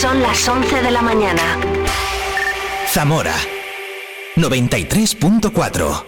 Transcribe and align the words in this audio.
Son 0.00 0.22
las 0.22 0.48
11 0.48 0.80
de 0.82 0.90
la 0.90 1.02
mañana. 1.02 1.42
Zamora 2.88 3.34
93.4 4.36 6.04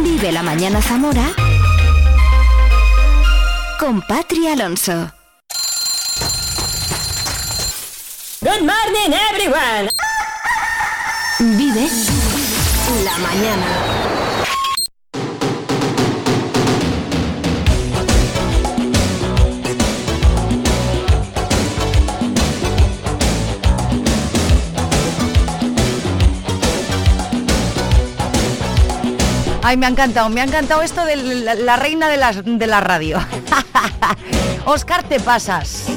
Vive 0.00 0.30
la 0.32 0.42
mañana 0.44 0.80
Zamora 0.80 1.24
con 3.80 4.00
Patri 4.02 4.46
Alonso. 4.46 5.10
Good 8.40 8.60
morning 8.60 9.12
everyone. 9.30 9.88
Vive 11.56 11.88
la 13.04 13.18
mañana. 13.18 13.97
Ay, 29.68 29.76
me 29.76 29.84
ha 29.84 29.90
encantado, 29.90 30.30
me 30.30 30.40
ha 30.40 30.44
encantado 30.44 30.80
esto 30.80 31.04
de 31.04 31.16
la, 31.16 31.76
reina 31.76 32.08
de 32.08 32.16
la, 32.16 32.32
de 32.32 32.66
la 32.66 32.80
radio. 32.80 33.18
Oscar, 34.64 35.02
te 35.02 35.20
pasas. 35.20 35.88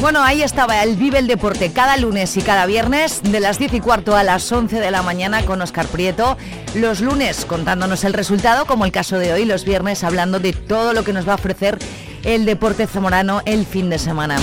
Bueno, 0.00 0.22
ahí 0.22 0.44
estaba 0.44 0.80
el 0.84 0.94
Vive 0.94 1.18
el 1.18 1.26
Deporte 1.26 1.72
cada 1.72 1.96
lunes 1.96 2.36
y 2.36 2.40
cada 2.40 2.66
viernes 2.66 3.20
de 3.24 3.40
las 3.40 3.58
10 3.58 3.74
y 3.74 3.80
cuarto 3.80 4.14
a 4.14 4.22
las 4.22 4.52
11 4.52 4.78
de 4.78 4.92
la 4.92 5.02
mañana 5.02 5.44
con 5.44 5.60
Oscar 5.60 5.88
Prieto. 5.88 6.36
Los 6.76 7.00
lunes 7.00 7.46
contándonos 7.46 8.04
el 8.04 8.12
resultado, 8.12 8.64
como 8.64 8.84
el 8.84 8.92
caso 8.92 9.18
de 9.18 9.32
hoy, 9.32 9.44
los 9.44 9.64
viernes 9.64 10.04
hablando 10.04 10.38
de 10.38 10.52
todo 10.52 10.92
lo 10.92 11.02
que 11.02 11.12
nos 11.12 11.26
va 11.26 11.32
a 11.32 11.34
ofrecer 11.34 11.80
el 12.22 12.44
deporte 12.44 12.86
zamorano 12.86 13.42
el 13.44 13.66
fin 13.66 13.90
de 13.90 13.98
semana. 13.98 14.36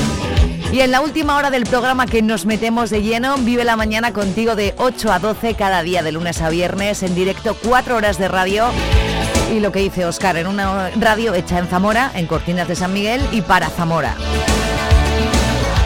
Y 0.72 0.82
en 0.82 0.92
la 0.92 1.02
última 1.02 1.36
hora 1.36 1.50
del 1.50 1.64
programa 1.64 2.06
que 2.06 2.22
nos 2.22 2.46
metemos 2.46 2.92
de 2.92 3.02
lleno, 3.02 3.38
vive 3.38 3.64
la 3.64 3.76
mañana 3.76 4.14
contigo 4.14 4.56
de 4.56 4.76
8 4.78 5.12
a 5.12 5.18
12 5.18 5.56
cada 5.56 5.82
día 5.82 6.04
de 6.04 6.12
lunes 6.12 6.42
a 6.42 6.50
viernes 6.50 7.02
en 7.02 7.16
directo, 7.16 7.58
4 7.64 7.96
horas 7.96 8.20
de 8.20 8.28
radio. 8.28 8.68
Y 9.52 9.62
lo 9.62 9.72
que 9.72 9.80
dice 9.80 10.06
Oscar, 10.06 10.38
en 10.38 10.46
una 10.46 10.92
radio 10.92 11.34
hecha 11.34 11.58
en 11.58 11.68
Zamora, 11.68 12.12
en 12.14 12.28
Cortinas 12.28 12.68
de 12.68 12.76
San 12.76 12.94
Miguel 12.94 13.20
y 13.32 13.42
para 13.42 13.70
Zamora. 13.70 14.16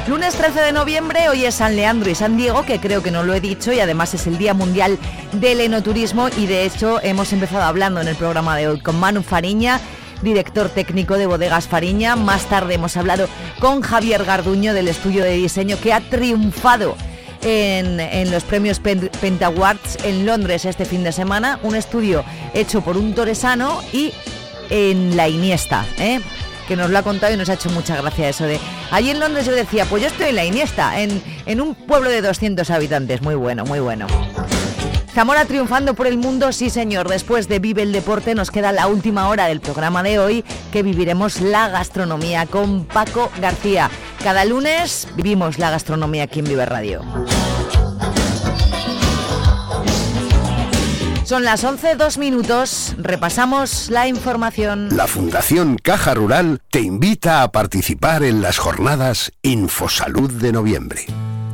Lunes 0.06 0.36
13 0.36 0.59
de 0.59 0.73
noviembre, 0.73 1.30
hoy 1.30 1.45
es 1.45 1.56
San 1.56 1.78
Leandro 1.78 2.09
y 2.09 2.16
San 2.16 2.36
Diego, 2.36 2.64
que 2.64 2.81
creo 2.81 3.02
que 3.02 3.09
no 3.09 3.23
lo 3.23 3.34
he 3.34 3.39
dicho, 3.39 3.72
y 3.72 3.80
además 3.80 4.14
es 4.14 4.28
el 4.28 4.38
Día 4.38 4.54
Mundial 4.54 5.00
del 5.31 5.61
Enoturismo 5.61 6.28
y 6.38 6.45
de 6.45 6.66
hecho 6.66 7.02
hemos 7.02 7.31
empezado 7.31 7.64
hablando 7.64 8.02
en 8.02 8.09
el 8.09 8.17
programa 8.17 8.58
de 8.58 8.67
hoy 8.67 8.81
con 8.81 9.00
Manu 9.00 9.23
Fariña, 9.23 9.80
director 10.23 10.69
técnico 10.69 11.17
de 11.17 11.25
Bodegas 11.27 11.67
Fariña. 11.67 12.16
Más 12.16 12.45
tarde 12.49 12.75
hemos 12.75 12.97
hablado 12.97 13.27
con 13.59 13.81
Javier 13.81 14.23
Garduño 14.25 14.73
del 14.73 14.88
estudio 14.88 15.23
de 15.23 15.33
diseño 15.33 15.77
que 15.81 15.93
ha 15.93 15.99
triunfado 16.02 16.95
en, 17.41 17.99
en 17.99 18.31
los 18.31 18.43
premios 18.43 18.80
Pen- 18.80 19.09
Penta 19.21 19.47
Awards 19.47 19.97
en 20.03 20.25
Londres 20.25 20.65
este 20.65 20.85
fin 20.85 21.03
de 21.03 21.11
semana. 21.11 21.59
Un 21.63 21.75
estudio 21.75 22.23
hecho 22.53 22.81
por 22.81 22.97
un 22.97 23.13
toresano 23.13 23.81
y 23.91 24.13
en 24.69 25.15
la 25.17 25.27
Iniesta, 25.27 25.85
¿eh? 25.99 26.19
que 26.67 26.77
nos 26.77 26.89
lo 26.89 26.97
ha 26.97 27.03
contado 27.03 27.33
y 27.33 27.37
nos 27.37 27.49
ha 27.49 27.55
hecho 27.55 27.69
mucha 27.71 27.97
gracia 28.02 28.30
eso 28.30 28.45
de... 28.45 28.58
Allí 28.89 29.09
en 29.09 29.19
Londres 29.19 29.45
yo 29.45 29.52
decía, 29.52 29.85
pues 29.85 30.02
yo 30.02 30.08
estoy 30.08 30.27
en 30.30 30.35
la 30.37 30.45
Iniesta, 30.45 31.02
en, 31.02 31.21
en 31.45 31.59
un 31.59 31.75
pueblo 31.75 32.09
de 32.09 32.21
200 32.21 32.69
habitantes. 32.69 33.21
Muy 33.21 33.35
bueno, 33.35 33.65
muy 33.65 33.81
bueno. 33.81 34.08
Zamora 35.14 35.45
triunfando 35.45 35.94
por 35.94 36.08
el 36.08 36.17
mundo, 36.17 36.52
sí 36.52 36.72
señor. 36.72 37.08
Después 37.08 37.47
de 37.47 37.59
Vive 37.59 37.83
el 37.83 37.92
Deporte 37.92 38.33
nos 38.33 38.50
queda 38.50 38.72
la 38.72 38.88
última 38.88 39.30
hora 39.30 39.45
del 39.45 39.61
programa 39.61 40.02
de 40.02 40.17
hoy, 40.17 40.44
que 40.72 40.81
viviremos 40.81 41.39
la 41.39 41.70
gastronomía 41.70 42.47
con 42.47 42.86
Paco 42.86 43.31
García. 43.39 43.92
Cada 44.23 44.44
lunes 44.44 45.08
vivimos 45.16 45.59
la 45.59 45.70
gastronomía 45.70 46.23
aquí 46.23 46.39
en 46.39 46.45
Vive 46.45 46.66
Radio. 46.66 47.02
Son 51.26 51.43
las 51.43 51.64
11, 51.64 51.95
dos 51.95 52.17
minutos. 52.17 52.95
Repasamos 52.98 53.89
la 53.92 54.08
información. 54.08 54.89
La 54.98 55.05
Fundación 55.05 55.77
Caja 55.77 56.16
Rural 56.16 56.60
te 56.71 56.82
invita 56.82 57.43
a 57.43 57.52
participar 57.52 58.23
en 58.23 58.42
las 58.42 58.58
jornadas 58.58 59.32
Infosalud 59.43 60.32
de 60.32 60.52
noviembre. 60.52 61.05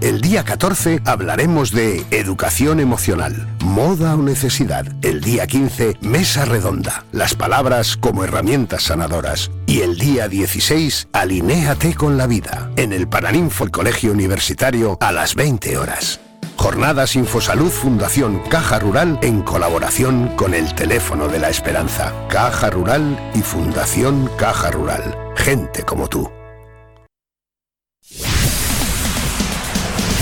El 0.01 0.21
día 0.21 0.45
14 0.45 1.01
hablaremos 1.03 1.71
de 1.71 2.05
educación 2.11 2.79
emocional, 2.79 3.49
moda 3.59 4.15
o 4.15 4.21
necesidad. 4.21 4.85
El 5.01 5.19
día 5.19 5.45
15, 5.45 5.97
mesa 5.99 6.45
redonda, 6.45 7.03
las 7.11 7.35
palabras 7.35 7.97
como 7.97 8.23
herramientas 8.23 8.83
sanadoras. 8.83 9.51
Y 9.65 9.81
el 9.81 9.97
día 9.97 10.29
16, 10.29 11.09
alinéate 11.11 11.95
con 11.95 12.15
la 12.15 12.27
vida, 12.27 12.71
en 12.77 12.93
el 12.93 13.09
Paraninfo 13.09 13.65
el 13.65 13.71
Colegio 13.71 14.13
Universitario 14.13 14.97
a 15.01 15.11
las 15.11 15.35
20 15.35 15.77
horas. 15.77 16.21
Jornadas 16.55 17.17
Infosalud 17.17 17.69
Fundación 17.69 18.39
Caja 18.49 18.79
Rural 18.79 19.19
en 19.21 19.41
colaboración 19.41 20.29
con 20.37 20.53
el 20.53 20.75
Teléfono 20.75 21.27
de 21.27 21.39
la 21.39 21.49
Esperanza. 21.49 22.13
Caja 22.29 22.69
Rural 22.69 23.31
y 23.33 23.39
Fundación 23.39 24.29
Caja 24.37 24.71
Rural. 24.71 25.17
Gente 25.35 25.83
como 25.83 26.07
tú. 26.07 26.38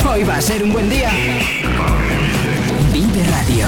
Hoy 0.09 0.23
va 0.23 0.37
a 0.37 0.41
ser 0.41 0.63
un 0.63 0.71
buen 0.71 0.89
día. 0.89 1.11
Vive 2.93 3.23
Radio. 3.29 3.67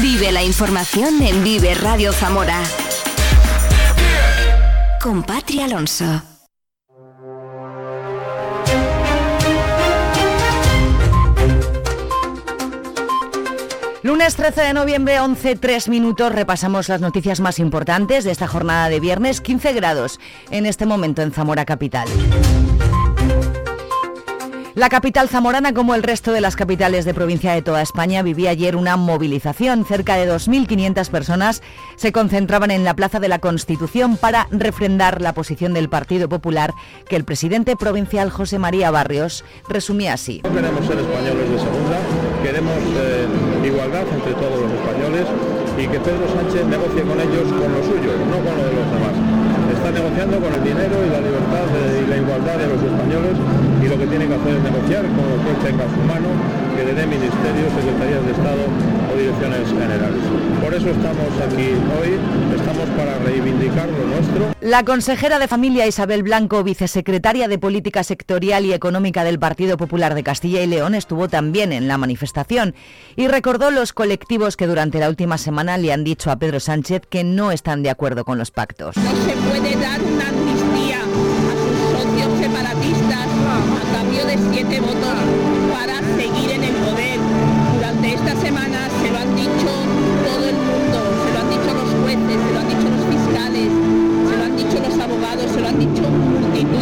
Vive 0.00 0.32
la 0.32 0.42
información 0.44 1.22
en 1.22 1.42
Vive 1.42 1.74
Radio 1.74 2.12
Zamora. 2.12 2.62
Con 5.00 5.22
Patri 5.22 5.60
Alonso. 5.60 6.31
Lunes 14.02 14.34
13 14.34 14.62
de 14.62 14.72
noviembre, 14.72 15.20
11, 15.20 15.54
3 15.54 15.88
minutos, 15.88 16.32
repasamos 16.32 16.88
las 16.88 17.00
noticias 17.00 17.38
más 17.38 17.60
importantes 17.60 18.24
de 18.24 18.32
esta 18.32 18.48
jornada 18.48 18.88
de 18.88 18.98
viernes, 18.98 19.40
15 19.40 19.72
grados 19.74 20.18
en 20.50 20.66
este 20.66 20.86
momento 20.86 21.22
en 21.22 21.30
Zamora 21.30 21.64
Capital. 21.64 22.08
La 24.74 24.88
capital 24.88 25.28
zamorana, 25.28 25.72
como 25.72 25.94
el 25.94 26.02
resto 26.02 26.32
de 26.32 26.40
las 26.40 26.56
capitales 26.56 27.04
de 27.04 27.14
provincia 27.14 27.52
de 27.52 27.62
toda 27.62 27.82
España, 27.82 28.22
vivía 28.22 28.50
ayer 28.50 28.74
una 28.74 28.96
movilización. 28.96 29.84
Cerca 29.84 30.16
de 30.16 30.28
2.500 30.28 31.08
personas 31.10 31.62
se 31.94 32.10
concentraban 32.10 32.72
en 32.72 32.82
la 32.82 32.96
Plaza 32.96 33.20
de 33.20 33.28
la 33.28 33.38
Constitución 33.38 34.16
para 34.16 34.48
refrendar 34.50 35.20
la 35.20 35.34
posición 35.34 35.74
del 35.74 35.90
Partido 35.90 36.28
Popular 36.28 36.72
que 37.06 37.16
el 37.16 37.24
presidente 37.24 37.76
provincial 37.76 38.30
José 38.30 38.58
María 38.58 38.90
Barrios 38.90 39.44
resumía 39.68 40.14
así. 40.14 40.40
No 40.42 40.52
queremos 40.52 40.86
ser 40.86 40.98
españoles 40.98 41.50
de 41.50 41.58
segunda, 41.58 41.98
queremos 42.42 42.78
eh, 42.96 43.51
igualdad 43.66 44.04
entre 44.10 44.34
todos 44.34 44.58
los 44.58 44.70
españoles 44.72 45.26
y 45.78 45.84
que 45.86 45.98
Pedro 46.00 46.26
Sánchez 46.34 46.66
negocie 46.66 47.02
con 47.02 47.18
ellos 47.20 47.46
con 47.46 47.70
lo 47.70 47.80
suyo, 47.82 48.10
no 48.26 48.38
con 48.42 48.52
lo 48.58 48.62
de 48.66 48.74
los 48.74 48.86
demás. 48.90 49.14
Está 49.72 49.90
negociando 49.90 50.36
con 50.38 50.50
el 50.52 50.62
dinero 50.62 50.96
y 51.00 51.08
la 51.10 51.20
libertad 51.22 51.66
y 51.70 52.06
la 52.10 52.16
igualdad 52.16 52.56
de 52.58 52.66
los 52.68 52.80
españoles 52.82 53.34
y 53.82 53.86
lo 53.88 53.96
que 53.98 54.06
tiene 54.06 54.26
que 54.26 54.34
hacer 54.34 54.52
es 54.58 54.62
negociar 54.62 55.02
con 55.14 55.24
lo 55.26 55.36
que 55.42 55.52
tenga 55.62 55.84
su 55.90 56.00
mano, 56.06 56.28
que 56.76 56.84
le 56.84 56.94
dé 56.94 57.06
ministerios, 57.06 57.72
secretarías 57.74 58.24
de 58.24 58.32
Estado 58.32 58.64
o 59.12 59.16
direcciones 59.16 59.68
generales. 59.68 60.20
Por 60.62 60.74
eso 60.74 60.88
estamos 60.90 61.28
aquí 61.40 61.74
hoy, 62.00 62.18
estamos 62.56 62.88
para 62.96 63.18
reivindicar 63.18 63.88
lo 63.88 64.06
nuestro. 64.06 64.54
La 64.60 64.84
consejera 64.84 65.38
de 65.38 65.48
Familia 65.48 65.86
Isabel 65.86 66.22
Blanco, 66.22 66.62
vicesecretaria 66.62 67.48
de 67.48 67.58
Política 67.58 68.04
Sectorial 68.04 68.64
y 68.64 68.72
Económica 68.72 69.24
del 69.24 69.38
Partido 69.38 69.76
Popular 69.76 70.14
de 70.14 70.22
Castilla 70.22 70.62
y 70.62 70.66
León, 70.66 70.94
estuvo 70.94 71.28
también 71.28 71.72
en 71.72 71.88
la 71.88 71.98
manifestación 71.98 72.74
y 73.16 73.28
recordó 73.28 73.70
los 73.70 73.92
colectivos 73.92 74.56
que 74.56 74.66
durante 74.66 74.98
la 74.98 75.08
última 75.08 75.38
semana 75.38 75.78
le 75.78 75.92
han 75.92 76.04
dicho 76.04 76.30
a 76.30 76.36
Pedro 76.36 76.60
Sánchez 76.60 77.02
que 77.08 77.24
no 77.24 77.52
están 77.52 77.82
de 77.82 77.90
acuerdo 77.90 78.24
con 78.24 78.38
los 78.38 78.50
pactos. 78.50 78.96
No 78.96 79.10
se 79.10 79.36
puede 79.48 79.76
dar 79.76 80.00
una 80.00 80.28
amnistía 80.28 81.00
a 81.00 81.04
sus 81.04 82.02
socios 82.02 82.38
separatistas 82.38 83.26
a 83.26 83.96
cambio 83.96 84.26
de 84.26 84.38
siete 84.52 84.80
votos 84.80 85.51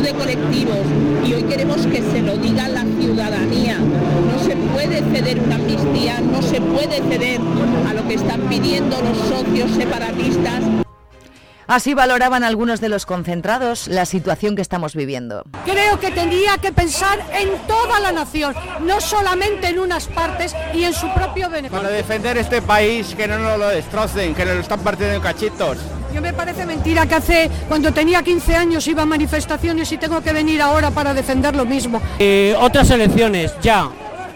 de 0.02 0.14
colectivos 0.14 0.79
y 1.25 1.35
hoy 1.35 1.43
queremos 1.44 1.87
que 1.87 2.02
se 2.02 2.23
lo 2.23 2.37
diga 2.37 2.69
la 2.69 2.85
ciudadanía. 3.00 3.79
No 3.79 4.38
se 4.43 4.56
puede 4.56 5.02
ceder 5.12 5.41
una 5.41 5.56
amnistía, 5.56 6.20
no 6.20 6.43
se 6.43 6.61
puede 6.61 7.02
ceder 7.08 7.41
a 7.88 7.94
lo 7.94 8.06
que 8.08 8.14
están 8.14 8.41
pidiendo 8.43 9.00
los 9.00 9.19
socios 9.29 9.70
separatistas 9.73 10.62
Así 11.70 11.94
valoraban 11.94 12.43
algunos 12.43 12.81
de 12.81 12.88
los 12.88 13.06
concentrados 13.06 13.87
la 13.87 14.05
situación 14.05 14.56
que 14.56 14.62
estamos 14.62 14.97
viviendo. 14.97 15.44
Creo 15.64 16.00
que 16.00 16.11
tendría 16.11 16.58
que 16.58 16.73
pensar 16.73 17.20
en 17.32 17.49
toda 17.69 18.00
la 18.00 18.11
nación, 18.11 18.56
no 18.81 19.00
solamente 19.00 19.69
en 19.69 19.79
unas 19.79 20.08
partes 20.08 20.53
y 20.75 20.82
en 20.82 20.93
su 20.93 21.08
propio 21.14 21.49
beneficio. 21.49 21.81
Para 21.81 21.94
defender 21.94 22.38
este 22.38 22.61
país, 22.61 23.14
que 23.14 23.29
no 23.29 23.38
nos 23.38 23.56
lo 23.56 23.69
destrocen, 23.69 24.35
que 24.35 24.44
nos 24.44 24.55
lo 24.56 24.61
están 24.62 24.81
partiendo 24.81 25.14
en 25.14 25.23
cachitos. 25.23 25.79
Yo 26.15 26.21
me 26.21 26.33
parece 26.33 26.67
mentira 26.67 27.07
que 27.07 27.15
hace, 27.15 27.51
cuando 27.69 27.93
tenía 27.93 28.23
15 28.23 28.57
años, 28.57 28.87
iba 28.89 29.03
a 29.03 29.07
manifestaciones 29.07 29.91
y 29.93 29.99
tengo 29.99 30.21
que 30.23 30.33
venir 30.33 30.61
ahora 30.61 30.91
para 30.91 31.15
defender 31.15 31.55
lo 31.55 31.65
mismo. 31.65 32.01
Eh, 32.19 32.55
otras 32.59 32.91
elecciones, 32.91 33.55
ya. 33.62 33.89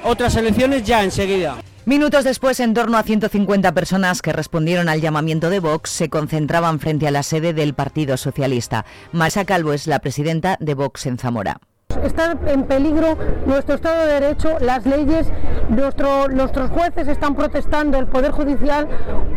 Otras 0.05 0.37
elecciones 0.37 0.85
ya 0.85 1.03
enseguida. 1.03 1.57
Minutos 1.87 2.25
después, 2.25 2.61
en 2.61 2.73
torno 2.73 2.97
a 2.97 3.03
150 3.03 3.73
personas 3.73 4.23
que 4.23 4.33
respondieron 4.33 4.89
al 4.89 5.01
llamamiento 5.01 5.51
de 5.51 5.61
Vox 5.61 5.91
se 5.91 6.09
concentraban 6.09 6.81
frente 6.81 7.07
a 7.07 7.11
la 7.11 7.23
sede 7.23 7.53
del 7.53 7.75
Partido 7.75 8.17
Socialista. 8.17 8.87
Masa 9.13 9.45
Calvo 9.45 9.73
es 9.73 9.87
la 9.87 9.99
presidenta 9.99 10.57
de 10.61 10.75
Vox 10.75 11.05
en 11.07 11.19
Zamora. 11.19 11.61
Está 12.05 12.37
en 12.47 12.65
peligro 12.65 13.17
nuestro 13.47 13.77
Estado 13.77 14.07
de 14.07 14.21
Derecho, 14.21 14.59
las 14.61 14.85
leyes, 14.85 15.27
nuestro, 15.71 16.29
nuestros 16.29 16.71
jueces 16.71 17.09
están 17.09 17.35
protestando, 17.35 17.99
el 17.99 18.07
Poder 18.07 18.31
Judicial, 18.31 18.87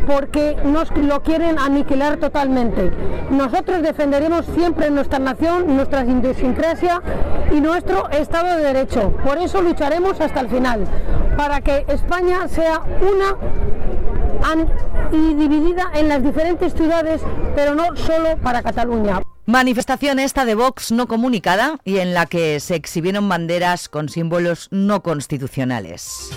porque 0.06 0.58
nos 0.66 0.96
lo 0.98 1.24
quieren 1.24 1.58
aniquilar 1.60 2.18
totalmente. 2.18 2.92
Nosotros 3.32 3.82
defenderemos 3.82 4.46
siempre 4.48 4.90
nuestra 4.90 5.20
nación, 5.20 5.76
nuestra 5.76 6.04
idiosincrasia 6.04 7.02
y 7.52 7.62
nuestro 7.62 8.10
Estado 8.10 8.58
de 8.58 8.64
Derecho. 8.64 9.12
Por 9.24 9.38
eso 9.38 9.62
lucharemos 9.62 10.20
hasta 10.20 10.42
el 10.42 10.50
final, 10.50 10.82
para 11.38 11.62
que 11.62 11.86
España 11.88 12.48
sea 12.50 12.82
una 13.02 13.38
y 15.12 15.34
dividida 15.34 15.92
en 15.94 16.10
las 16.10 16.24
diferentes 16.24 16.74
ciudades, 16.74 17.22
pero 17.56 17.76
no 17.76 17.96
solo 17.96 18.38
para 18.42 18.62
Cataluña. 18.62 19.27
Manifestación 19.48 20.20
esta 20.20 20.44
de 20.44 20.56
Vox 20.56 20.92
no 20.92 21.08
comunicada 21.08 21.80
y 21.86 22.00
en 22.00 22.14
la 22.14 22.26
que 22.26 22.60
se 22.60 22.76
exhibieron 22.76 23.30
banderas 23.30 23.88
con 23.88 24.10
símbolos 24.10 24.68
no 24.72 25.02
constitucionales. 25.02 26.32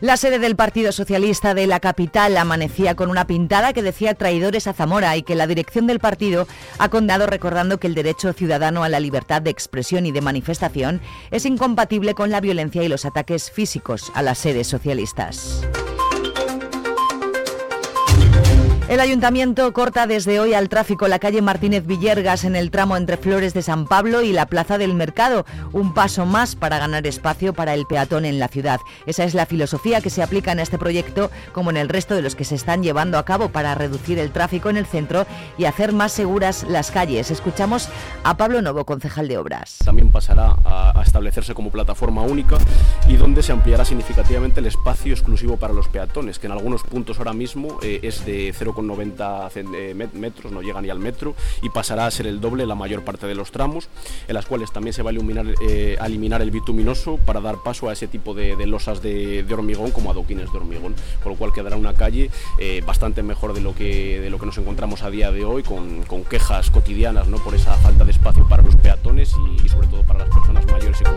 La 0.00 0.16
sede 0.16 0.40
del 0.40 0.56
Partido 0.56 0.90
Socialista 0.90 1.54
de 1.54 1.68
la 1.68 1.78
capital 1.78 2.36
amanecía 2.36 2.96
con 2.96 3.10
una 3.10 3.28
pintada 3.28 3.72
que 3.72 3.82
decía 3.82 4.14
traidores 4.14 4.66
a 4.66 4.72
Zamora 4.72 5.16
y 5.16 5.22
que 5.22 5.36
la 5.36 5.46
dirección 5.46 5.86
del 5.86 6.00
partido 6.00 6.48
ha 6.80 6.88
condado 6.88 7.28
recordando 7.28 7.78
que 7.78 7.86
el 7.86 7.94
derecho 7.94 8.32
ciudadano 8.32 8.82
a 8.82 8.88
la 8.88 8.98
libertad 8.98 9.40
de 9.40 9.50
expresión 9.50 10.04
y 10.04 10.10
de 10.10 10.20
manifestación 10.20 11.00
es 11.30 11.46
incompatible 11.46 12.14
con 12.14 12.32
la 12.32 12.40
violencia 12.40 12.82
y 12.82 12.88
los 12.88 13.04
ataques 13.04 13.52
físicos 13.52 14.10
a 14.14 14.22
las 14.22 14.38
sedes 14.38 14.66
socialistas. 14.66 15.62
El 18.88 19.00
ayuntamiento 19.00 19.70
corta 19.74 20.06
desde 20.06 20.40
hoy 20.40 20.54
al 20.54 20.70
tráfico 20.70 21.08
la 21.08 21.18
calle 21.18 21.42
Martínez 21.42 21.84
Villergas 21.84 22.44
en 22.44 22.56
el 22.56 22.70
tramo 22.70 22.96
entre 22.96 23.18
Flores 23.18 23.52
de 23.52 23.60
San 23.60 23.86
Pablo 23.86 24.22
y 24.22 24.32
la 24.32 24.46
Plaza 24.46 24.78
del 24.78 24.94
Mercado, 24.94 25.44
un 25.72 25.92
paso 25.92 26.24
más 26.24 26.56
para 26.56 26.78
ganar 26.78 27.06
espacio 27.06 27.52
para 27.52 27.74
el 27.74 27.84
peatón 27.84 28.24
en 28.24 28.38
la 28.38 28.48
ciudad. 28.48 28.80
Esa 29.04 29.24
es 29.24 29.34
la 29.34 29.44
filosofía 29.44 30.00
que 30.00 30.08
se 30.08 30.22
aplica 30.22 30.52
en 30.52 30.60
este 30.60 30.78
proyecto 30.78 31.30
como 31.52 31.68
en 31.68 31.76
el 31.76 31.90
resto 31.90 32.14
de 32.14 32.22
los 32.22 32.34
que 32.34 32.46
se 32.46 32.54
están 32.54 32.82
llevando 32.82 33.18
a 33.18 33.26
cabo 33.26 33.50
para 33.50 33.74
reducir 33.74 34.18
el 34.18 34.32
tráfico 34.32 34.70
en 34.70 34.78
el 34.78 34.86
centro 34.86 35.26
y 35.58 35.66
hacer 35.66 35.92
más 35.92 36.12
seguras 36.12 36.64
las 36.66 36.90
calles. 36.90 37.30
Escuchamos 37.30 37.90
a 38.24 38.38
Pablo 38.38 38.62
Novo, 38.62 38.86
concejal 38.86 39.28
de 39.28 39.36
Obras. 39.36 39.80
También 39.84 40.10
pasará 40.10 40.56
a, 40.64 41.02
establecerse 41.04 41.52
como 41.52 41.70
plataforma 41.70 42.22
única 42.22 42.56
y 43.06 43.16
donde 43.16 43.42
se 43.42 43.52
ampliará 43.52 43.84
significativamente 43.84 44.60
el 44.60 44.66
espacio 44.66 45.12
exclusivo 45.12 45.58
para 45.58 45.74
los 45.74 45.88
peatones, 45.88 46.38
que 46.38 46.46
en 46.46 46.52
algunos 46.52 46.84
puntos 46.84 47.18
ahora 47.18 47.34
mismo 47.34 47.78
eh, 47.82 48.00
es 48.02 48.24
de 48.24 48.54
0, 48.56 48.77
90 48.86 49.50
eh, 49.54 50.08
metros, 50.14 50.52
no 50.52 50.62
llega 50.62 50.80
ni 50.80 50.90
al 50.90 50.98
metro, 50.98 51.34
y 51.62 51.68
pasará 51.70 52.06
a 52.06 52.10
ser 52.10 52.26
el 52.26 52.40
doble 52.40 52.66
la 52.66 52.74
mayor 52.74 53.04
parte 53.04 53.26
de 53.26 53.34
los 53.34 53.50
tramos, 53.50 53.88
en 54.26 54.34
las 54.34 54.46
cuales 54.46 54.72
también 54.72 54.92
se 54.92 55.02
va 55.02 55.10
a 55.10 55.12
eliminar, 55.12 55.46
eh, 55.66 55.96
eliminar 56.04 56.42
el 56.42 56.50
bituminoso 56.50 57.18
para 57.18 57.40
dar 57.40 57.56
paso 57.64 57.88
a 57.88 57.92
ese 57.92 58.08
tipo 58.08 58.34
de, 58.34 58.54
losas 58.66 59.02
de, 59.02 59.44
hormigón 59.50 59.90
como 59.90 60.10
adoquines 60.10 60.52
de 60.52 60.58
hormigón, 60.58 60.94
con 61.22 61.32
lo 61.32 61.38
cual 61.38 61.52
quedará 61.52 61.76
una 61.76 61.94
calle 61.94 62.30
eh, 62.58 62.82
bastante 62.86 63.22
mejor 63.22 63.54
de 63.54 63.60
lo, 63.60 63.74
que, 63.74 64.20
de 64.20 64.30
lo 64.30 64.38
que 64.38 64.46
nos 64.46 64.58
encontramos 64.58 65.02
a 65.02 65.10
día 65.10 65.32
de 65.32 65.44
hoy, 65.44 65.62
con, 65.62 66.04
quejas 66.28 66.70
cotidianas 66.70 67.28
¿no? 67.28 67.38
por 67.38 67.54
esa 67.54 67.74
falta 67.74 68.04
de 68.04 68.10
espacio 68.10 68.46
para 68.48 68.62
los 68.62 68.76
peatones 68.76 69.32
y, 69.64 69.68
sobre 69.68 69.86
todo 69.86 70.02
para 70.02 70.20
las 70.20 70.28
personas 70.28 70.66
mayores 70.66 71.00
y 71.00 71.04
con 71.04 71.14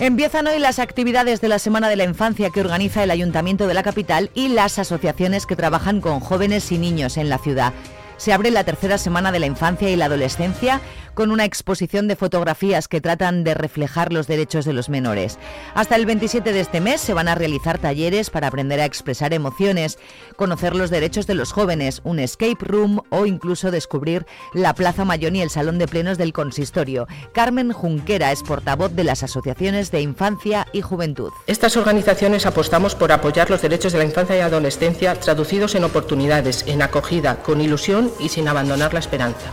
Empiezan 0.00 0.46
hoy 0.46 0.58
las 0.58 0.78
actividades 0.78 1.40
de 1.40 1.48
la 1.48 1.58
Semana 1.58 1.88
de 1.88 1.96
la 1.96 2.04
Infancia 2.04 2.50
que 2.50 2.60
organiza 2.60 3.02
el 3.02 3.10
Ayuntamiento 3.10 3.66
de 3.66 3.74
la 3.74 3.82
capital 3.82 4.30
y 4.34 4.48
las 4.48 4.78
asociaciones 4.78 5.46
que 5.46 5.56
trabajan 5.56 5.87
con 6.00 6.20
jóvenes 6.20 6.70
y 6.70 6.78
niños 6.78 7.16
en 7.16 7.30
la 7.30 7.38
ciudad. 7.38 7.72
Se 8.18 8.32
abre 8.32 8.50
la 8.50 8.64
tercera 8.64 8.98
semana 8.98 9.32
de 9.32 9.38
la 9.38 9.46
infancia 9.46 9.88
y 9.88 9.96
la 9.96 10.04
adolescencia 10.04 10.80
con 11.18 11.32
una 11.32 11.44
exposición 11.44 12.06
de 12.06 12.14
fotografías 12.14 12.86
que 12.86 13.00
tratan 13.00 13.42
de 13.42 13.52
reflejar 13.52 14.12
los 14.12 14.28
derechos 14.28 14.64
de 14.64 14.72
los 14.72 14.88
menores. 14.88 15.36
Hasta 15.74 15.96
el 15.96 16.06
27 16.06 16.52
de 16.52 16.60
este 16.60 16.80
mes 16.80 17.00
se 17.00 17.12
van 17.12 17.26
a 17.26 17.34
realizar 17.34 17.80
talleres 17.80 18.30
para 18.30 18.46
aprender 18.46 18.78
a 18.78 18.84
expresar 18.84 19.34
emociones, 19.34 19.98
conocer 20.36 20.76
los 20.76 20.90
derechos 20.90 21.26
de 21.26 21.34
los 21.34 21.50
jóvenes, 21.50 22.02
un 22.04 22.20
escape 22.20 22.64
room 22.64 23.00
o 23.10 23.26
incluso 23.26 23.72
descubrir 23.72 24.26
la 24.54 24.76
Plaza 24.76 25.04
Mayón 25.04 25.34
y 25.34 25.42
el 25.42 25.50
Salón 25.50 25.78
de 25.78 25.88
Plenos 25.88 26.18
del 26.18 26.32
Consistorio. 26.32 27.08
Carmen 27.32 27.72
Junquera 27.72 28.30
es 28.30 28.44
portavoz 28.44 28.92
de 28.92 29.02
las 29.02 29.24
asociaciones 29.24 29.90
de 29.90 30.02
infancia 30.02 30.68
y 30.72 30.82
juventud. 30.82 31.32
Estas 31.48 31.76
organizaciones 31.76 32.46
apostamos 32.46 32.94
por 32.94 33.10
apoyar 33.10 33.50
los 33.50 33.60
derechos 33.60 33.90
de 33.90 33.98
la 33.98 34.04
infancia 34.04 34.36
y 34.36 34.40
adolescencia 34.40 35.16
traducidos 35.16 35.74
en 35.74 35.82
oportunidades, 35.82 36.62
en 36.68 36.80
acogida, 36.80 37.42
con 37.42 37.60
ilusión 37.60 38.08
y 38.20 38.28
sin 38.28 38.46
abandonar 38.46 38.94
la 38.94 39.00
esperanza. 39.00 39.52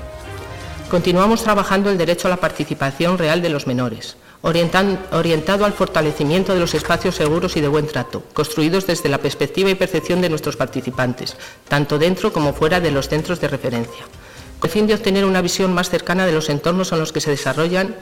Continuamos 0.90 1.44
trabajando 1.44 1.90
el 1.90 1.98
derecho 1.98 2.28
a 2.28 2.32
la 2.32 2.38
participación 2.38 3.18
real 3.18 3.42
de 3.42 3.50
los 3.50 3.66
menores, 3.66 4.18
orientado 4.44 5.66
al 5.66 5.74
fortalecimiento 5.74 6.54
de 6.54 6.60
los 6.60 6.76
espacios 6.76 7.16
seguros 7.16 7.58
y 7.58 7.62
de 7.62 7.68
buen 7.68 7.88
trato, 7.88 8.24
construidos 8.34 8.86
desde 8.86 9.10
la 9.10 9.18
perspectiva 9.18 9.72
y 9.72 9.76
percepción 9.76 10.22
de 10.22 10.30
nuestros 10.30 10.56
participantes, 10.56 11.38
tanto 11.68 11.98
dentro 11.98 12.32
como 12.32 12.54
fuera 12.54 12.80
de 12.80 12.92
los 12.92 13.10
centros 13.10 13.42
de 13.42 13.48
referencia, 13.48 14.06
con 14.60 14.70
el 14.70 14.74
fin 14.74 14.86
de 14.86 14.94
obtener 14.94 15.26
una 15.26 15.42
visión 15.42 15.74
más 15.74 15.90
cercana 15.90 16.28
de 16.28 16.34
los 16.34 16.50
entornos 16.50 16.92
en 16.92 17.00
los 17.00 17.12
que 17.12 17.22
se 17.22 17.32
desarrollan. 17.32 17.96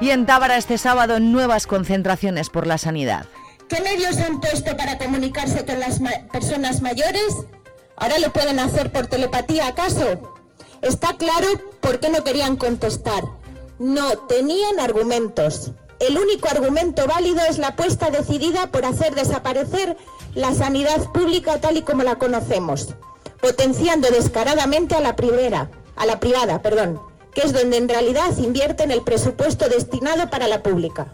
Y 0.00 0.10
en 0.10 0.24
Tábara 0.24 0.56
este 0.56 0.78
sábado 0.78 1.20
nuevas 1.20 1.66
concentraciones 1.66 2.48
por 2.48 2.66
la 2.66 2.78
sanidad. 2.78 3.26
¿Qué 3.68 3.80
medios 3.82 4.16
han 4.18 4.40
puesto 4.40 4.74
para 4.76 4.96
comunicarse 4.96 5.64
con 5.66 5.80
las 5.80 6.00
personas 6.32 6.80
mayores? 6.80 7.34
¿Ahora 7.96 8.18
lo 8.18 8.32
pueden 8.32 8.58
hacer 8.58 8.90
por 8.90 9.06
telepatía 9.06 9.68
acaso? 9.68 10.34
Está 10.82 11.16
claro 11.16 11.46
por 11.80 12.00
qué 12.00 12.08
no 12.10 12.24
querían 12.24 12.56
contestar. 12.56 13.24
No 13.78 14.18
tenían 14.28 14.80
argumentos. 14.80 15.72
El 16.00 16.18
único 16.18 16.48
argumento 16.48 17.06
válido 17.06 17.40
es 17.48 17.58
la 17.58 17.68
apuesta 17.68 18.10
decidida 18.10 18.66
por 18.70 18.84
hacer 18.84 19.14
desaparecer 19.14 19.96
la 20.34 20.52
sanidad 20.54 21.12
pública 21.12 21.60
tal 21.60 21.76
y 21.76 21.82
como 21.82 22.02
la 22.02 22.16
conocemos, 22.16 22.94
potenciando 23.40 24.10
descaradamente 24.10 24.96
a 24.96 25.00
la 25.00 25.14
primera, 25.14 25.70
a 25.94 26.04
la 26.04 26.18
privada, 26.18 26.60
perdón, 26.60 27.00
que 27.32 27.42
es 27.42 27.52
donde 27.52 27.76
en 27.76 27.88
realidad 27.88 28.36
invierten 28.38 28.90
el 28.90 29.02
presupuesto 29.02 29.68
destinado 29.68 30.28
para 30.30 30.48
la 30.48 30.62
pública. 30.62 31.06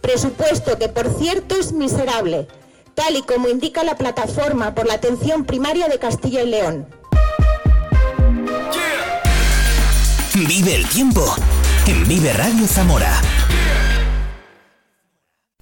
Presupuesto 0.00 0.78
que 0.78 0.88
por 0.88 1.08
cierto 1.18 1.56
es 1.56 1.72
miserable, 1.72 2.46
tal 2.94 3.16
y 3.16 3.22
como 3.22 3.48
indica 3.48 3.84
la 3.84 3.96
plataforma 3.96 4.74
por 4.74 4.86
la 4.86 4.94
atención 4.94 5.44
primaria 5.44 5.88
de 5.88 5.98
Castilla 5.98 6.42
y 6.42 6.48
León. 6.48 6.86
Vive 10.34 10.74
el 10.76 10.88
tiempo 10.88 11.36
en 11.86 12.08
Vive 12.08 12.32
Radio 12.32 12.66
Zamora. 12.66 13.20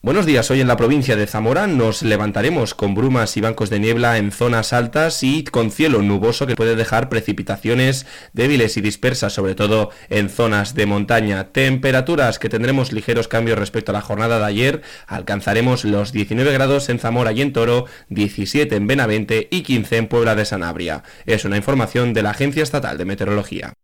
Buenos 0.03 0.25
días, 0.25 0.51
hoy 0.51 0.63
en 0.63 0.67
la 0.67 0.79
provincia 0.79 1.15
de 1.15 1.27
Zamora 1.27 1.67
nos 1.67 2.01
levantaremos 2.01 2.75
con 2.75 2.95
brumas 2.95 3.37
y 3.37 3.43
bancos 3.43 3.69
de 3.69 3.81
niebla 3.81 4.17
en 4.17 4.33
zonas 4.33 4.73
altas 4.73 5.23
y 5.23 5.45
con 5.45 5.71
cielo 5.71 6.01
nuboso 6.01 6.47
que 6.47 6.57
puede 6.57 6.75
dejar 6.75 7.11
precipitaciones 7.11 8.07
débiles 8.33 8.79
y 8.79 8.81
dispersas, 8.81 9.35
sobre 9.35 9.55
todo 9.55 9.91
en 10.09 10.31
zonas 10.31 10.75
de 10.75 10.87
montaña. 10.87 11.53
Temperaturas 11.53 12.39
que 12.39 12.49
tendremos 12.49 12.93
ligeros 12.93 13.29
cambios 13.29 13.59
respecto 13.59 13.93
a 13.93 13.93
la 13.93 14.01
jornada 14.01 14.39
de 14.39 14.47
ayer, 14.47 14.83
alcanzaremos 15.07 15.85
los 15.85 16.13
19 16.13 16.51
grados 16.51 16.89
en 16.89 16.99
Zamora 16.99 17.33
y 17.33 17.43
en 17.43 17.53
Toro, 17.53 17.85
17 18.09 18.75
en 18.77 18.87
Benavente 18.87 19.49
y 19.51 19.61
15 19.65 19.99
en 19.99 20.09
Puebla 20.09 20.35
de 20.35 20.47
Sanabria. 20.47 21.03
Es 21.27 21.45
una 21.45 21.59
información 21.59 22.15
de 22.15 22.23
la 22.23 22.31
Agencia 22.31 22.63
Estatal 22.63 22.97
de 22.97 23.05
Meteorología. 23.05 23.75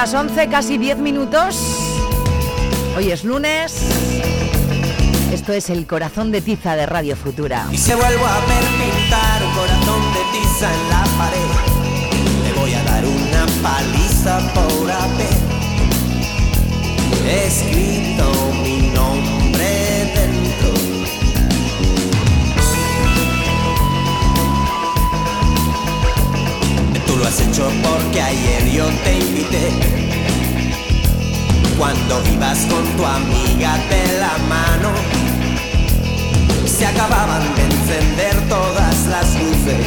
Las 0.00 0.14
11, 0.14 0.48
casi 0.48 0.78
10 0.78 0.96
minutos. 0.96 1.62
Hoy 2.96 3.10
es 3.12 3.22
lunes. 3.22 3.82
Esto 5.30 5.52
es 5.52 5.68
el 5.68 5.86
corazón 5.86 6.32
de 6.32 6.40
tiza 6.40 6.74
de 6.74 6.86
Radio 6.86 7.16
Futura. 7.16 7.66
Y 7.70 7.76
se 7.76 7.94
vuelvo 7.94 8.24
a 8.24 8.38
perpintar 8.46 9.44
un 9.44 9.52
corazón 9.52 10.00
de 10.14 10.20
tiza 10.38 10.72
en 10.72 10.88
la 10.88 11.04
pared. 11.18 11.50
Le 12.44 12.52
voy 12.58 12.72
a 12.72 12.82
dar 12.84 13.04
una 13.04 13.44
paliza 13.62 14.38
por 14.54 14.90
haber 14.90 15.36
escrito 17.28 18.32
mi 18.62 18.88
nombre 18.94 19.29
lo 27.20 27.26
has 27.26 27.40
hecho 27.40 27.70
porque 27.82 28.20
ayer 28.20 28.70
yo 28.70 28.86
te 29.04 29.18
invité. 29.18 29.68
Cuando 31.76 32.22
ibas 32.32 32.58
con 32.66 32.84
tu 32.96 33.04
amiga 33.04 33.76
de 33.90 34.20
la 34.20 34.38
mano, 34.48 34.90
se 36.64 36.86
acababan 36.86 37.42
de 37.56 37.64
encender 37.64 38.36
todas 38.48 39.06
las 39.06 39.34
luces. 39.34 39.86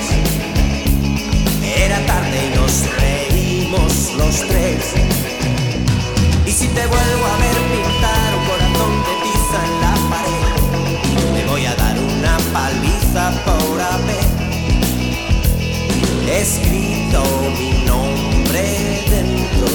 Era 1.75 2.05
tarde 2.05 2.37
y 2.47 2.55
nos 2.55 2.73
reímos 3.01 4.13
los 4.15 4.35
tres. 4.47 4.93
Y 6.45 6.51
si 6.51 6.67
te 6.67 6.85
vuelvo 6.85 7.25
a 7.33 7.37
ver 7.43 7.57
pintar 7.73 8.29
un 8.37 8.45
corazón 8.45 8.93
de 9.07 9.13
tiza 9.23 9.59
en 9.65 9.81
la 9.81 9.92
escrito 16.43 17.23
mi 17.57 17.85
nombre 17.85 18.63
dentro. 19.09 19.67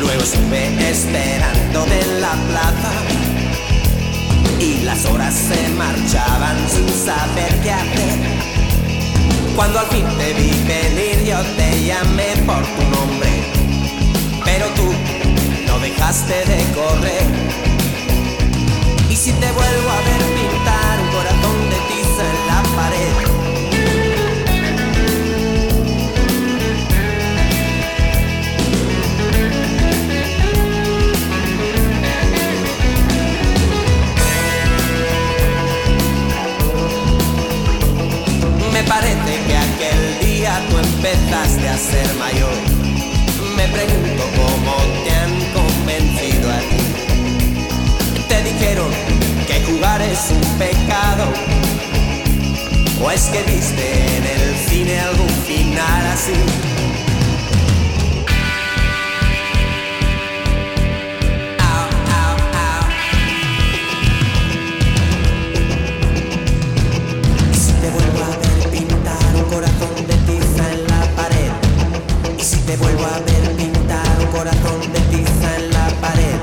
Luego 0.00 0.22
estuve 0.22 0.90
esperando 0.90 1.86
en 1.86 2.20
la 2.20 2.32
plaza 2.50 2.92
y 4.60 4.82
las 4.82 5.06
horas 5.06 5.34
se 5.34 5.68
marchaban 5.70 6.56
sin 6.68 6.88
saber 6.90 7.60
qué 7.62 7.70
hacer. 7.70 8.18
Cuando 9.56 9.78
al 9.78 9.86
fin 9.86 10.04
te 10.18 10.34
vi 10.34 10.50
venir 10.68 11.24
yo 11.26 11.40
te 11.56 11.86
llamé 11.86 12.36
por 12.44 12.62
tu 12.62 12.82
nombre, 12.96 13.30
pero 14.44 14.66
tú 14.76 14.92
no 15.66 15.78
dejaste 15.78 16.34
de 16.34 16.64
correr. 16.74 17.63
Si 19.24 19.32
te 19.32 19.52
vuelvo 19.52 19.90
a 19.90 20.00
ver 20.02 20.22
pintar 20.36 21.00
un 21.00 21.08
corazón 21.08 21.70
de 21.70 21.76
tiza 21.88 22.24
en 22.28 22.46
la 22.46 22.62
pared, 22.76 23.14
Me 38.70 38.82
parece 38.82 39.42
que 39.46 39.56
aquel 39.56 40.18
día 40.20 40.60
tú 40.68 40.76
empezaste 40.76 41.66
a 41.66 41.78
ser 41.78 42.14
mayor. 42.16 42.52
Me 43.56 43.68
pregunto 43.68 44.22
cómo 44.36 44.76
te 45.04 45.14
que 49.46 49.62
jugar 49.66 50.00
es 50.00 50.30
un 50.30 50.58
pecado. 50.58 51.24
¿O 53.02 53.10
es 53.10 53.24
que 53.24 53.42
viste 53.42 54.16
en 54.16 54.24
el 54.24 54.56
cine 54.66 55.00
algún 55.00 55.28
final 55.28 56.06
así? 56.06 56.32
Y 67.52 67.56
si 67.56 67.72
te 67.72 67.90
vuelvo 67.90 68.24
a 68.24 68.30
ver 68.38 68.70
pintar 68.70 69.34
un 69.34 69.44
corazón 69.44 69.94
de 70.08 70.16
tiza 70.26 70.72
en 70.72 70.86
la 70.86 71.16
pared 71.16 71.52
Y 72.38 72.42
si 72.42 72.56
te 72.60 72.76
vuelvo 72.78 73.04
a 73.04 73.18
ver 73.18 73.56
pintar 73.56 74.16
un 74.20 74.26
corazón 74.28 74.80
de 74.92 75.00
tiza 75.10 75.56
en 75.56 75.70
la 75.70 75.88
pared 76.00 76.38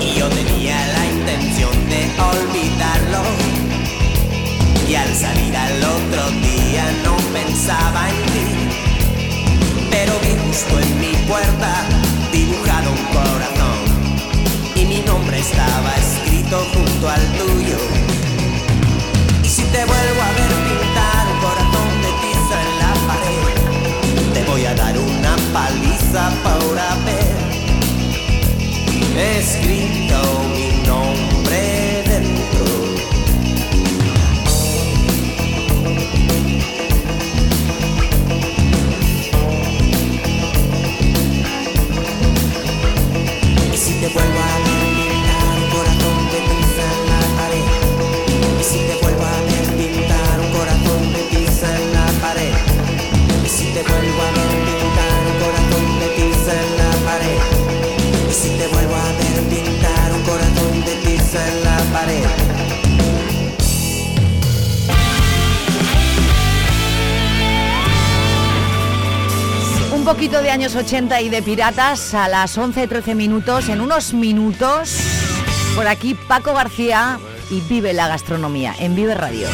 Y 0.00 0.18
yo 0.18 0.28
tenía 0.28 0.86
la 0.86 1.03
intención 1.34 1.72
de 1.88 2.10
olvidarlo. 2.20 3.22
Y 4.88 4.94
al 4.94 5.14
salir 5.14 5.56
al 5.56 5.82
otro 5.82 6.30
día 6.40 6.84
no 7.04 7.16
pensaba 7.32 8.08
en 8.10 8.22
ti. 8.32 8.46
Pero 9.90 10.12
vi 10.20 10.36
justo 10.46 10.78
en 10.78 11.00
mi 11.00 11.14
puerta 11.26 11.86
dibujado 12.32 12.90
un 12.90 13.04
corazón. 13.16 13.80
Y 14.76 14.84
mi 14.84 15.00
nombre 15.00 15.40
estaba 15.40 15.94
escrito 15.96 16.64
junto 16.72 17.08
al 17.08 17.22
tuyo. 17.38 17.78
Y 19.42 19.48
si 19.48 19.62
te 19.62 19.84
vuelvo 19.84 20.22
a 20.22 20.30
ver 20.38 20.52
pintar 20.68 21.26
un 21.32 21.40
corazón 21.40 21.88
de 22.02 22.10
tiza 22.22 22.56
en 22.66 22.72
la 22.82 22.92
pared, 23.08 24.34
te 24.34 24.44
voy 24.50 24.64
a 24.66 24.74
dar 24.74 24.96
una 24.98 25.36
paliza 25.52 26.30
por 26.44 26.78
haber 26.78 27.34
escrito 29.38 30.03
Un 70.04 70.10
poquito 70.10 70.42
de 70.42 70.50
años 70.50 70.76
80 70.76 71.22
y 71.22 71.30
de 71.30 71.40
piratas 71.40 72.12
a 72.12 72.28
las 72.28 72.58
11.13 72.58 73.14
minutos. 73.14 73.70
En 73.70 73.80
unos 73.80 74.12
minutos, 74.12 74.98
por 75.74 75.88
aquí 75.88 76.12
Paco 76.12 76.52
García 76.52 77.18
y 77.50 77.62
Vive 77.62 77.94
la 77.94 78.06
Gastronomía 78.06 78.74
en 78.78 78.94
Vive 78.94 79.14
Radio. 79.14 79.48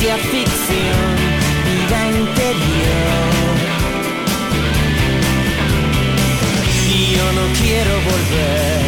Ciencia 0.00 0.16
ficción, 0.16 1.16
vida 1.66 2.00
interior. 2.08 3.56
Y 6.88 7.16
yo 7.16 7.32
no 7.32 7.44
quiero 7.60 7.94
volver. 8.10 8.80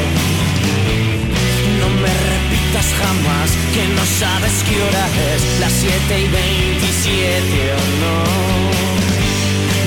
No 1.81 1.89
me 2.01 2.13
repitas 2.31 2.87
jamás 3.01 3.51
que 3.75 3.85
no 3.95 4.05
sabes 4.21 4.55
qué 4.67 4.83
hora 4.83 5.07
es, 5.35 5.61
las 5.61 5.73
7 5.73 6.21
y 6.21 6.29
27 6.29 7.73
o 7.73 7.85
no. 8.03 8.17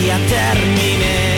Ya 0.05 0.17
terminé, 0.19 1.34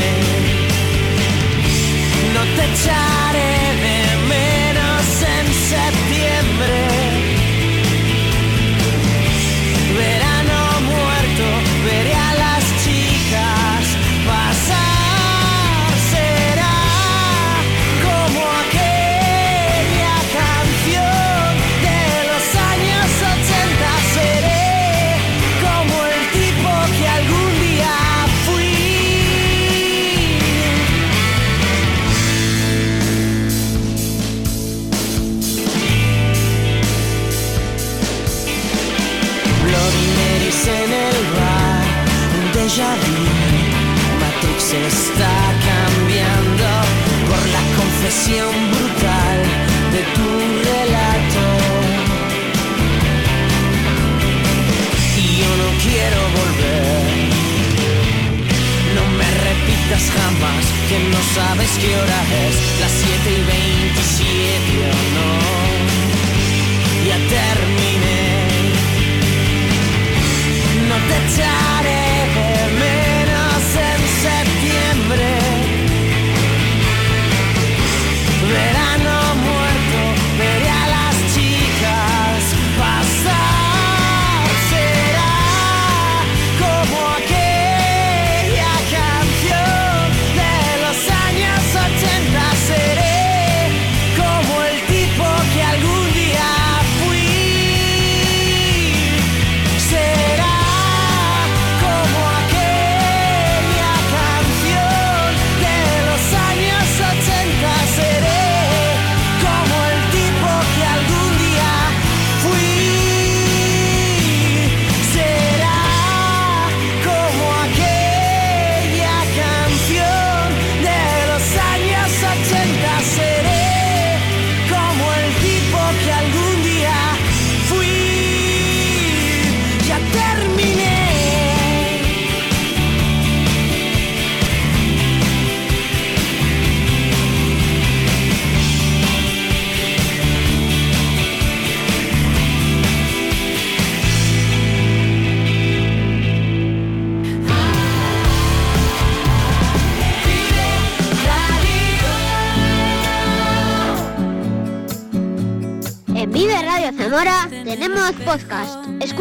versión 48.17 48.55
brutal 48.71 49.39
de 49.93 50.01
tu 50.15 50.27
relato. 50.69 51.45
Y 55.17 55.37
yo 55.39 55.49
no 55.61 55.69
quiero 55.83 56.19
volver. 56.39 57.05
No 58.95 59.03
me 59.19 59.29
repitas 59.47 60.05
jamás 60.17 60.63
que 60.89 60.97
no 61.13 61.19
sabes 61.35 61.69
qué 61.81 61.95
hora 61.95 62.21
es, 62.47 62.55
las 62.81 62.91
siete 62.91 63.29
y 63.37 63.41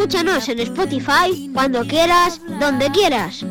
Escúchanos 0.07 0.47
en 0.47 0.59
Spotify, 0.59 1.51
cuando 1.53 1.85
quieras, 1.85 2.39
donde 2.61 2.89
quieras. 2.91 3.43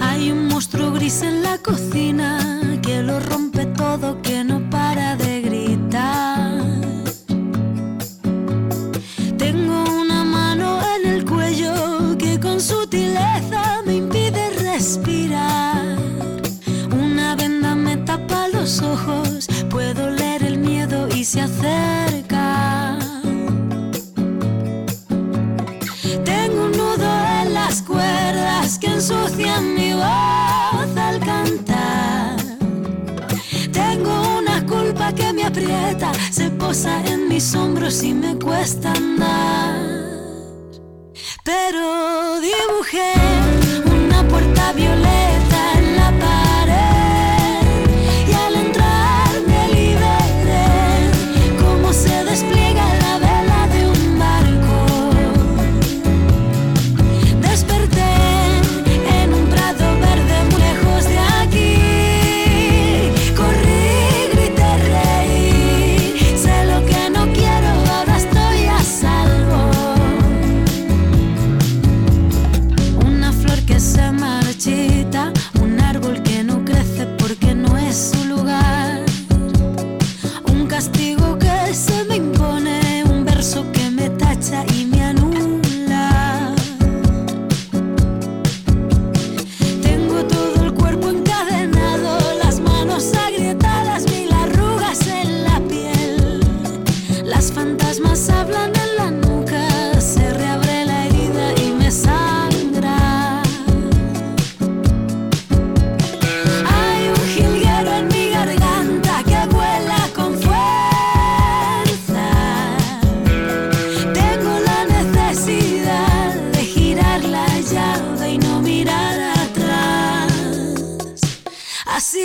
Hay 0.00 0.30
un 0.30 0.48
monstruo 0.48 0.92
gris 0.92 1.20
en 1.20 1.42
la 1.42 1.58
si 37.92 38.14
me 38.14 38.38
cuestan 38.38 39.21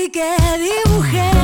que 0.10 0.38
dibujé. 0.58 1.37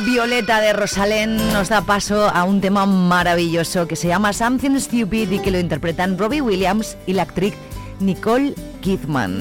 Violeta 0.00 0.60
de 0.60 0.72
Rosalén 0.72 1.36
nos 1.52 1.68
da 1.68 1.82
paso 1.82 2.28
a 2.28 2.44
un 2.44 2.60
tema 2.60 2.86
maravilloso 2.86 3.86
que 3.86 3.96
se 3.96 4.08
llama 4.08 4.32
Something 4.32 4.78
Stupid 4.78 5.30
y 5.30 5.38
que 5.38 5.50
lo 5.50 5.58
interpretan 5.58 6.18
Robbie 6.18 6.40
Williams 6.40 6.96
y 7.06 7.12
la 7.12 7.22
actriz 7.22 7.54
Nicole 8.00 8.54
Kidman. 8.80 9.40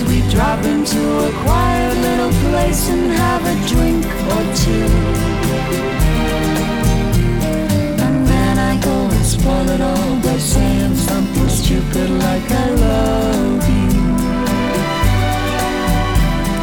Afterwards 0.00 0.04
we 0.04 0.30
drop 0.30 0.64
into 0.64 1.00
a 1.00 1.32
quiet 1.44 1.96
little 1.98 2.30
place 2.50 2.88
and 2.88 3.12
have 3.12 3.42
a 3.44 3.68
drink 3.68 4.04
or 4.06 4.42
two. 4.54 4.86
And 8.04 8.26
then 8.26 8.58
I 8.58 8.80
go 8.82 9.08
and 9.14 9.26
spoil 9.26 9.68
it 9.68 9.80
all 9.80 10.16
by 10.22 10.38
saying 10.38 10.96
something 10.96 11.48
stupid 11.48 12.10
like 12.10 12.50
I 12.50 12.70
love 12.70 13.68
you. 13.68 13.90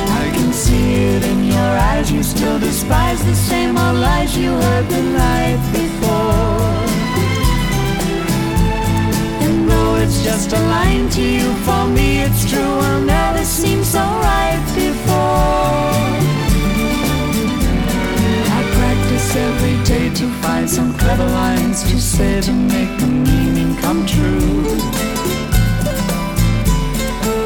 I 0.09 0.31
can 0.33 0.53
see 0.53 0.93
it 1.15 1.23
in 1.23 1.45
your 1.45 1.73
eyes, 1.89 2.11
you 2.11 2.23
still 2.23 2.59
despise 2.59 3.23
the 3.23 3.35
same 3.35 3.77
old 3.77 3.97
lies 3.97 4.37
you 4.37 4.51
heard 4.51 4.89
the 4.89 5.01
night 5.01 5.59
before. 5.73 6.77
It's 10.07 10.23
just 10.23 10.53
a 10.53 10.59
line 10.59 11.09
to 11.09 11.21
you, 11.21 11.53
for 11.65 11.85
me 11.85 12.21
it's 12.21 12.49
true, 12.49 12.61
will 12.61 13.01
never 13.01 13.26
seem 13.57 13.83
so 13.83 13.99
right 13.99 14.63
before. 14.75 15.89
I 18.57 18.61
practice 18.77 19.35
every 19.35 19.77
day 19.83 20.13
to 20.13 20.25
find 20.43 20.69
some 20.69 20.93
clever 20.93 21.25
lines 21.25 21.81
to 21.89 21.99
say 21.99 22.39
to 22.41 22.53
make 22.53 22.91
the 22.99 23.07
meaning 23.07 23.75
come 23.77 24.05
true. 24.05 24.61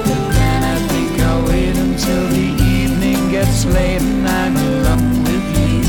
But 0.08 0.22
then 0.36 0.60
I 0.76 0.78
think 0.92 1.12
I'll 1.28 1.44
wait 1.48 1.78
until 1.78 2.24
the 2.38 2.48
evening 2.78 3.32
gets 3.32 3.64
late 3.64 4.02
and 4.02 4.28
I'm 4.28 4.56
alone 4.68 5.24
with 5.28 5.48
you. 5.62 5.80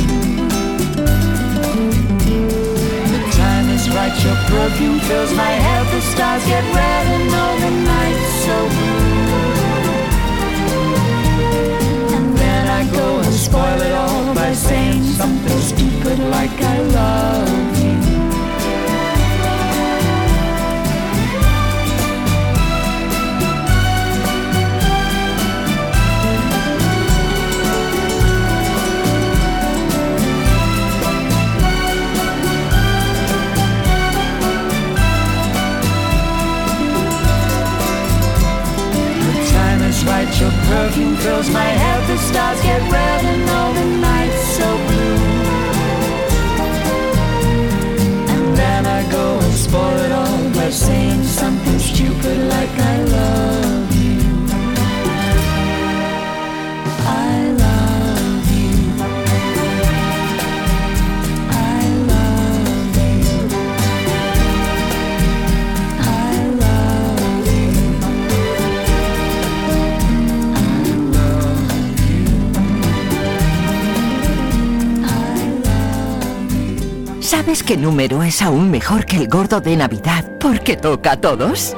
The 3.12 3.22
time 3.42 3.66
is 3.76 3.84
right, 3.90 4.14
your 4.22 4.38
perfume 4.52 5.00
fills 5.00 5.34
my 5.34 5.54
head, 5.64 5.84
the 5.92 6.00
stars 6.12 6.44
get 6.46 6.64
red 6.78 7.06
and 7.16 7.28
all 7.42 7.56
the 7.64 7.72
night's 7.90 8.34
so 8.46 8.56
blue. 8.68 8.91
Like 16.30 16.50
I 16.60 16.78
love 16.80 17.78
you. 17.82 17.92
The 39.26 39.34
time 39.50 39.82
is 39.82 40.04
right, 40.04 40.40
your 40.40 40.50
perfume 40.50 41.16
fills 41.16 41.50
my 41.50 41.60
head, 41.60 42.08
the 42.08 42.18
stars 42.18 42.60
get 42.62 42.80
red 42.90 43.24
and 43.24 43.50
all 43.50 43.72
the 43.72 43.84
night's 44.00 44.21
spoil 49.72 49.98
it 50.06 50.12
all. 50.12 50.50
By 50.52 50.68
saying 50.68 51.24
something 51.24 51.78
stupid 51.78 52.38
like 52.54 52.74
I 52.78 53.02
love 53.04 53.71
¿Sabes 77.52 77.64
qué 77.64 77.76
número 77.76 78.22
es 78.22 78.40
aún 78.40 78.70
mejor 78.70 79.04
que 79.04 79.18
el 79.18 79.28
gordo 79.28 79.60
de 79.60 79.76
Navidad 79.76 80.38
porque 80.40 80.74
toca 80.74 81.12
a 81.12 81.20
todos? 81.20 81.76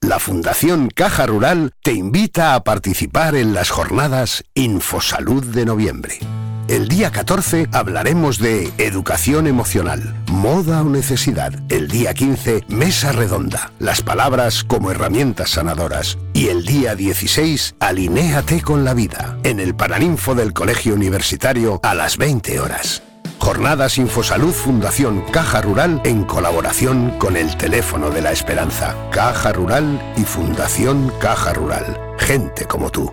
La 0.00 0.18
Fundación 0.18 0.88
Caja 0.88 1.26
Rural 1.26 1.72
te 1.82 1.92
invita 1.92 2.54
a 2.54 2.64
participar 2.64 3.34
en 3.34 3.52
las 3.52 3.68
jornadas 3.68 4.42
Infosalud 4.54 5.44
de 5.44 5.66
noviembre. 5.66 6.18
El 6.72 6.88
día 6.88 7.10
14 7.10 7.68
hablaremos 7.70 8.38
de 8.38 8.72
educación 8.78 9.46
emocional, 9.46 10.14
moda 10.28 10.80
o 10.80 10.88
necesidad. 10.88 11.52
El 11.68 11.86
día 11.86 12.14
15, 12.14 12.64
mesa 12.68 13.12
redonda, 13.12 13.70
las 13.78 14.00
palabras 14.00 14.64
como 14.64 14.90
herramientas 14.90 15.50
sanadoras. 15.50 16.16
Y 16.32 16.48
el 16.48 16.64
día 16.64 16.94
16, 16.94 17.74
alinéate 17.78 18.62
con 18.62 18.86
la 18.86 18.94
vida, 18.94 19.36
en 19.42 19.60
el 19.60 19.74
Paraninfo 19.74 20.34
del 20.34 20.54
Colegio 20.54 20.94
Universitario 20.94 21.78
a 21.82 21.94
las 21.94 22.16
20 22.16 22.58
horas. 22.60 23.02
Jornadas 23.38 23.98
Infosalud 23.98 24.54
Fundación 24.54 25.26
Caja 25.30 25.60
Rural 25.60 26.00
en 26.04 26.24
colaboración 26.24 27.18
con 27.18 27.36
el 27.36 27.54
Teléfono 27.58 28.08
de 28.08 28.22
la 28.22 28.32
Esperanza. 28.32 28.96
Caja 29.10 29.52
Rural 29.52 30.00
y 30.16 30.22
Fundación 30.22 31.12
Caja 31.20 31.52
Rural. 31.52 32.00
Gente 32.18 32.64
como 32.64 32.88
tú. 32.88 33.12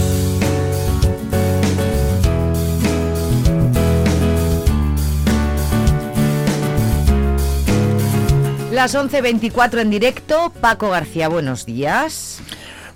Las 8.71 8.95
11.24 8.95 9.81
en 9.81 9.89
directo. 9.89 10.53
Paco 10.61 10.89
García, 10.89 11.27
buenos 11.27 11.65
días. 11.65 12.39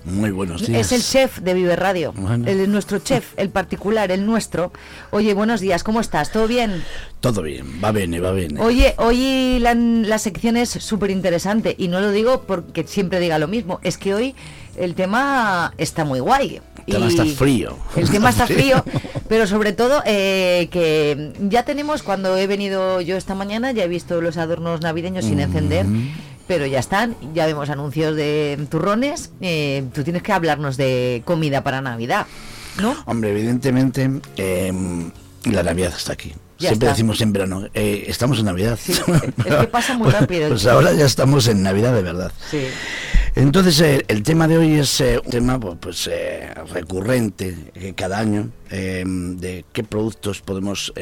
Muy 0.05 0.31
buenos 0.31 0.65
días. 0.65 0.79
Es 0.79 0.91
el 0.93 1.01
chef 1.03 1.39
de 1.39 1.53
Vive 1.53 1.75
Radio. 1.75 2.13
Bueno. 2.15 2.47
El, 2.47 2.71
nuestro 2.71 2.99
chef, 2.99 3.33
el 3.35 3.49
particular, 3.49 4.09
el 4.09 4.25
nuestro. 4.25 4.71
Oye, 5.11 5.33
buenos 5.33 5.59
días, 5.59 5.83
¿cómo 5.83 5.99
estás? 5.99 6.31
¿Todo 6.31 6.47
bien? 6.47 6.81
Todo 7.19 7.41
bien, 7.41 7.81
va 7.83 7.91
bien, 7.91 8.23
va 8.23 8.31
bien. 8.31 8.57
Oye, 8.57 8.95
hoy 8.99 9.59
la, 9.59 9.73
la 9.73 10.17
sección 10.17 10.55
es 10.55 10.69
súper 10.69 11.11
interesante 11.11 11.75
y 11.77 11.89
no 11.89 11.99
lo 11.99 12.11
digo 12.11 12.43
porque 12.43 12.85
siempre 12.87 13.19
diga 13.19 13.37
lo 13.37 13.49
mismo, 13.49 13.81
es 13.83 13.97
que 13.97 14.13
hoy 14.13 14.35
el 14.77 14.95
tema 14.95 15.73
está 15.77 16.05
muy 16.05 16.19
guay. 16.19 16.61
El 16.87 16.93
tema 16.93 17.07
está 17.07 17.25
frío. 17.25 17.77
El 17.95 18.09
tema 18.09 18.29
está 18.29 18.47
frío, 18.47 18.83
pero 19.27 19.47
sobre 19.47 19.73
todo 19.73 20.01
eh, 20.05 20.67
que 20.71 21.33
ya 21.49 21.63
tenemos, 21.63 22.03
cuando 22.03 22.37
he 22.37 22.47
venido 22.47 23.01
yo 23.01 23.17
esta 23.17 23.35
mañana, 23.35 23.71
ya 23.71 23.83
he 23.83 23.87
visto 23.87 24.21
los 24.21 24.37
adornos 24.37 24.81
navideños 24.81 25.25
sin 25.25 25.39
encender, 25.39 25.85
pero 26.47 26.65
ya 26.65 26.79
están, 26.79 27.15
ya 27.33 27.45
vemos 27.45 27.69
anuncios 27.69 28.15
de 28.15 28.67
turrones, 28.69 29.31
eh, 29.41 29.83
tú 29.93 30.03
tienes 30.03 30.21
que 30.21 30.31
hablarnos 30.31 30.77
de 30.77 31.23
comida 31.25 31.63
para 31.63 31.81
Navidad, 31.81 32.27
¿no? 32.81 32.95
Hombre, 33.05 33.31
evidentemente 33.31 34.09
eh, 34.37 34.71
la 35.45 35.63
Navidad 35.63 35.93
está 35.95 36.13
aquí. 36.13 36.33
Ya 36.57 36.69
Siempre 36.69 36.87
está. 36.87 36.93
decimos 36.95 37.21
en 37.21 37.33
verano, 37.33 37.67
eh, 37.73 38.05
estamos 38.07 38.39
en 38.39 38.45
Navidad. 38.45 38.79
Es 38.87 39.01
que 39.01 39.67
pasa 39.67 39.97
muy 39.97 40.09
rápido. 40.11 40.49
Pues 40.49 40.65
ahora 40.67 40.93
ya 40.93 41.05
estamos 41.05 41.47
en 41.47 41.61
Navidad 41.63 41.93
de 41.93 42.01
verdad. 42.01 42.31
Sí. 42.49 42.67
Entonces, 43.35 43.81
eh, 43.81 44.05
el 44.07 44.23
tema 44.23 44.47
de 44.47 44.57
hoy 44.57 44.75
es 44.75 45.01
eh, 45.01 45.19
un 45.23 45.29
tema 45.29 45.59
pues, 45.59 45.75
pues, 45.81 46.09
eh, 46.09 46.53
recurrente 46.73 47.93
cada 47.95 48.17
año 48.19 48.49
eh, 48.71 49.03
de 49.05 49.65
qué 49.73 49.83
productos 49.83 50.41
podemos 50.41 50.93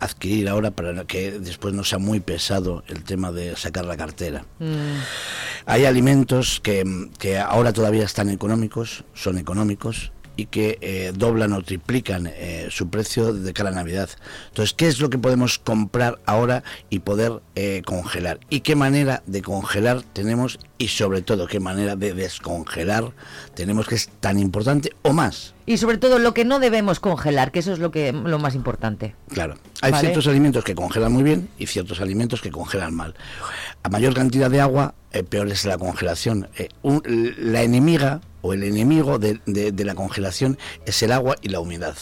adquirir 0.00 0.48
ahora 0.48 0.70
para 0.70 1.04
que 1.04 1.32
después 1.32 1.74
no 1.74 1.84
sea 1.84 1.98
muy 1.98 2.20
pesado 2.20 2.84
el 2.88 3.04
tema 3.04 3.32
de 3.32 3.56
sacar 3.56 3.84
la 3.84 3.96
cartera. 3.96 4.46
Mm. 4.60 5.00
Hay 5.66 5.84
alimentos 5.84 6.60
que, 6.62 7.08
que 7.18 7.36
ahora 7.38 7.72
todavía 7.74 8.04
están 8.04 8.30
económicos, 8.30 9.04
son 9.12 9.36
económicos 9.38 10.12
y 10.38 10.46
que 10.46 10.78
eh, 10.82 11.12
doblan 11.16 11.52
o 11.52 11.62
triplican 11.62 12.28
eh, 12.28 12.68
su 12.70 12.88
precio 12.88 13.32
de 13.34 13.52
cara 13.52 13.70
a 13.70 13.72
Navidad. 13.72 14.08
Entonces, 14.50 14.72
¿qué 14.72 14.86
es 14.86 15.00
lo 15.00 15.10
que 15.10 15.18
podemos 15.18 15.58
comprar 15.58 16.20
ahora 16.26 16.62
y 16.90 17.00
poder 17.00 17.40
eh, 17.56 17.82
congelar? 17.84 18.38
¿Y 18.48 18.60
qué 18.60 18.76
manera 18.76 19.24
de 19.26 19.42
congelar 19.42 20.02
tenemos? 20.12 20.60
Y 20.78 20.88
sobre 20.88 21.22
todo, 21.22 21.48
¿qué 21.48 21.58
manera 21.58 21.96
de 21.96 22.14
descongelar 22.14 23.10
tenemos 23.54 23.88
que 23.88 23.96
es 23.96 24.10
tan 24.20 24.38
importante 24.38 24.92
o 25.02 25.12
más? 25.12 25.54
Y 25.66 25.78
sobre 25.78 25.98
todo 25.98 26.20
lo 26.20 26.32
que 26.34 26.44
no 26.44 26.60
debemos 26.60 27.00
congelar, 27.00 27.50
que 27.50 27.58
eso 27.58 27.72
es 27.72 27.80
lo 27.80 27.90
que 27.90 28.12
lo 28.12 28.38
más 28.38 28.54
importante. 28.54 29.16
Claro, 29.30 29.56
hay 29.82 29.90
Vale. 29.90 30.02
ciertos 30.02 30.28
alimentos 30.28 30.62
que 30.62 30.76
congelan 30.76 31.12
muy 31.12 31.24
bien 31.24 31.48
y 31.58 31.66
ciertos 31.66 32.00
alimentos 32.00 32.40
que 32.40 32.52
congelan 32.52 32.94
mal. 32.94 33.14
A 33.82 33.88
mayor 33.88 34.14
cantidad 34.14 34.48
de 34.52 34.60
agua, 34.60 34.94
eh, 35.10 35.24
peor 35.24 35.48
es 35.48 35.64
la 35.64 35.78
congelación. 35.78 36.48
Eh, 36.56 36.68
un- 36.82 37.02
la 37.38 37.62
enemiga 37.62 38.20
o 38.42 38.52
el 38.52 38.62
enemigo 38.62 39.18
de, 39.18 39.40
la 39.84 39.94
congelación 39.94 40.58
es 40.86 41.02
el 41.02 41.12
agua 41.12 41.36
y 41.40 41.48
la 41.48 41.60
humedad. 41.60 41.96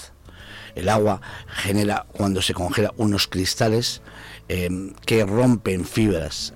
El 0.75 0.89
agua 0.89 1.23
genera, 1.49 2.07
cuando 2.13 2.43
se 2.43 2.53
congela, 2.53 2.93
unos 2.97 3.27
cristales 3.27 4.03
eh, 4.49 4.69
que 5.07 5.25
rompen 5.25 5.85
fibras. 5.85 6.53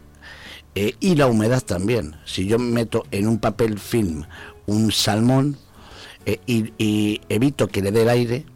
Eh, 0.75 0.95
y 1.01 1.17
la 1.17 1.27
humedad 1.27 1.63
también. 1.63 2.17
Si 2.25 2.47
yo 2.47 2.59
meto 2.59 3.05
en 3.11 3.27
un 3.27 3.39
papel 3.39 3.79
film 3.79 4.25
un 4.67 4.93
salmón 4.93 5.57
eh, 6.27 6.39
y, 6.47 6.73
y 6.79 7.21
evito 7.29 7.69
que 7.69 7.83
le 7.83 7.91
dé 7.91 8.03
el 8.03 8.09
aire, 8.09 8.47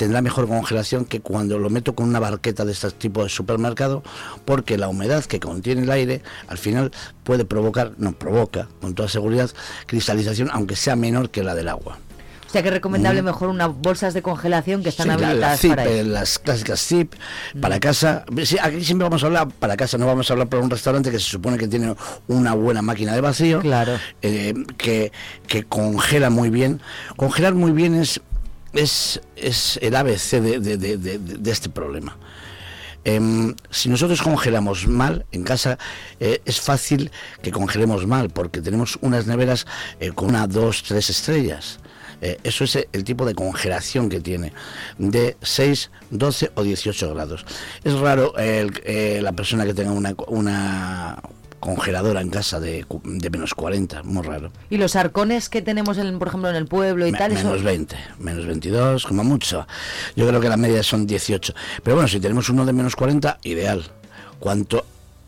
tendrá 0.00 0.22
mejor 0.22 0.48
congelación 0.48 1.04
que 1.04 1.20
cuando 1.20 1.58
lo 1.58 1.68
meto 1.68 1.94
con 1.94 2.08
una 2.08 2.18
barqueta 2.20 2.64
de 2.64 2.72
este 2.72 2.90
tipo 2.92 3.22
de 3.22 3.28
supermercado, 3.28 4.02
porque 4.46 4.78
la 4.78 4.88
humedad 4.88 5.22
que 5.26 5.40
contiene 5.40 5.82
el 5.82 5.90
aire 5.90 6.22
al 6.48 6.56
final 6.56 6.90
puede 7.22 7.44
provocar, 7.44 7.92
no 7.98 8.12
provoca, 8.12 8.66
con 8.80 8.94
toda 8.94 9.10
seguridad, 9.10 9.50
cristalización, 9.86 10.48
aunque 10.54 10.74
sea 10.74 10.96
menor 10.96 11.28
que 11.28 11.42
la 11.44 11.54
del 11.54 11.68
agua. 11.68 11.98
O 12.48 12.52
sea 12.52 12.62
que 12.62 12.68
es 12.68 12.74
recomendable 12.74 13.20
Mm. 13.22 13.26
mejor 13.26 13.48
unas 13.50 13.68
bolsas 13.76 14.12
de 14.14 14.22
congelación 14.22 14.82
que 14.82 14.88
están 14.88 15.04
Sí, 15.04 15.10
la- 15.10 15.16
la 15.18 15.26
habilitadas 15.28 15.60
zip, 15.60 15.70
para 15.70 15.84
eh, 15.84 16.00
eso. 16.00 16.08
Mm. 16.08 16.12
las 16.12 16.38
clásicas 16.40 16.80
zip, 16.80 17.12
para 17.60 17.78
casa. 17.78 18.24
Sí, 18.44 18.56
aquí 18.60 18.82
siempre 18.84 19.04
vamos 19.04 19.22
a 19.22 19.26
hablar 19.26 19.48
para 19.50 19.76
casa, 19.76 19.98
no 19.98 20.06
vamos 20.06 20.28
a 20.28 20.32
hablar 20.32 20.48
para 20.48 20.62
un 20.62 20.70
restaurante 20.70 21.10
que 21.12 21.18
se 21.20 21.26
supone 21.26 21.58
que 21.58 21.68
tiene 21.68 21.94
una 22.26 22.54
buena 22.54 22.80
máquina 22.82 23.14
de 23.14 23.20
vacío, 23.20 23.60
eh, 24.22 24.54
que, 24.78 25.12
que 25.46 25.62
congela 25.64 26.30
muy 26.30 26.48
bien. 26.50 26.80
Congelar 27.16 27.54
muy 27.54 27.70
bien 27.70 27.94
es, 27.94 28.20
es, 28.72 29.20
es 29.36 29.78
el 29.82 29.94
ABC 29.96 30.40
de, 30.40 30.60
de- 30.60 30.76
de- 30.76 30.96
de- 31.18 31.50
este 31.50 31.68
problema. 31.68 32.16
Em, 33.04 33.54
si 33.70 33.88
nosotros 33.88 34.20
congelamos 34.20 34.86
mal 34.86 35.24
en 35.32 35.42
casa, 35.42 35.78
eh, 36.20 36.42
es 36.44 36.60
fácil 36.60 37.10
que 37.42 37.50
congelemos 37.50 38.06
mal, 38.06 38.28
porque 38.28 38.60
tenemos 38.60 38.98
unas 39.00 39.26
neveras 39.26 39.66
eh, 40.00 40.10
con 40.12 40.28
una, 40.28 40.46
dos, 40.46 40.82
tres 40.82 41.08
estrellas. 41.08 41.80
Eh, 42.22 42.38
eso 42.44 42.64
es 42.64 42.76
el 42.92 43.02
tipo 43.04 43.24
de 43.24 43.34
congelación 43.34 44.10
que 44.10 44.20
tiene, 44.20 44.52
de 44.98 45.38
6, 45.40 45.90
12 46.10 46.50
o 46.54 46.62
18 46.62 47.14
grados. 47.14 47.46
Es 47.82 47.94
raro 47.94 48.34
la 48.36 49.32
persona 49.32 49.64
que 49.64 49.72
tenga 49.72 49.92
una, 49.92 50.14
una 50.28 51.18
congeladora 51.60 52.20
en 52.22 52.30
casa 52.30 52.58
de, 52.58 52.84
de 53.04 53.30
menos 53.30 53.54
40, 53.54 54.02
muy 54.02 54.22
raro. 54.22 54.50
Y 54.70 54.78
los 54.78 54.96
arcones 54.96 55.48
que 55.48 55.62
tenemos, 55.62 55.98
en, 55.98 56.18
por 56.18 56.28
ejemplo, 56.28 56.50
en 56.50 56.56
el 56.56 56.66
pueblo 56.66 57.06
y 57.06 57.12
Me- 57.12 57.18
tal, 57.18 57.32
eso- 57.32 57.44
menos 57.44 57.62
20, 57.62 57.96
menos 58.18 58.46
22, 58.46 59.04
como 59.06 59.22
mucho. 59.24 59.66
Yo 60.16 60.26
creo 60.26 60.40
que 60.40 60.48
la 60.48 60.56
media 60.56 60.82
son 60.82 61.06
18. 61.06 61.54
Pero 61.84 61.96
bueno, 61.96 62.08
si 62.08 62.18
tenemos 62.18 62.48
uno 62.48 62.64
de 62.66 62.72
menos 62.72 62.96
40, 62.96 63.38
ideal. 63.44 63.84
Cuanto 64.38 64.86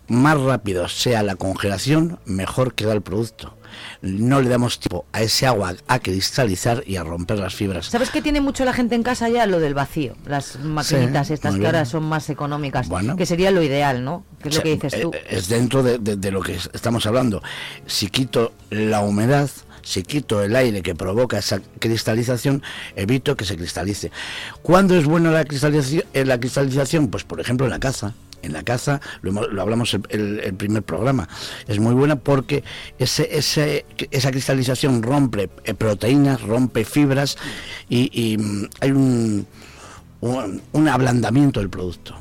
más 0.09 0.41
rápido 0.41 0.89
sea 0.89 1.23
la 1.23 1.37
congelación, 1.37 2.19
mejor 2.25 2.75
queda 2.75 2.93
el 2.95 3.03
producto. 3.03 3.55
No 4.03 4.41
le 4.41 4.49
damos 4.49 4.79
tiempo 4.81 5.05
a 5.13 5.23
ese 5.23 5.47
agua 5.47 5.75
a 5.89 5.99
cristalizar 5.99 6.83
y 6.87 6.97
a 6.97 7.05
romper 7.05 7.39
las 7.39 7.55
fibras. 7.55 7.87
¿Sabes 7.87 8.11
que 8.11 8.23
tiene 8.23 8.41
mucho 8.41 8.65
la 8.65 8.73
gente 8.73 8.95
en 8.95 9.03
casa 9.03 9.29
ya? 9.29 9.47
Lo 9.47 9.59
del 9.61 9.75
vacío. 9.75 10.15
Las 10.27 10.59
maquinitas 10.61 11.31
estas 11.31 11.57
que 11.57 11.67
ahora 11.67 11.85
son 11.85 12.05
más 12.05 12.29
económicas. 12.31 12.89
Bueno. 12.89 13.17
Que 13.17 13.27
sería 13.27 13.51
lo 13.51 13.63
ideal, 13.63 14.05
¿no? 14.05 14.25
Que 14.43 14.49
es 14.49 14.57
O 14.57 14.59
lo 14.59 14.63
que 14.65 14.75
dices 14.75 15.01
tú. 15.01 15.11
eh, 15.15 15.25
Es 15.31 15.49
dentro 15.49 15.83
de, 15.83 15.99
de- 15.99 16.17
de 16.17 16.31
lo 16.31 16.41
que 16.43 16.55
es- 16.55 16.71
estamos 16.73 17.07
hablando. 17.07 17.43
Si 17.87 18.09
quito 18.09 18.53
la 18.71 19.01
humedad, 19.01 19.49
si 19.83 20.03
quito 20.03 20.43
el 20.43 20.55
aire 20.57 20.83
que 20.83 20.95
provoca 20.95 21.39
esa 21.39 21.61
cristalización, 21.79 22.63
evito 22.97 23.37
que 23.37 23.45
se 23.45 23.57
cristalice. 23.57 24.11
¿Cuándo 24.63 24.97
es 24.97 25.05
buena 25.05 25.31
la 25.31 25.45
cristalización? 25.45 26.05
eh, 26.15 26.25
la 26.25 26.39
cristalización? 26.39 27.09
Pues 27.09 27.25
por 27.25 27.41
ejemplo 27.41 27.67
en 27.67 27.71
la 27.71 27.79
caza. 27.81 28.15
En 28.43 28.53
la 28.53 28.63
caza, 28.63 29.01
lo, 29.23 29.33
lo 29.49 29.63
hablamos 29.63 29.95
el, 29.95 30.03
el- 30.11 30.41
el 30.41 30.55
primer 30.55 30.83
programa, 30.83 31.29
es 31.69 31.79
muy 31.79 31.95
buena 31.95 32.17
porque 32.17 32.65
ese, 32.99 33.37
ese- 33.37 33.85
esa 34.11 34.31
cristalización 34.31 35.03
rompe 35.03 35.49
eh, 35.65 35.75
proteínas, 35.75 36.43
rompe 36.43 36.85
fibras 36.85 37.37
y, 37.89 38.11
y, 38.13 38.37
mm, 38.39 38.69
hay 38.81 38.91
un, 38.91 39.47
un, 40.21 40.63
un 40.73 40.89
ablandamiento 40.89 41.61
del 41.61 41.71
producto 41.71 42.17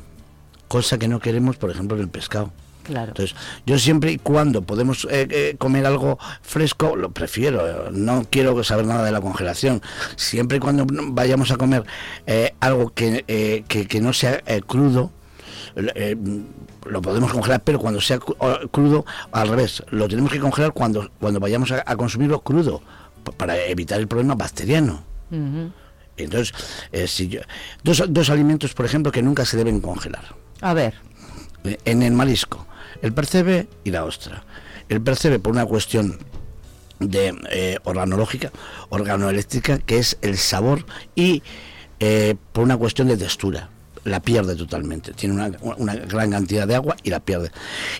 cosa 0.68 0.96
que 0.98 1.06
no 1.06 1.20
queremos, 1.20 1.56
por 1.58 1.70
ejemplo, 1.70 1.96
en 1.98 2.04
el 2.04 2.08
pescado. 2.08 2.50
Claro. 2.82 3.08
Entonces, 3.08 3.36
yo 3.66 3.78
siempre 3.78 4.10
y 4.12 4.16
cuando 4.18 4.62
podemos 4.62 5.06
eh, 5.10 5.28
eh, 5.30 5.54
comer 5.58 5.84
algo 5.84 6.18
fresco, 6.40 6.96
lo 6.96 7.10
prefiero. 7.12 7.90
No 7.92 8.24
quiero 8.30 8.64
saber 8.64 8.86
nada 8.86 9.04
de 9.04 9.12
la 9.12 9.20
congelación. 9.20 9.82
Siempre 10.16 10.56
y 10.56 10.60
cuando 10.60 10.86
vayamos 10.88 11.50
a 11.50 11.56
comer 11.58 11.84
eh, 12.26 12.54
algo 12.60 12.92
que, 12.94 13.22
eh, 13.28 13.64
que, 13.68 13.86
que 13.86 14.00
no 14.00 14.14
sea 14.14 14.40
crudo, 14.66 15.12
eh, 15.76 16.16
lo 16.86 17.00
podemos 17.02 17.32
congelar, 17.32 17.62
pero 17.62 17.78
cuando 17.78 18.00
sea 18.00 18.18
crudo, 18.18 19.04
al 19.32 19.48
revés, 19.48 19.82
lo 19.90 20.08
tenemos 20.08 20.32
que 20.32 20.40
congelar 20.40 20.72
cuando, 20.72 21.10
cuando 21.20 21.40
vayamos 21.40 21.70
a, 21.72 21.82
a 21.86 21.96
consumirlo 21.96 22.40
crudo, 22.40 22.82
pa- 23.24 23.32
para 23.32 23.56
evitar 23.66 23.98
el 24.00 24.08
problema 24.08 24.34
bacteriano. 24.34 25.04
Entonces, 26.16 26.52
eh, 26.92 27.06
si 27.08 27.28
yo- 27.28 27.40
dos, 27.82 28.02
dos 28.08 28.30
alimentos, 28.30 28.74
por 28.74 28.84
ejemplo, 28.84 29.10
que 29.12 29.22
nunca 29.22 29.44
se 29.46 29.56
deben 29.56 29.80
congelar 29.80 30.34
A 30.60 30.74
ver. 30.74 30.94
eh, 31.64 31.78
en 31.84 32.02
el 32.02 32.12
marisco, 32.12 32.66
el 33.00 33.12
percebe 33.12 33.68
y 33.84 33.90
la 33.90 34.04
ostra. 34.04 34.44
El 34.88 35.00
percebe 35.00 35.38
por 35.38 35.52
una 35.52 35.64
cuestión 35.64 36.18
de 36.98 37.34
eh, 37.50 37.78
organológica, 37.84 38.52
organoeléctrica, 38.90 39.78
que 39.78 39.98
es 39.98 40.18
el 40.20 40.36
sabor, 40.36 40.84
y 41.14 41.42
eh, 41.98 42.34
por 42.52 42.62
una 42.64 42.76
cuestión 42.76 43.08
de 43.08 43.16
textura. 43.16 43.70
La 44.04 44.20
pierde 44.20 44.56
totalmente, 44.56 45.12
tiene 45.12 45.34
una, 45.34 45.50
una 45.76 45.94
gran 45.94 46.30
cantidad 46.30 46.66
de 46.66 46.74
agua 46.74 46.96
y 47.02 47.10
la 47.10 47.20
pierde. 47.20 47.52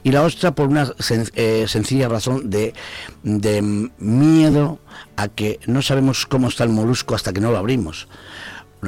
Y 0.02 0.10
la 0.10 0.22
ostra 0.22 0.52
por 0.52 0.68
una 0.68 0.92
eh, 1.34 1.64
sencilla 1.68 2.08
razón 2.08 2.50
de, 2.50 2.74
de 3.22 3.62
miedo 3.98 4.80
a 5.16 5.28
que 5.28 5.60
no 5.66 5.80
sabemos 5.80 6.26
cómo 6.26 6.48
está 6.48 6.64
el 6.64 6.70
molusco 6.70 7.14
hasta 7.14 7.32
que 7.32 7.40
no 7.40 7.52
lo 7.52 7.58
abrimos. 7.58 8.08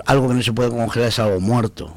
Algo 0.07 0.29
que 0.29 0.35
no 0.35 0.42
se 0.42 0.53
puede 0.53 0.70
congelar 0.70 1.09
es 1.09 1.18
algo 1.20 1.40
muerto. 1.40 1.94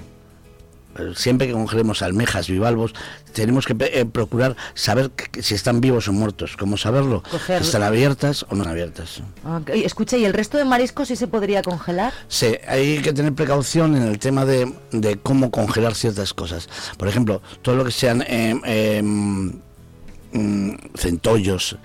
Siempre 1.16 1.48
que 1.48 1.54
congelemos 1.54 2.02
almejas, 2.02 2.48
bivalvos, 2.50 2.94
tenemos 3.34 3.66
que 3.66 3.76
eh, 3.80 4.06
procurar 4.06 4.56
saber 4.74 5.12
que- 5.12 5.42
si 5.44 5.56
están 5.56 5.80
vivos 5.82 6.08
o 6.08 6.14
muertos. 6.14 6.58
¿Cómo 6.58 6.78
saberlo? 6.78 7.24
Coger- 7.24 7.62
¿Están 7.62 7.84
abiertas 7.84 8.46
o 8.50 8.56
no 8.56 8.64
abiertas? 8.64 9.22
Ah, 9.46 9.62
Escucha, 9.74 10.18
¿y 10.18 10.26
el 10.26 10.34
resto 10.34 10.58
de 10.58 10.66
mariscos 10.66 11.08
sí 11.10 11.16
se 11.16 11.28
podría 11.28 11.62
congelar? 11.62 12.14
Sí, 12.28 12.56
hay 12.68 13.00
que 13.02 13.14
tener 13.14 13.34
precaución 13.34 13.96
en 13.96 14.04
el 14.04 14.20
tema 14.20 14.46
de, 14.46 14.74
de 14.92 15.18
cómo 15.18 15.52
congelar 15.52 15.96
ciertas 15.96 16.34
cosas. 16.34 16.68
Por 16.98 17.08
ejemplo, 17.08 17.42
todo 17.62 17.76
lo 17.76 17.86
que 17.86 17.92
sean 17.92 18.22
eh, 18.28 18.60
eh, 18.66 19.02
mm, 19.04 20.72
centollos, 20.96 21.78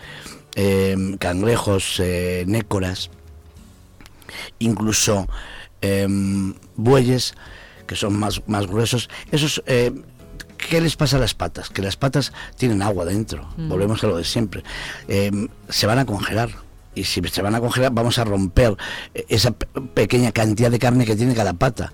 eh, 0.55 1.17
cangrejos, 1.19 1.99
eh, 2.01 2.45
nécoras, 2.47 3.11
incluso 4.59 5.27
bueyes, 6.77 7.35
que 7.87 7.97
son 7.97 8.19
más, 8.19 8.43
más 8.47 8.67
gruesos, 8.67 9.09
esos... 9.31 9.63
eh, 9.67 9.93
¿Qué 10.57 10.81
les 10.81 10.95
pasa 10.95 11.17
a 11.17 11.21
las 11.21 11.35
patas? 11.35 11.71
Que 11.71 11.83
las 11.83 11.97
patas 11.97 12.33
tienen 12.57 12.83
agua 12.83 13.05
dentro. 13.05 13.49
Mm. 13.57 13.69
Volvemos 13.69 14.05
a 14.05 14.07
lo 14.07 14.17
de 14.17 14.23
siempre. 14.25 14.63
Eh, 15.09 15.49
se 15.69 15.87
van 15.89 15.99
a 15.99 16.07
congelar. 16.07 16.51
Y 16.95 17.03
si 17.03 17.21
se 17.23 17.43
van 17.43 17.57
a 17.57 17.61
congelar, 17.61 17.91
vamos 17.93 18.19
a 18.19 18.25
romper 18.25 18.77
eh, 19.13 19.25
esa 19.29 19.51
pe- 19.51 19.67
pequeña 19.95 20.31
cantidad 20.31 20.71
de 20.71 20.79
carne 20.79 21.05
que 21.05 21.17
tiene 21.17 21.35
cada 21.35 21.55
pata. 21.55 21.93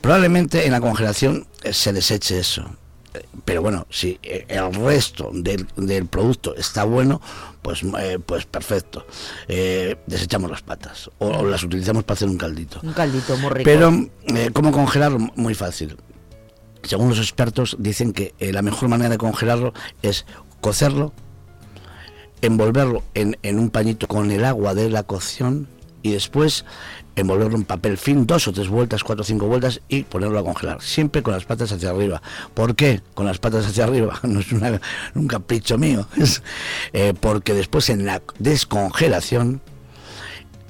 Probablemente 0.00 0.64
en 0.64 0.72
la 0.72 0.80
congelación 0.80 1.46
se 1.70 1.92
deseche 1.92 2.38
eso. 2.38 2.70
Pero 3.44 3.62
bueno, 3.62 3.86
si 3.90 4.18
eh, 4.22 4.44
el 4.48 4.72
resto 4.74 5.30
del, 5.32 5.66
del 5.76 6.06
producto 6.06 6.54
está 6.54 6.84
bueno, 6.84 7.20
pues, 7.62 7.82
eh, 7.98 8.18
pues 8.24 8.46
perfecto. 8.46 9.06
Eh, 9.46 9.96
desechamos 10.06 10.50
las 10.50 10.62
patas 10.62 11.10
o, 11.18 11.26
o 11.28 11.44
las 11.46 11.62
utilizamos 11.62 12.04
para 12.04 12.16
hacer 12.16 12.28
un 12.28 12.38
caldito. 12.38 12.80
Un 12.82 12.92
caldito 12.92 13.36
muy 13.38 13.50
rico. 13.50 13.64
Pero, 13.64 13.92
eh, 14.26 14.50
¿cómo 14.52 14.72
congelarlo? 14.72 15.18
Muy 15.36 15.54
fácil. 15.54 15.96
Según 16.82 17.08
los 17.08 17.18
expertos, 17.18 17.76
dicen 17.78 18.12
que 18.12 18.34
la 18.38 18.62
mejor 18.62 18.88
manera 18.88 19.10
de 19.10 19.18
congelarlo 19.18 19.72
es 20.02 20.26
cocerlo, 20.60 21.12
envolverlo 22.40 23.02
en, 23.14 23.36
en 23.42 23.58
un 23.58 23.70
pañito 23.70 24.06
con 24.06 24.30
el 24.30 24.44
agua 24.44 24.74
de 24.74 24.88
la 24.88 25.02
cocción 25.02 25.68
y 26.02 26.12
después 26.12 26.64
envolverlo 27.20 27.56
en 27.56 27.64
papel 27.64 27.96
film 27.98 28.26
dos 28.26 28.48
o 28.48 28.52
tres 28.52 28.68
vueltas, 28.68 29.04
cuatro 29.04 29.22
o 29.22 29.24
cinco 29.24 29.46
vueltas 29.46 29.80
y 29.88 30.02
ponerlo 30.02 30.38
a 30.38 30.44
congelar, 30.44 30.80
siempre 30.82 31.22
con 31.22 31.34
las 31.34 31.44
patas 31.44 31.72
hacia 31.72 31.90
arriba. 31.90 32.22
¿Por 32.54 32.74
qué? 32.76 33.00
Con 33.14 33.26
las 33.26 33.38
patas 33.38 33.66
hacia 33.66 33.84
arriba, 33.84 34.18
no 34.22 34.40
es 34.40 34.52
una- 34.52 34.80
un 35.14 35.26
capricho 35.28 35.78
mío, 35.78 36.06
eh, 36.92 37.14
porque 37.18 37.54
después 37.54 37.88
en 37.90 38.06
la 38.06 38.22
descongelación 38.38 39.60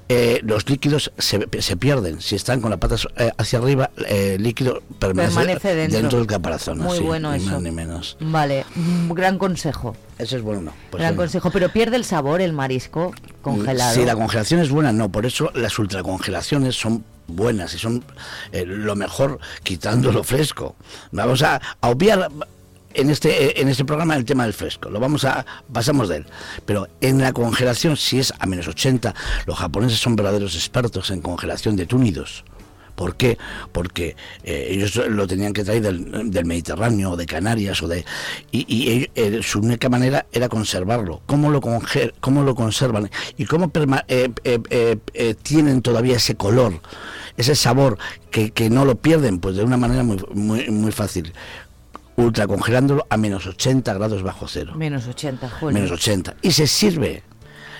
eh, 0.08 0.40
los 0.44 0.68
líquidos 0.68 1.12
se, 1.18 1.46
se 1.60 1.76
pierden. 1.76 2.20
Si 2.20 2.34
están 2.36 2.60
con 2.60 2.70
las 2.70 2.78
patas 2.78 3.06
eh, 3.16 3.30
hacia 3.36 3.58
arriba, 3.58 3.90
eh, 4.06 4.34
el 4.36 4.42
líquido 4.42 4.82
permanece, 4.98 5.34
Permanece 5.36 5.74
dentro. 5.74 6.18
del 6.18 6.26
caparazón. 6.26 6.78
Muy 6.78 6.96
así, 6.96 7.04
bueno 7.04 7.30
ni 7.32 7.38
eso. 7.38 7.50
más 7.50 7.62
ni 7.62 7.70
menos. 7.70 8.16
Vale, 8.20 8.64
un 8.76 9.08
gran 9.14 9.38
consejo. 9.38 9.96
Eso 10.18 10.36
es 10.36 10.42
bueno. 10.42 10.62
no. 10.62 10.72
Pues 10.90 11.00
gran 11.00 11.14
bueno. 11.14 11.28
consejo, 11.28 11.50
pero 11.50 11.68
pierde 11.70 11.96
el 11.96 12.04
sabor 12.04 12.40
el 12.40 12.52
marisco 12.52 13.12
congelado. 13.42 13.94
Si 13.94 14.04
la 14.04 14.14
congelación 14.14 14.60
es 14.60 14.70
buena, 14.70 14.92
no. 14.92 15.10
Por 15.10 15.26
eso 15.26 15.50
las 15.54 15.78
ultracongelaciones 15.78 16.74
son 16.74 17.04
buenas 17.26 17.74
y 17.74 17.78
son 17.78 18.02
eh, 18.52 18.64
lo 18.66 18.96
mejor 18.96 19.38
quitando 19.62 20.10
lo 20.10 20.24
fresco. 20.24 20.74
Vamos 21.12 21.42
a, 21.42 21.60
a 21.80 21.88
obviar 21.90 22.30
en 22.94 23.10
este 23.10 23.60
en 23.60 23.68
este 23.68 23.84
programa 23.84 24.16
el 24.16 24.24
tema 24.24 24.44
del 24.44 24.52
fresco. 24.54 24.90
Lo 24.90 25.00
vamos 25.00 25.24
a 25.24 25.44
pasamos 25.72 26.08
de 26.08 26.16
él. 26.18 26.26
Pero 26.66 26.88
en 27.00 27.18
la 27.20 27.32
congelación, 27.32 27.96
si 27.96 28.18
es 28.18 28.32
a 28.38 28.46
menos 28.46 28.68
80, 28.68 29.14
los 29.46 29.58
japoneses 29.58 29.98
son 29.98 30.16
verdaderos 30.16 30.54
expertos 30.54 31.10
en 31.10 31.20
congelación 31.20 31.76
de 31.76 31.86
túnidos. 31.86 32.44
¿Por 32.94 33.14
qué? 33.14 33.38
Porque 33.70 34.16
eh, 34.42 34.66
ellos 34.70 34.96
lo 35.08 35.28
tenían 35.28 35.52
que 35.52 35.62
traer 35.62 35.82
del, 35.82 36.44
Mediterráneo 36.44 37.12
o 37.12 37.16
de 37.16 37.26
Canarias 37.26 37.80
o 37.80 37.86
de 37.86 38.04
y, 38.50 38.66
y 38.68 39.08
eh, 39.14 39.38
su 39.40 39.60
única 39.60 39.88
manera 39.88 40.26
era 40.32 40.48
conservarlo. 40.48 41.22
¿Cómo 41.26 41.48
lo 41.50 41.60
conge- 41.60 42.12
cómo 42.18 42.42
lo 42.42 42.56
conservan 42.56 43.08
y 43.36 43.44
cómo 43.44 43.72
perma- 43.72 44.04
eh, 44.08 44.30
eh, 44.42 44.58
eh, 44.70 44.96
eh, 45.14 45.36
tienen 45.40 45.80
todavía 45.80 46.16
ese 46.16 46.34
color, 46.34 46.80
ese 47.36 47.54
sabor 47.54 47.98
que, 48.32 48.50
que 48.50 48.68
no 48.68 48.84
lo 48.84 48.96
pierden? 48.96 49.38
Pues 49.38 49.54
de 49.54 49.62
una 49.62 49.76
manera 49.76 50.02
muy 50.02 50.18
muy 50.34 50.68
muy 50.68 50.90
fácil. 50.90 51.32
Ultracongelándolo 52.18 53.06
a 53.10 53.16
menos 53.16 53.46
80 53.46 53.94
grados 53.94 54.24
bajo 54.24 54.48
cero 54.48 54.72
Menos 54.76 55.06
80, 55.06 55.48
joder. 55.48 55.72
menos 55.72 55.90
80. 55.92 56.34
Y 56.42 56.50
se 56.50 56.66
sirve 56.66 57.22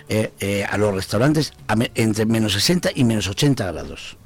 eh, 0.08 0.32
eh, 0.38 0.64
a 0.64 0.78
los 0.78 0.94
restaurantes 0.94 1.52
a 1.66 1.74
me- 1.74 1.90
entre 1.96 2.24
menos 2.24 2.52
60 2.52 2.90
y 2.94 3.02
menos 3.02 3.26
80 3.28 3.70
grados. 3.72 4.16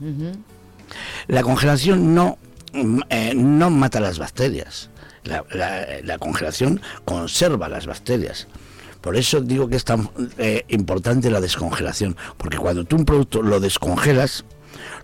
La 1.29 1.42
congelación 1.42 2.14
no, 2.14 2.37
mm, 2.75 3.01
eh, 3.09 3.33
no 3.35 3.70
mata 3.70 4.01
las 4.01 4.18
bacterias. 4.18 4.90
La, 5.25 5.44
la- 5.51 5.87
la 6.05 6.18
congelación 6.18 6.83
conserva 7.07 7.70
las 7.70 7.87
bacterias. 7.87 8.48
Por 9.01 9.16
eso 9.16 9.40
digo 9.40 9.66
que 9.66 9.77
es 9.77 9.85
tan 9.85 10.11
importante 10.68 11.31
la 11.31 11.40
descongelación, 11.40 12.16
porque 12.37 12.59
cuando 12.59 12.85
tú 12.85 12.96
un 12.96 13.05
producto 13.07 13.40
lo 13.42 13.59
descongelas, 13.61 14.44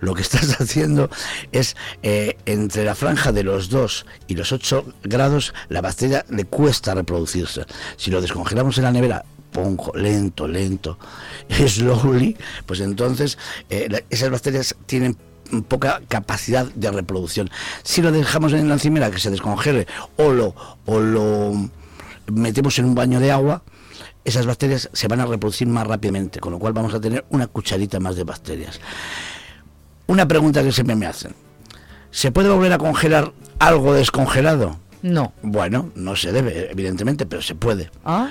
lo 0.01 0.15
que 0.15 0.23
estás 0.23 0.61
haciendo 0.61 1.11
es 1.53 1.77
eh, 2.03 2.37
entre 2.47 2.85
la 2.85 2.95
franja 2.95 3.33
de 3.33 3.43
los 3.43 3.69
2 3.69 4.07
y 4.27 4.35
los 4.35 4.53
8 4.53 4.85
grados, 5.03 5.55
la 5.69 5.81
bacteria 5.81 6.25
le 6.29 6.45
cuesta 6.45 6.95
reproducirse. 6.95 7.65
Si 7.97 8.11
lo 8.11 8.21
descongelamos 8.21 8.79
en 8.79 8.85
la 8.85 8.93
nevera, 8.93 9.25
pongo 9.53 9.93
lento, 9.95 10.47
lento, 10.47 10.99
slowly, 11.67 12.37
pues 12.67 12.81
entonces 12.81 13.39
eh, 13.71 14.05
esas 14.11 14.31
bacterias 14.31 14.77
tienen 14.87 15.17
poca 15.67 16.03
capacidad 16.09 16.67
de 16.67 16.91
reproducción. 16.91 17.51
Si 17.83 18.03
lo 18.03 18.13
dejamos 18.13 18.53
en 18.53 18.69
la 18.69 18.75
encimera 18.75 19.11
que 19.11 19.19
se 19.19 19.31
descongele 19.31 19.87
o 20.17 20.33
lo, 20.33 20.55
o 20.87 21.01
lo 21.01 21.71
metemos 22.31 22.79
en 22.79 22.85
un 22.85 22.95
baño 22.95 23.21
de 23.21 23.33
agua, 23.33 23.63
esas 24.25 24.47
bacterias 24.47 24.91
se 24.93 25.09
van 25.09 25.21
a 25.21 25.27
reproducir 25.27 25.67
más 25.69 25.87
rápidamente, 25.87 26.41
con 26.41 26.53
lo 26.53 26.59
cual 26.59 26.75
vamos 26.75 26.93
a 26.93 27.01
tener 27.01 27.25
una 27.31 27.47
cucharita 27.47 27.99
más 27.99 28.17
de 28.17 28.25
bacterias. 28.25 28.79
Una 30.09 30.27
pregunta 30.27 30.62
que 30.62 30.73
siempre 30.73 30.97
me 30.97 31.07
hacen. 31.07 31.35
¿Se 32.11 32.33
puede 32.33 32.49
volver 32.49 32.73
a 32.73 32.79
congelar 32.79 33.33
algo 33.59 33.92
descongelado? 33.92 34.79
No. 35.03 35.35
Bueno, 35.42 35.90
no 35.94 36.16
se 36.16 36.33
debe, 36.33 36.71
evidentemente, 36.71 37.27
pero 37.27 37.42
se 37.42 37.55
puede. 37.55 37.90
¿Ah? 38.07 38.31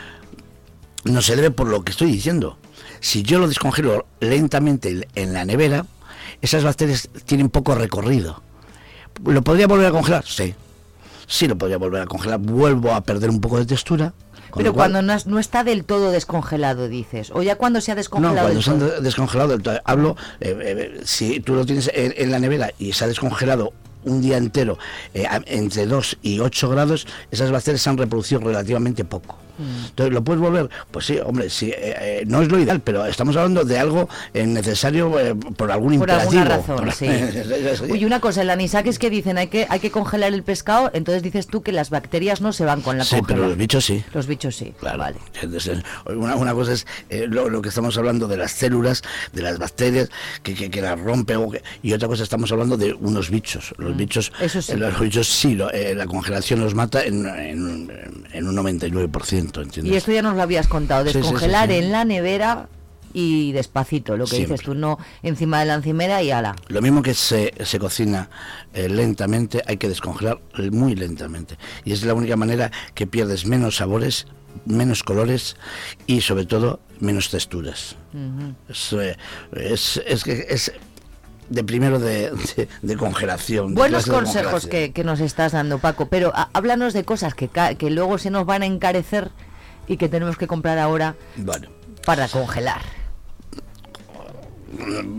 No 1.03 1.21
se 1.21 1.35
debe 1.35 1.51
por 1.51 1.67
lo 1.67 1.83
que 1.83 1.91
estoy 1.91 2.11
diciendo. 2.11 2.57
Si 2.99 3.21
yo 3.21 3.37
lo 3.37 3.47
descongelo 3.47 4.07
lentamente 4.19 5.07
en 5.13 5.33
la 5.33 5.45
nevera, 5.45 5.85
esas 6.41 6.63
bacterias 6.63 7.09
tienen 7.25 7.49
poco 7.49 7.75
recorrido. 7.75 8.41
¿Lo 9.23 9.43
podría 9.43 9.67
volver 9.67 9.85
a 9.85 9.91
congelar? 9.91 10.25
Sí. 10.25 10.55
Sí 11.27 11.47
lo 11.47 11.59
podría 11.59 11.77
volver 11.77 12.01
a 12.01 12.07
congelar. 12.07 12.39
Vuelvo 12.39 12.91
a 12.91 13.01
perder 13.01 13.29
un 13.29 13.39
poco 13.39 13.59
de 13.59 13.67
textura. 13.67 14.13
Pero 14.55 14.73
cual- 14.73 14.91
cuando 14.91 15.01
no, 15.01 15.13
has- 15.13 15.25
no 15.27 15.39
está 15.39 15.63
del 15.63 15.83
todo 15.83 16.11
descongelado, 16.11 16.87
dices. 16.87 17.31
O 17.33 17.41
ya 17.43 17.55
cuando 17.55 17.81
se 17.81 17.91
ha 17.91 17.95
No, 17.95 17.99
descongelado 17.99 18.35
cuando 18.49 18.53
del 18.53 18.63
se 18.63 18.95
de- 18.95 19.01
descongelado. 19.01 19.57
Hablo, 19.83 20.15
eh, 20.39 20.57
eh, 20.61 21.01
si 21.05 21.39
tú 21.39 21.55
lo 21.55 21.65
tienes 21.65 21.89
en, 21.93 22.13
en 22.17 22.31
la 22.31 22.39
nevera 22.39 22.71
y 22.79 22.93
se 22.93 23.03
ha 23.03 23.07
descongelado 23.07 23.73
un 24.03 24.21
día 24.21 24.37
entero 24.37 24.77
eh, 25.13 25.25
entre 25.47 25.85
2 25.85 26.17
y 26.21 26.39
8 26.39 26.69
grados, 26.69 27.07
esas 27.31 27.51
bacterias 27.51 27.81
se 27.81 27.89
han 27.89 27.97
reproducido 27.97 28.39
relativamente 28.41 29.03
poco. 29.03 29.37
Entonces, 29.57 30.13
¿lo 30.13 30.23
puedes 30.23 30.41
volver? 30.41 30.69
Pues 30.91 31.05
sí, 31.05 31.17
hombre, 31.23 31.49
sí, 31.49 31.69
eh, 31.71 31.95
eh, 31.99 32.23
no 32.27 32.41
es 32.41 32.49
lo 32.49 32.59
ideal, 32.59 32.81
pero 32.81 33.05
estamos 33.05 33.35
hablando 33.35 33.63
de 33.63 33.79
algo 33.79 34.07
eh, 34.33 34.45
necesario 34.45 35.19
eh, 35.19 35.35
por 35.35 35.71
algún 35.71 35.97
Por 35.99 36.09
imperativo. 36.09 36.41
alguna 36.41 36.57
razón, 36.57 36.75
Por- 36.77 36.91
sí. 36.93 37.07
Uy, 37.89 38.05
una 38.05 38.19
cosa, 38.19 38.41
en 38.41 38.47
la 38.47 38.53
anisakis 38.53 38.99
que 38.99 39.09
dicen 39.09 39.37
hay 39.37 39.47
que, 39.47 39.65
hay 39.69 39.79
que 39.79 39.91
congelar 39.91 40.33
el 40.33 40.43
pescado, 40.43 40.91
entonces 40.93 41.23
dices 41.23 41.47
tú 41.47 41.61
que 41.63 41.71
las 41.71 41.89
bacterias 41.89 42.41
no 42.41 42.53
se 42.53 42.65
van 42.65 42.81
con 42.81 42.97
la 42.97 43.03
Sí, 43.03 43.17
pero 43.27 43.47
los 43.47 43.57
bichos 43.57 43.85
sí. 43.85 44.03
Los 44.13 44.27
bichos 44.27 44.55
sí. 44.55 44.73
Vale. 44.81 45.17
Entonces, 45.41 45.79
una, 46.05 46.35
una 46.35 46.53
cosa 46.53 46.73
es 46.73 46.85
lo, 47.29 47.49
lo 47.49 47.61
que 47.61 47.69
estamos 47.69 47.97
hablando 47.97 48.27
de 48.27 48.37
las 48.37 48.51
células, 48.51 49.01
de 49.33 49.41
las 49.41 49.57
bacterias, 49.59 50.09
que, 50.43 50.53
que, 50.55 50.69
que 50.69 50.81
las 50.81 50.99
rompe, 50.99 51.35
o 51.35 51.49
que- 51.49 51.63
y 51.83 51.93
otra 51.93 52.07
cosa 52.07 52.23
estamos 52.23 52.51
hablando 52.51 52.77
de 52.77 52.93
unos 52.93 53.29
bichos. 53.29 53.73
Los 53.77 53.95
bichos, 53.95 54.31
Mm, 54.39 54.43
eso 54.43 54.61
sí. 54.61 54.75
los 54.75 54.99
bichos 54.99 55.27
sí, 55.27 55.55
lo- 55.55 55.71
eh, 55.71 55.95
la 55.95 56.05
congelación 56.05 56.59
los 56.59 56.75
mata 56.75 57.03
en, 57.03 57.25
en, 57.25 57.91
en 58.33 58.47
un 58.47 58.55
99%, 58.55 59.46
¿entiendes? 59.61 59.93
Y 59.93 59.97
esto 59.97 60.11
ya 60.11 60.21
nos 60.21 60.35
lo 60.35 60.41
habías 60.41 60.67
contado, 60.67 61.03
Sí, 61.05 61.09
sí, 61.09 61.13
sí, 61.13 61.19
descongelar 61.19 61.69
sí. 61.69 61.75
en 61.75 61.91
la 61.91 62.05
nevera 62.05 62.69
y 63.13 63.51
despacito, 63.53 64.15
lo 64.17 64.25
que 64.25 64.31
Siempre. 64.35 64.53
dices 64.53 64.65
tú, 64.65 64.75
no 64.75 64.99
encima 65.23 65.59
de 65.61 65.65
la 65.65 65.73
encimera 65.75 66.21
y 66.21 66.31
ala. 66.31 66.55
Lo 66.67 66.81
mismo 66.81 67.01
que 67.01 67.13
se, 67.13 67.53
se 67.63 67.79
cocina 67.79 68.29
eh, 68.73 68.89
lentamente, 68.89 69.63
hay 69.65 69.77
que 69.77 69.87
descongelar 69.89 70.39
muy 70.71 70.93
lentamente. 70.95 71.57
Y 71.85 71.93
es 71.93 72.03
la 72.03 72.13
única 72.13 72.35
manera 72.35 72.71
que 72.93 73.07
pierdes 73.07 73.45
menos 73.45 73.77
sabores, 73.77 74.27
menos 74.65 75.03
colores 75.03 75.55
y 76.05 76.21
sobre 76.21 76.45
todo 76.45 76.79
menos 76.99 77.29
texturas. 77.29 77.95
Eh, 78.13 79.15
es, 79.53 80.01
es 80.05 80.23
que 80.23 80.45
es 80.49 80.71
de 81.49 81.63
primero 81.63 81.99
de, 81.99 82.31
de- 82.31 82.67
de 82.81 82.97
congelación. 82.97 83.73
Buenos 83.73 84.05
de 84.05 84.11
consejos 84.11 84.51
congelación. 84.51 84.71
que, 84.71 84.91
que 84.93 85.03
nos 85.03 85.19
estás 85.19 85.51
dando, 85.53 85.79
Paco, 85.79 86.07
pero 86.07 86.33
háblanos 86.53 86.93
de 86.93 87.03
cosas 87.05 87.33
que, 87.35 87.49
que 87.77 87.89
luego 87.89 88.17
se 88.17 88.29
nos 88.29 88.45
van 88.45 88.63
a 88.63 88.65
encarecer 88.65 89.31
y 89.87 89.97
que 89.97 90.09
tenemos 90.09 90.37
que 90.37 90.47
comprar 90.47 90.77
ahora 90.77 91.15
Bueno, 91.37 91.69
para 92.05 92.27
congelar. 92.27 92.81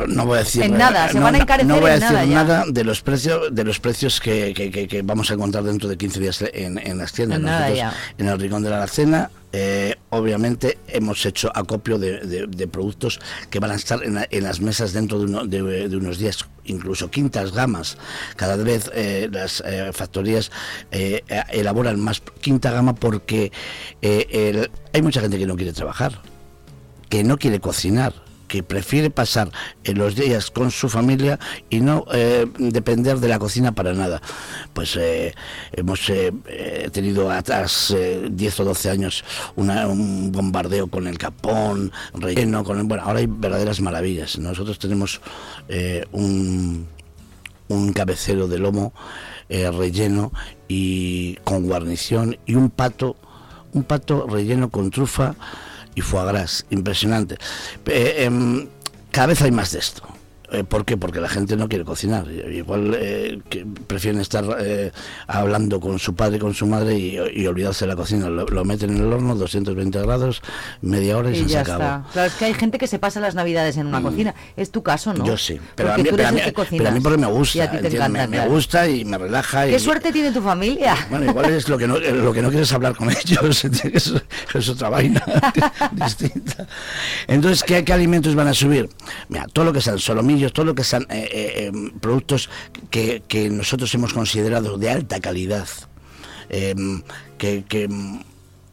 No 0.09 0.27
voy 0.27 0.37
a 0.37 0.41
decir 0.41 0.63
En 0.63 0.77
nada, 0.77 1.09
se 1.09 1.19
no, 1.19 1.25
van 1.25 1.35
a 1.35 1.39
encarecer 1.39 1.67
no 1.67 1.81
voy 1.81 1.91
a 1.91 1.95
en 1.95 2.01
decir 2.01 2.29
nada 2.35 2.65
de 2.69 2.85
los 2.85 3.01
precios 3.03 3.55
de 3.55 3.65
los 3.65 3.81
precios 3.81 4.21
que, 4.21 4.53
que- 4.55 4.71
que- 4.71 4.87
que 4.89 5.03
vamos 5.03 5.31
a 5.31 5.35
encontrar 5.35 5.65
dentro 5.65 5.89
de 5.89 5.97
15 5.97 6.21
días 6.21 6.43
en, 6.53 6.79
en 6.79 6.99
las 6.99 7.13
tiendas 7.13 7.39
En 7.39 7.45
Nosotros, 7.45 7.95
en 8.19 8.29
el 8.29 8.39
rincón 8.39 8.63
de 8.63 8.71
la 8.71 8.77
alacena 8.77 9.31
eh, 9.53 9.95
obviamente 10.11 10.77
hemos 10.89 11.25
hecho 11.25 11.51
acopio 11.55 11.99
de, 11.99 12.21
de- 12.21 12.47
de 12.47 12.69
productos 12.69 13.19
que 13.49 13.59
van 13.61 13.71
a 13.71 13.77
estar 13.77 14.03
en, 14.05 14.15
la- 14.17 14.27
en 14.31 14.45
las 14.45 14.61
mesas 14.61 14.93
dentro 14.93 15.19
de, 15.19 15.25
uno- 15.25 15.47
de- 15.47 15.97
unos 15.97 16.19
días 16.19 16.45
incluso 16.65 17.11
quintas 17.11 17.53
gamas. 17.53 17.97
Cada 18.37 18.57
vez 18.57 18.91
eh, 18.95 19.29
las 19.33 19.63
eh, 19.65 19.91
factorías 19.95 20.51
eh, 20.91 21.25
eh, 21.29 21.43
elaboran 21.53 21.99
más 21.99 22.21
quinta 22.43 22.71
gama 22.71 22.95
porque 22.95 23.51
eh, 24.03 24.27
el- 24.31 24.71
hay 24.93 25.01
mucha 25.01 25.23
gente 25.23 25.39
que 25.39 25.47
no 25.47 25.57
quiere 25.57 25.73
trabajar 25.73 26.21
que 27.09 27.25
no 27.25 27.39
quiere 27.39 27.59
cocinar, 27.59 28.13
que 28.49 28.63
prefiere 28.63 29.11
pasar 29.11 29.53
eh, 29.85 29.93
los 29.95 30.17
días 30.17 30.51
con 30.51 30.71
su 30.71 30.89
familia 30.89 31.39
y 31.71 31.81
no 31.81 32.05
eh, 32.13 32.47
depender 32.59 33.19
de 33.21 33.29
la 33.29 33.39
cocina 33.39 33.73
para 33.73 33.93
nada. 33.93 34.21
Pues 34.73 34.97
eh, 34.97 35.35
hemos 35.73 36.01
tenido 36.93 37.31
atrás 37.31 37.95
eh, 37.97 38.29
10 38.31 38.61
o 38.61 38.65
12 38.65 38.91
años 38.91 39.25
una- 39.55 39.87
un 39.87 40.33
bombardeo 40.33 40.89
con 40.89 41.07
el 41.07 41.19
capón, 41.19 41.93
relleno, 42.15 42.65
con 42.65 42.79
el, 42.79 42.85
bueno, 42.85 43.05
ahora 43.05 43.21
hay 43.21 43.27
verdaderas 43.29 43.81
maravillas. 43.81 44.39
Nosotros 44.39 44.79
tenemos 44.79 45.21
un, 46.13 46.87
un 47.69 47.93
cabecero 47.93 48.49
de 48.49 48.59
lomo 48.59 48.93
relleno 49.51 50.33
y 50.69 51.37
con 51.45 51.65
guarnición 51.67 52.37
y 52.47 52.55
un 52.55 52.71
pato, 52.71 53.17
un 53.73 53.83
pato 53.85 54.27
relleno 54.27 54.71
con 54.71 54.91
trufa 54.91 55.35
y 55.99 56.01
foie 56.01 56.25
gras, 56.27 56.65
impresionante. 56.71 57.37
Eh, 57.87 58.25
em, 58.25 58.69
cada 59.11 59.29
vez 59.29 59.43
hay 59.43 59.51
más 59.51 59.73
de 59.73 59.81
esto. 59.81 60.03
Eh, 60.51 60.65
¿Por 60.65 60.85
qué? 60.85 60.97
Porque 60.97 61.21
la 61.21 61.29
gente 61.29 61.57
no 61.57 61.69
quiere 61.69 61.85
cocinar. 61.85 62.31
Igual 62.31 62.97
eh, 62.99 63.41
que 63.49 63.67
prefieren 63.87 64.21
estar 64.21 64.45
eh, 64.61 64.93
hablando 65.27 65.81
con 65.81 65.99
su 65.99 66.15
padre, 66.15 66.39
con 66.39 66.55
su 66.55 66.67
madre 66.67 66.99
y, 66.99 67.19
y 67.35 67.47
olvidarse 67.47 67.85
de 67.85 67.89
la 67.89 67.97
cocina. 67.97 68.29
Lo, 68.29 68.47
lo 68.47 68.65
meten 68.65 68.97
en 68.97 69.05
el 69.05 69.13
horno, 69.13 69.35
220 69.35 70.01
grados, 70.01 70.43
media 70.81 71.19
hora 71.19 71.31
y, 71.31 71.35
Y 71.35 71.45
se 71.45 71.49
ya 71.49 71.61
acabó. 71.61 72.05
Claro, 72.13 72.29
es 72.29 72.35
que 72.35 72.47
hay 72.47 72.55
gente 72.55 72.79
que 72.79 72.87
se 72.87 72.99
pasa 72.99 73.21
las 73.21 73.35
navidades 73.35 73.77
en 73.77 73.87
una 73.87 74.01
cocina. 74.01 74.35
Es 74.57 74.71
tu 74.71 74.83
caso, 74.83 75.13
¿no? 75.13 75.25
Mm. 75.25 75.27
Yo 75.27 75.37
sí, 75.37 75.61
pero 75.75 75.93
a, 75.93 75.97
mí, 75.97 76.05
pero, 76.05 76.27
a 76.27 76.33
mí, 76.33 76.41
pero 76.71 76.89
a 76.89 76.93
mí 76.93 77.01
porque 77.01 77.19
me 77.19 77.29
Y 77.29 77.31
gusta, 77.31 77.65
a 77.65 77.71
ti 77.71 77.79
te 77.79 77.89
encanta, 77.89 78.27
me, 78.27 78.49
gusta 78.49 78.89
y 78.89 79.05
me 79.05 79.19
relaja. 79.19 79.67
¿Qué 79.67 79.77
y, 79.77 79.79
suerte 79.79 80.13
tiene 80.13 80.33
tu 80.33 80.41
familia? 80.41 80.97
Bueno, 81.11 81.27
igual 81.27 81.51
es 81.51 81.69
lo 81.69 81.77
que 81.77 81.87
no, 81.87 81.99
lo 81.99 82.33
que 82.33 82.43
no 82.43 82.49
quieres 82.49 82.73
hablar 82.73 82.95
con 82.95 83.11
ellos, 83.11 83.65
es, 83.65 84.15
es 84.55 84.69
otra 84.69 84.89
vaina 84.89 85.23
distinta. 85.93 86.67
Entonces, 87.27 87.63
¿qué, 87.63 87.85
qué 87.85 87.93
alimentos 87.93 88.35
van 88.35 88.49
a 88.49 88.55
subir? 88.55 88.89
Mira, 89.29 89.47
todo 89.53 89.67
lo 89.67 89.73
que 89.73 89.81
sean 89.81 89.99
solomillos, 89.99 90.38
todo 90.53 90.67
lo 90.67 90.75
que 90.75 90.85
sean 90.85 91.03
eh, 91.11 91.29
eh, 91.33 91.71
eh, 91.73 91.93
productos 92.01 92.49
que, 92.91 93.23
que 93.27 93.51
nosotros 93.51 93.93
hemos 93.95 94.13
considerado 94.13 94.79
de 94.79 94.91
alta 94.91 95.21
calidad, 95.21 95.69
eh, 96.49 96.75
que, 97.37 97.89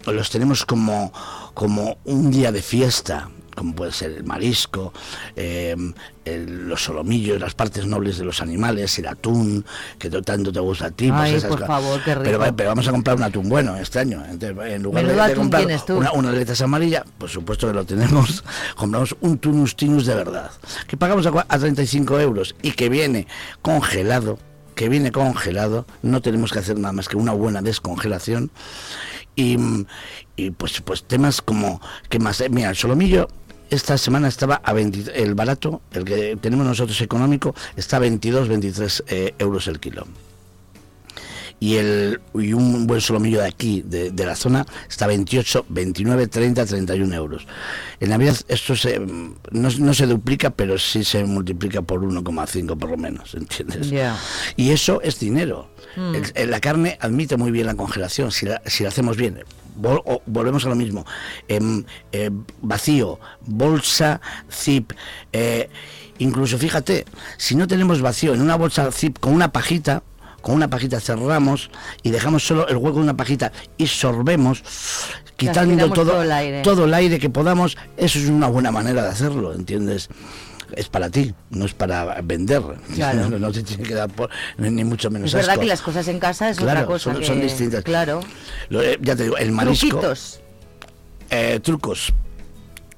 los 0.06 0.30
tenemos 0.30 0.66
como, 0.66 1.12
como 1.56 1.98
un 2.06 2.30
día 2.30 2.52
de 2.52 2.62
fiesta, 2.62 3.30
como 3.56 3.74
puede 3.74 3.92
ser 3.92 4.12
el 4.12 4.24
marisco, 4.26 4.94
eh, 5.36 5.76
el- 6.26 6.68
los 6.68 6.84
solomillos, 6.84 7.40
las 7.40 7.54
partes 7.56 7.86
nobles 7.86 8.18
de 8.18 8.26
los 8.26 8.42
animales, 8.42 8.98
el 9.00 9.08
atún, 9.08 9.66
que 9.98 10.10
to- 10.10 10.22
tanto 10.22 10.52
te 10.52 10.60
gusta 10.60 10.88
a 10.88 10.92
ti. 10.92 11.08
pues 11.10 11.22
Ay, 11.22 11.34
esas 11.36 11.50
por 11.50 11.60
cosas. 11.60 11.68
favor, 11.68 12.04
qué 12.04 12.14
rico. 12.16 12.24
Pero, 12.26 12.40
va- 12.40 12.52
pero 12.52 12.70
vamos 12.70 12.88
a 12.88 12.92
comprar 12.92 13.16
un 13.16 13.24
atún 13.24 13.48
bueno 13.50 13.76
este 13.78 14.00
año. 14.00 14.24
Entonces, 14.30 14.74
en 14.74 14.84
lugar 14.84 15.04
de- 15.04 15.08
Menudo 15.08 15.26
de, 15.26 15.32
atún 15.32 15.44
comprar 15.50 15.68
una, 15.98 16.12
unas 16.12 16.34
letras 16.34 16.62
amarillas, 16.62 17.04
por 17.18 17.30
supuesto 17.30 17.68
que 17.68 17.74
lo 17.74 17.86
tenemos, 17.86 18.44
compramos 18.76 19.16
un 19.22 19.38
tunus 19.38 19.76
tinus 19.76 20.06
de 20.06 20.16
verdad, 20.16 20.52
que 20.88 20.98
pagamos 20.98 21.26
a, 21.28 21.46
a 21.48 21.60
35 21.60 22.20
euros 22.20 22.56
y 22.62 22.72
que 22.72 22.90
viene 22.90 23.28
congelado, 23.62 24.38
que 24.76 24.90
viene 24.90 25.12
congelado, 25.12 25.86
no 26.02 26.22
tenemos 26.22 26.52
que 26.52 26.60
hacer 26.60 26.78
nada 26.78 26.92
más 26.92 27.08
que 27.08 27.16
una 27.16 27.32
buena 27.32 27.62
descongelación 27.62 28.52
y, 29.36 29.58
y 30.36 30.52
pues 30.52 30.82
pues 30.82 31.04
temas 31.04 31.42
como 31.42 31.82
que 32.10 32.20
más 32.20 32.42
eh, 32.42 32.50
mira 32.50 32.70
el 32.70 32.76
solomillo 32.76 33.28
esta 33.70 33.98
semana 33.98 34.28
estaba 34.28 34.56
a 34.64 34.74
20, 34.74 35.22
el 35.22 35.34
barato 35.36 35.82
el 35.92 36.04
que 36.06 36.38
tenemos 36.42 36.66
nosotros 36.66 37.00
económico 37.02 37.56
está 37.76 37.98
a 37.98 38.00
22 38.00 38.48
23 38.48 39.04
eh, 39.08 39.34
euros 39.40 39.68
el 39.68 39.80
kilo 39.80 40.06
y 41.58 41.76
el 41.76 42.20
y 42.34 42.52
un 42.52 42.86
buen 42.86 43.00
solomillo 43.00 43.40
de 43.40 43.48
aquí 43.48 43.82
de, 43.82 44.12
de 44.12 44.26
la 44.26 44.36
zona 44.36 44.66
está 44.90 45.06
a 45.06 45.08
28 45.08 45.66
29 45.70 46.28
30 46.28 46.66
31 46.66 47.16
euros 47.16 47.48
en 48.02 48.10
navidad 48.10 48.36
esto 48.50 48.76
se, 48.76 49.00
mm, 49.00 49.36
no, 49.52 49.70
no 49.80 49.94
se 49.94 50.06
duplica 50.06 50.50
pero 50.50 50.78
sí 50.78 51.06
se 51.06 51.24
multiplica 51.24 51.82
por 51.82 52.02
1,5 52.02 52.78
por 52.78 52.90
lo 52.90 52.98
menos 52.98 53.34
entiendes 53.36 53.90
Ya. 53.90 54.18
y 54.58 54.72
eso 54.72 55.02
es 55.02 55.18
dinero. 55.20 55.70
Mm. 55.96 56.16
El- 56.16 56.32
el- 56.36 56.52
la 56.52 56.60
carne 56.60 56.98
admite 57.00 57.38
muy 57.38 57.52
bien 57.52 57.68
la 57.68 57.76
congelación, 57.76 58.32
si 58.34 58.46
la, 58.46 58.62
si 58.66 58.84
la 58.84 58.90
hacemos 58.90 59.16
bien. 59.16 59.40
Vol- 59.80 60.22
volvemos 60.26 60.66
a 60.66 60.70
lo 60.70 60.76
mismo. 60.76 61.06
Em, 61.48 61.84
eh, 62.12 62.30
vacío, 62.62 63.20
bolsa, 63.46 64.22
zip. 64.52 64.92
eh, 65.34 65.70
incluso 66.20 66.58
fíjate, 66.58 67.06
si 67.38 67.56
no 67.56 67.68
tenemos 67.68 68.02
vacío 68.02 68.34
en 68.34 68.42
una 68.42 68.56
bolsa 68.56 68.92
zip 68.92 69.20
con 69.20 69.34
una 69.34 69.52
pajita, 69.52 70.02
con 70.42 70.56
una 70.56 70.70
pajita 70.70 71.00
cerramos 71.00 71.70
y 72.04 72.12
dejamos 72.12 72.46
solo 72.46 72.68
el 72.68 72.78
hueco 72.78 72.98
de 72.98 73.04
una 73.04 73.18
pajita 73.18 73.52
y 73.78 73.88
sorbemos, 73.88 74.64
quitando 75.36 75.90
todo, 75.92 76.12
todo 76.12 76.22
el 76.24 76.32
aire. 76.32 76.62
todo 76.62 76.86
el 76.86 76.94
aire 76.94 77.20
que 77.20 77.30
podamos, 77.30 77.78
eso 77.98 78.20
es 78.20 78.30
una 78.30 78.48
buena 78.48 78.72
manera 78.72 79.02
de 79.04 79.10
hacerlo, 79.10 79.54
¿entiendes? 79.54 80.08
Es 80.74 80.90
para 80.90 81.10
ti, 81.10 81.34
no 81.52 81.66
es 81.66 81.74
para 81.74 82.20
vender. 82.22 82.62
Claro. 82.96 83.30
No, 83.30 83.40
no 83.40 83.52
te 83.52 83.64
tiene 83.64 83.84
que 83.84 83.94
dar 83.94 84.10
por- 84.10 84.30
ni 84.58 84.84
mucho 84.84 85.10
menos 85.12 85.28
Es 85.30 85.34
verdad 85.36 85.60
que 85.60 85.66
las 85.68 85.82
cosas 85.82 86.08
en 86.08 86.20
casa 86.20 86.50
es 86.50 86.60
otra 86.60 86.86
cosa. 86.86 87.12
son, 87.12 87.20
que- 87.20 87.26
son 87.26 87.42
distintas. 87.42 87.84
Claro. 87.84 88.22
Lo- 88.70 88.82
eh, 88.82 88.98
ya 89.02 89.16
te 89.16 89.24
digo, 89.24 89.38
el 89.38 89.52
marisco. 89.52 89.88
Truquitos. 89.88 90.40
eh, 91.30 91.60
trucos. 91.62 92.14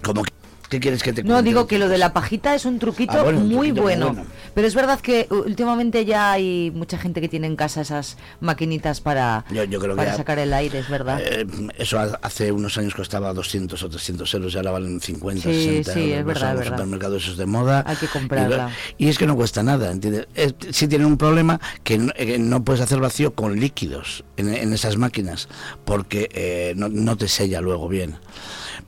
Como 0.04 0.24
que- 0.24 0.32
¿Qué 0.70 0.80
quieres 0.82 1.02
que 1.02 1.14
te 1.14 1.24
No, 1.24 1.36
cuente? 1.36 1.50
digo 1.50 1.66
que 1.68 1.80
lo 1.80 1.88
de 1.88 1.98
la 1.98 2.12
pajita 2.12 2.54
es 2.54 2.66
un 2.66 2.78
truquito 2.78 3.14
Ah, 3.20 3.24
bueno, 3.24 3.40
muy 3.40 3.70
truquito 3.72 3.74
muy 3.76 3.82
bueno. 3.96 4.26
Pero 4.54 4.68
es 4.68 4.76
verdad 4.76 5.00
que 5.00 5.28
últimamente 5.30 6.04
ya 6.04 6.32
hay 6.34 6.72
mucha 6.76 6.98
gente 6.98 7.22
que 7.22 7.30
tiene 7.30 7.48
en 7.48 7.56
casa 7.56 7.82
esas 7.82 8.18
maquinitas 8.42 9.00
para, 9.00 9.46
Yo, 9.50 9.64
yo 9.64 9.80
creo 9.80 9.96
para 9.96 10.12
que 10.12 10.18
sacar 10.18 10.40
el 10.40 10.54
aire, 10.54 10.80
es 10.80 10.90
verdad. 10.90 11.22
eh, 11.22 11.46
eso 11.78 11.98
ha- 12.00 12.20
hace 12.22 12.52
unos 12.52 12.78
años 12.78 12.94
costaba 12.96 13.34
200 13.34 13.82
o 13.82 13.90
300 13.90 14.34
euros 14.34 14.54
y 14.54 14.58
ahora 14.58 14.72
valen 14.72 15.00
50, 15.00 15.42
Sí, 15.44 15.84
60 15.84 15.94
sí, 15.94 16.00
euros. 16.00 16.20
es 16.20 16.26
verdad, 16.26 16.50
es 16.50 16.56
los 16.56 16.60
verdad. 16.66 16.78
supermercados 16.78 17.24
esos 17.24 17.38
de 17.38 17.46
moda. 17.46 17.84
Hay 17.88 17.96
que 17.96 18.08
comprarla. 18.08 18.72
y 18.98 19.08
es 19.08 19.18
que 19.18 19.26
no 19.26 19.36
cuesta 19.38 19.64
nada, 19.64 19.90
¿entiendes? 19.92 20.28
Eh, 20.36 20.52
sí 20.72 20.88
tienen 20.90 21.08
un 21.08 21.18
problema 21.18 21.62
que 21.86 21.98
no, 21.98 22.12
eh, 22.18 22.38
no 22.40 22.64
puedes 22.66 22.82
hacer 22.82 23.00
vacío 23.00 23.34
con 23.34 23.58
líquidos 23.60 24.26
en, 24.36 24.54
en 24.54 24.74
esas 24.74 24.98
máquinas 24.98 25.48
porque 25.86 26.30
eh, 26.34 26.74
no, 26.76 26.90
no 26.90 27.16
te 27.16 27.30
sella 27.30 27.62
luego 27.62 27.88
bien. 27.88 28.18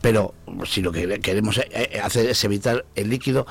Pero 0.01 0.33
si 0.65 0.81
lo 0.81 0.91
que 0.91 1.19
queremos 1.19 1.57
eh, 1.57 1.67
eh, 1.71 1.99
hacer 2.01 2.29
es 2.29 2.43
evitar 2.43 2.85
el 2.95 3.09
líquido, 3.09 3.45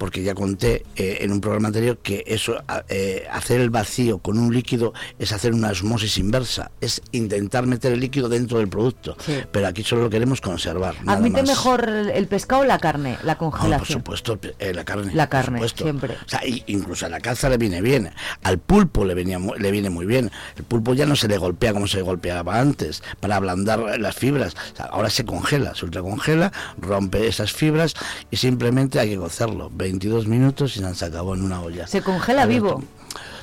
porque 0.00 0.22
ya 0.22 0.34
conté 0.34 0.86
eh, 0.96 1.18
en 1.20 1.30
un 1.30 1.42
programa 1.42 1.68
anterior 1.68 1.98
que 1.98 2.24
eso, 2.26 2.56
eh, 2.88 3.26
hacer 3.30 3.60
el 3.60 3.68
vacío 3.68 4.16
con 4.16 4.38
un 4.38 4.52
líquido 4.54 4.94
es 5.18 5.30
hacer 5.32 5.52
una 5.52 5.68
osmosis 5.68 6.16
inversa, 6.16 6.70
es 6.80 7.02
intentar 7.12 7.66
meter 7.66 7.92
el 7.92 8.00
líquido 8.00 8.30
dentro 8.30 8.60
del 8.60 8.68
producto. 8.68 9.14
Sí. 9.20 9.40
Pero 9.52 9.66
aquí 9.66 9.84
solo 9.84 10.04
lo 10.04 10.10
queremos 10.10 10.40
conservar. 10.40 10.94
¿Admite 11.06 11.42
mejor 11.42 11.86
el, 11.86 12.26
pescado 12.28 12.62
o 12.62 12.64
la 12.64 12.78
carne? 12.78 13.18
La 13.24 13.34
No, 13.34 13.40
por 13.40 13.50
congelación. 13.50 13.98
supuesto, 13.98 14.38
eh, 14.58 14.72
la 14.72 14.86
carne. 14.86 15.14
La 15.14 15.28
carne, 15.28 15.68
siempre. 15.68 16.14
O 16.14 16.28
sea, 16.28 16.40
incluso 16.66 17.04
a 17.04 17.10
la 17.10 17.20
caza 17.20 17.50
le 17.50 17.58
viene 17.58 17.82
bien. 17.82 18.10
Al 18.42 18.56
pulpo 18.56 19.04
le, 19.04 19.12
venía, 19.12 19.38
le 19.38 19.70
viene 19.70 19.90
muy 19.90 20.06
bien. 20.06 20.30
El 20.56 20.64
pulpo 20.64 20.94
ya 20.94 21.04
no 21.04 21.14
se 21.14 21.28
le 21.28 21.36
golpea 21.36 21.74
como 21.74 21.86
se 21.86 22.00
golpeaba 22.00 22.58
antes, 22.58 23.02
para 23.20 23.36
ablandar 23.36 24.00
las 24.00 24.16
fibras. 24.16 24.54
O 24.72 24.76
sea, 24.76 24.86
ahora 24.86 25.10
se 25.10 25.26
congela, 25.26 25.74
se 25.74 25.84
ultracongela, 25.84 26.52
rompe 26.78 27.26
esas 27.26 27.52
fibras 27.52 27.92
y 28.30 28.38
simplemente 28.38 28.98
hay 28.98 29.10
que 29.10 29.18
cocerlo. 29.18 29.70
22 29.90 30.26
minutos 30.28 30.76
y 30.76 30.94
se 30.94 31.04
acabó 31.04 31.34
en 31.34 31.42
una 31.42 31.60
olla. 31.60 31.86
¿Se 31.86 32.00
congela 32.00 32.46
vivo? 32.46 32.82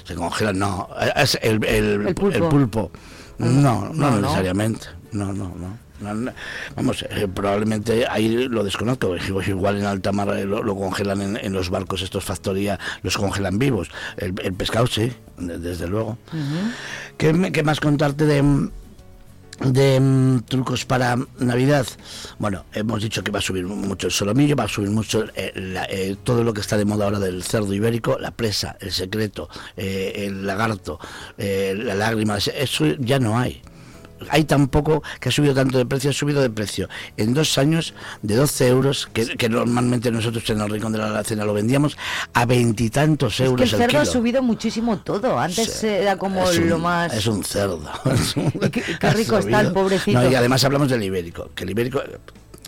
Se 0.06 0.16
congela, 0.16 0.54
no. 0.54 0.88
Es 1.16 1.38
el, 1.42 1.64
el, 1.66 2.08
El 2.08 2.16
pulpo. 2.16 2.38
el 2.38 2.44
pulpo. 2.44 2.92
No, 3.40 3.90
no, 3.94 4.22
necesariamente. 4.22 4.88
No, 5.12 5.34
no, 5.34 5.50
no. 5.58 5.78
No, 6.00 6.14
no. 6.14 6.32
Vamos, 6.76 7.04
eh, 7.10 7.28
probablemente 7.28 8.06
ahí 8.08 8.48
lo 8.48 8.64
desconozco. 8.64 9.16
Igual 9.48 9.80
en 9.80 9.86
alta 9.86 10.12
mar 10.12 10.30
eh, 10.38 10.46
lo, 10.46 10.62
lo 10.64 10.76
congelan 10.76 11.22
en, 11.22 11.38
en 11.38 11.52
los 11.54 11.70
barcos, 11.70 12.02
estos 12.04 12.24
factoría, 12.24 12.80
los 13.02 13.18
congelan 13.18 13.58
vivos. 13.60 13.90
El, 14.16 14.36
el 14.44 14.54
pescado 14.54 14.86
sí, 14.88 15.12
de- 15.38 15.58
desde 15.58 15.88
luego. 15.88 16.18
¿Qué, 17.18 17.34
más 17.64 17.80
contarte 17.80 18.26
de, 18.26 18.42
mm, 18.44 18.72
de 19.60 20.00
mm, 20.00 20.40
trucos 20.48 20.86
para 20.86 21.18
Navidad? 21.40 21.86
Bueno, 22.40 22.66
hemos 22.74 23.02
dicho 23.02 23.24
que 23.24 23.32
va 23.32 23.40
a 23.40 23.42
subir 23.42 23.66
mucho 23.66 24.08
el 24.08 24.14
solomillo, 24.14 24.56
va 24.56 24.66
a 24.66 24.68
subir 24.68 24.90
mucho 24.90 25.26
eh, 25.36 25.52
la- 25.56 25.86
eh, 25.86 26.16
todo 26.24 26.44
lo 26.44 26.54
que 26.54 26.62
está 26.62 26.78
de 26.78 26.86
moda 26.86 27.06
ahora 27.06 27.20
del 27.20 27.44
cerdo 27.44 27.74
ibérico, 27.74 28.18
la 28.20 28.32
presa, 28.32 28.78
el 28.80 28.92
secreto, 28.92 29.50
eh, 29.76 30.26
el 30.28 30.46
lagarto, 30.46 31.00
eh, 31.38 31.74
la 31.78 31.96
lágrima, 31.96 32.38
eso 32.38 32.86
ya 33.00 33.20
no 33.20 33.38
hay. 33.38 33.62
Hay 34.30 34.44
tan 34.46 34.68
poco 34.68 35.04
que 35.20 35.30
ha 35.30 35.32
subido 35.32 35.54
tanto 35.54 35.78
de 35.78 35.86
precio, 35.86 36.10
ha 36.10 36.14
subido 36.14 36.42
de 36.42 36.50
precio 36.50 36.88
en 37.18 37.34
dos 37.34 37.58
años 37.58 37.94
de 38.22 38.36
12 38.36 38.68
euros, 38.68 39.10
que, 39.14 39.26
que 39.38 39.50
normalmente 39.50 40.12
nosotros 40.12 40.50
en 40.50 40.62
el 40.62 40.70
rincón 40.70 40.92
de 40.92 41.00
la 41.00 41.08
alacena 41.08 41.46
lo 41.46 41.54
vendíamos, 41.54 41.98
a 42.34 42.46
veintitantos 42.46 43.34
Es 43.34 43.38
que 43.38 43.44
euros 43.46 43.62
el 43.74 43.78
cerdo 43.80 43.88
kilo. 43.88 44.02
ha 44.02 44.06
subido 44.06 44.42
muchísimo 44.42 44.98
todo. 45.00 45.38
Antes 45.40 45.72
Sí. 45.72 45.88
era 45.88 46.18
como 46.18 46.44
un- 46.44 46.70
lo 46.70 46.80
más... 46.80 47.14
Es 47.14 47.28
un 47.28 47.44
cerdo. 47.44 47.82
qué- 48.72 48.84
qué 49.00 49.10
rico 49.12 49.38
está 49.38 49.62
el 49.62 49.72
pobrecito. 49.72 50.20
No, 50.22 50.30
y 50.30 50.36
además 50.36 50.64
hablamos 50.64 50.90
del 50.90 51.04
ibérico, 51.04 51.50
que 51.56 51.64
el 51.64 51.70
ibérico... 51.72 52.02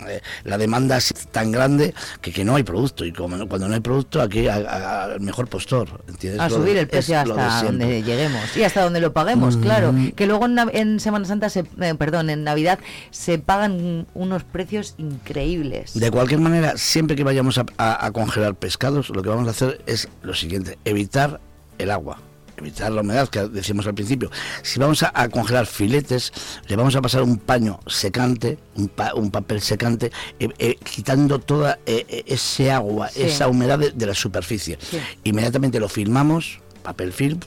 eh, 0.08 0.22
la 0.44 0.58
demanda 0.58 0.98
es 0.98 1.14
tan 1.32 1.52
grande 1.52 1.94
que, 2.22 2.32
que 2.32 2.44
no 2.46 2.56
hay 2.56 2.64
producto 2.64 3.06
y 3.06 3.12
como 3.12 3.36
no- 3.38 3.48
cuando 3.48 3.68
no 3.68 3.74
hay 3.74 3.80
producto 3.82 4.22
aquí 4.22 4.48
al 4.48 5.20
mejor 5.20 5.48
postor 5.48 6.04
¿entiendes? 6.08 6.40
a 6.42 6.50
Lo 6.50 6.56
subir 6.58 6.74
de- 6.76 6.80
el 6.82 6.88
precio 6.88 7.20
hasta 7.20 7.64
donde 7.64 8.02
lleguemos 8.04 8.56
y 8.56 8.64
hasta 8.64 8.84
donde 8.84 9.00
lo 9.02 9.14
paguemos, 9.14 9.58
Mm. 9.58 9.62
claro. 9.62 9.94
Que 10.16 10.26
luego 10.28 10.46
en, 10.72 11.00
Semana 11.00 11.26
Santa, 11.26 11.50
se, 11.50 11.66
eh, 11.82 11.96
perdón, 11.98 12.30
en 12.30 12.44
Navidad 12.44 12.80
se 13.12 13.40
pagan 13.40 14.08
unos 14.14 14.44
precios 14.44 14.96
increíbles. 14.98 15.94
De 15.94 16.12
cualquier 16.12 16.40
manera, 16.40 16.78
siempre 16.78 17.16
que 17.16 17.24
vayamos 17.24 17.58
a, 17.58 17.66
a- 17.78 18.06
a 18.06 18.12
congelar 18.12 18.56
pescados, 18.56 19.10
lo 19.10 19.22
que 19.22 19.30
vamos 19.30 19.48
a 19.48 19.52
hacer 19.52 19.82
es 19.86 20.08
lo 20.24 20.34
siguiente, 20.34 20.78
evitar 20.86 21.40
el 21.78 21.92
agua. 21.92 22.20
Evitar 22.60 22.92
la 22.92 23.02
humedad 23.02 23.28
que 23.30 23.48
decíamos 23.48 23.88
al 23.88 23.94
principio. 23.96 24.30
Si 24.64 24.80
vamos 24.80 25.02
a, 25.04 25.12
a 25.16 25.30
congelar 25.30 25.66
filetes, 25.66 26.32
le 26.68 26.76
vamos 26.76 26.96
a 26.96 27.02
pasar 27.02 27.24
un 27.24 27.38
paño 27.38 27.80
secante, 27.88 28.58
un, 28.76 28.88
pa- 28.90 29.14
un 29.16 29.32
papel 29.32 29.62
secante, 29.62 30.12
eh, 30.40 30.50
eh, 30.60 30.76
quitando 30.84 31.40
toda 31.40 31.80
eh, 31.86 32.06
eh, 32.10 32.24
ese 32.28 32.70
agua, 32.72 33.10
Sí. 33.10 33.24
esa 33.24 33.48
humedad 33.48 33.80
de, 33.80 33.92
de 33.92 34.06
la 34.06 34.14
superficie. 34.14 34.78
Sí. 34.82 35.00
Inmediatamente 35.24 35.80
lo 35.80 35.88
filmamos, 35.90 36.60
papel 36.84 37.14
film, 37.14 37.40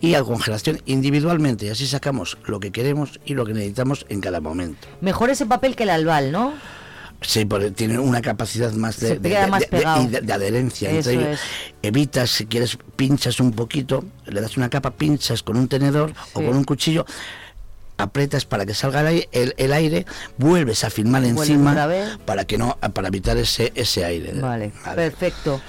y 0.00 0.14
a 0.14 0.22
congelación 0.22 0.80
individualmente. 0.86 1.66
Y 1.66 1.68
así 1.70 1.86
sacamos 1.86 2.38
lo 2.46 2.60
que 2.60 2.70
queremos 2.72 3.20
y 3.24 3.34
lo 3.34 3.44
que 3.46 3.52
necesitamos 3.54 4.04
en 4.08 4.20
cada 4.20 4.40
momento. 4.40 4.88
Mejor 5.00 5.30
ese 5.30 5.46
papel 5.46 5.76
que 5.76 5.84
el 5.84 5.90
albal, 5.90 6.32
¿no? 6.32 6.54
Sí, 7.20 7.44
porque 7.44 7.72
tiene 7.72 7.98
una 7.98 8.22
capacidad 8.22 8.72
más 8.72 9.00
de, 9.00 9.18
de- 9.18 10.32
adherencia. 10.32 10.90
Eso 10.90 11.10
es. 11.10 11.40
Evitas, 11.82 12.30
si 12.30 12.46
quieres, 12.46 12.78
pinchas 12.96 13.40
un 13.40 13.52
poquito, 13.52 14.04
le 14.26 14.40
das 14.40 14.56
una 14.56 14.70
capa, 14.70 14.92
pinchas 14.92 15.42
con 15.42 15.56
un 15.56 15.66
tenedor 15.68 16.12
o 16.34 16.40
con 16.40 16.56
un 16.56 16.64
cuchillo, 16.64 17.04
aprietas 17.96 18.44
para 18.44 18.64
que 18.64 18.74
salga 18.74 19.00
el 19.00 19.06
aire, 19.08 19.28
el, 19.32 19.54
el 19.56 19.72
aire, 19.72 20.06
vuelves 20.36 20.84
a 20.84 20.90
Vuelves 21.34 21.50
encima 21.50 21.74
para 22.24 22.44
que 22.44 22.56
no, 22.56 22.78
para 22.94 23.08
evitar 23.08 23.36
ese, 23.36 23.72
ese 23.74 24.04
aire. 24.04 24.32
Vale, 24.34 24.70
perfecto. 24.94 25.60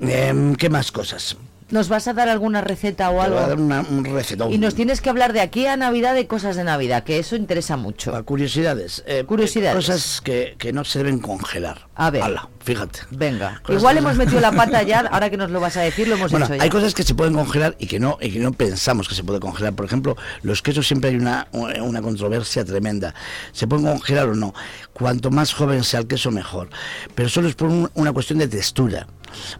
Em, 0.00 0.54
¿Qué 0.54 0.68
más 0.68 0.92
cosas? 0.92 1.36
¿Nos 1.68 1.88
vas 1.88 2.06
a 2.06 2.12
dar 2.12 2.28
alguna 2.28 2.60
receta 2.60 3.10
o 3.10 3.22
Te 3.24 3.28
voy 3.30 3.38
a 3.38 3.40
dar 3.40 3.50
algo? 3.50 3.64
una- 3.64 3.80
un 3.80 4.04
recetón. 4.04 4.52
Y 4.52 4.58
nos 4.58 4.76
tienes 4.76 5.00
que 5.00 5.10
hablar 5.10 5.32
de 5.32 5.40
aquí 5.40 5.66
a 5.66 5.76
Navidad 5.76 6.14
de 6.14 6.28
cosas 6.28 6.54
de 6.54 6.62
Navidad, 6.62 7.02
que 7.02 7.18
eso 7.18 7.34
interesa 7.34 7.76
mucho. 7.76 8.24
Curiosidades. 8.24 9.02
eh, 9.06 9.24
Curiosidades. 9.26 9.74
Cosas 9.74 10.20
que, 10.22 10.54
que 10.58 10.72
no 10.72 10.84
se 10.84 10.98
deben 11.00 11.18
congelar. 11.18 11.88
A 11.96 12.10
ver. 12.10 12.22
Hala, 12.22 12.48
fíjate. 12.62 13.00
Venga. 13.10 13.60
Cosas 13.64 13.80
Igual 13.80 13.98
hemos 13.98 14.16
metido 14.16 14.40
la 14.40 14.52
pata 14.52 14.82
ya, 14.84 15.00
ahora 15.10 15.28
que 15.28 15.36
nos 15.36 15.50
lo 15.50 15.58
vas 15.58 15.76
a 15.76 15.80
decir, 15.80 16.06
lo 16.06 16.14
hemos 16.14 16.30
Bueno, 16.30 16.46
hecho 16.46 16.54
ya. 16.54 16.62
hay 16.62 16.70
cosas 16.70 16.94
que 16.94 17.02
se 17.02 17.14
pueden 17.16 17.34
congelar 17.34 17.74
y 17.80 17.88
que 17.88 17.98
no 17.98 18.16
y 18.20 18.30
que 18.30 18.38
no 18.38 18.52
pensamos 18.52 19.08
que 19.08 19.16
se 19.16 19.24
puede 19.24 19.40
congelar. 19.40 19.72
Por 19.74 19.86
ejemplo, 19.86 20.16
los 20.42 20.62
quesos 20.62 20.86
siempre 20.86 21.10
hay 21.10 21.16
una, 21.16 21.48
una 21.52 22.00
controversia 22.00 22.64
tremenda. 22.64 23.12
¿Se 23.52 23.66
pueden 23.66 23.86
congelar 23.86 24.28
o 24.28 24.34
no? 24.36 24.54
Cuanto 24.92 25.32
más 25.32 25.52
joven 25.52 25.82
sea 25.82 25.98
el 26.00 26.06
queso, 26.06 26.30
mejor. 26.30 26.68
Pero 27.16 27.28
solo 27.28 27.48
es 27.48 27.56
por 27.56 27.68
un- 27.68 27.90
una 27.94 28.12
cuestión 28.12 28.38
de 28.38 28.46
textura. 28.46 29.08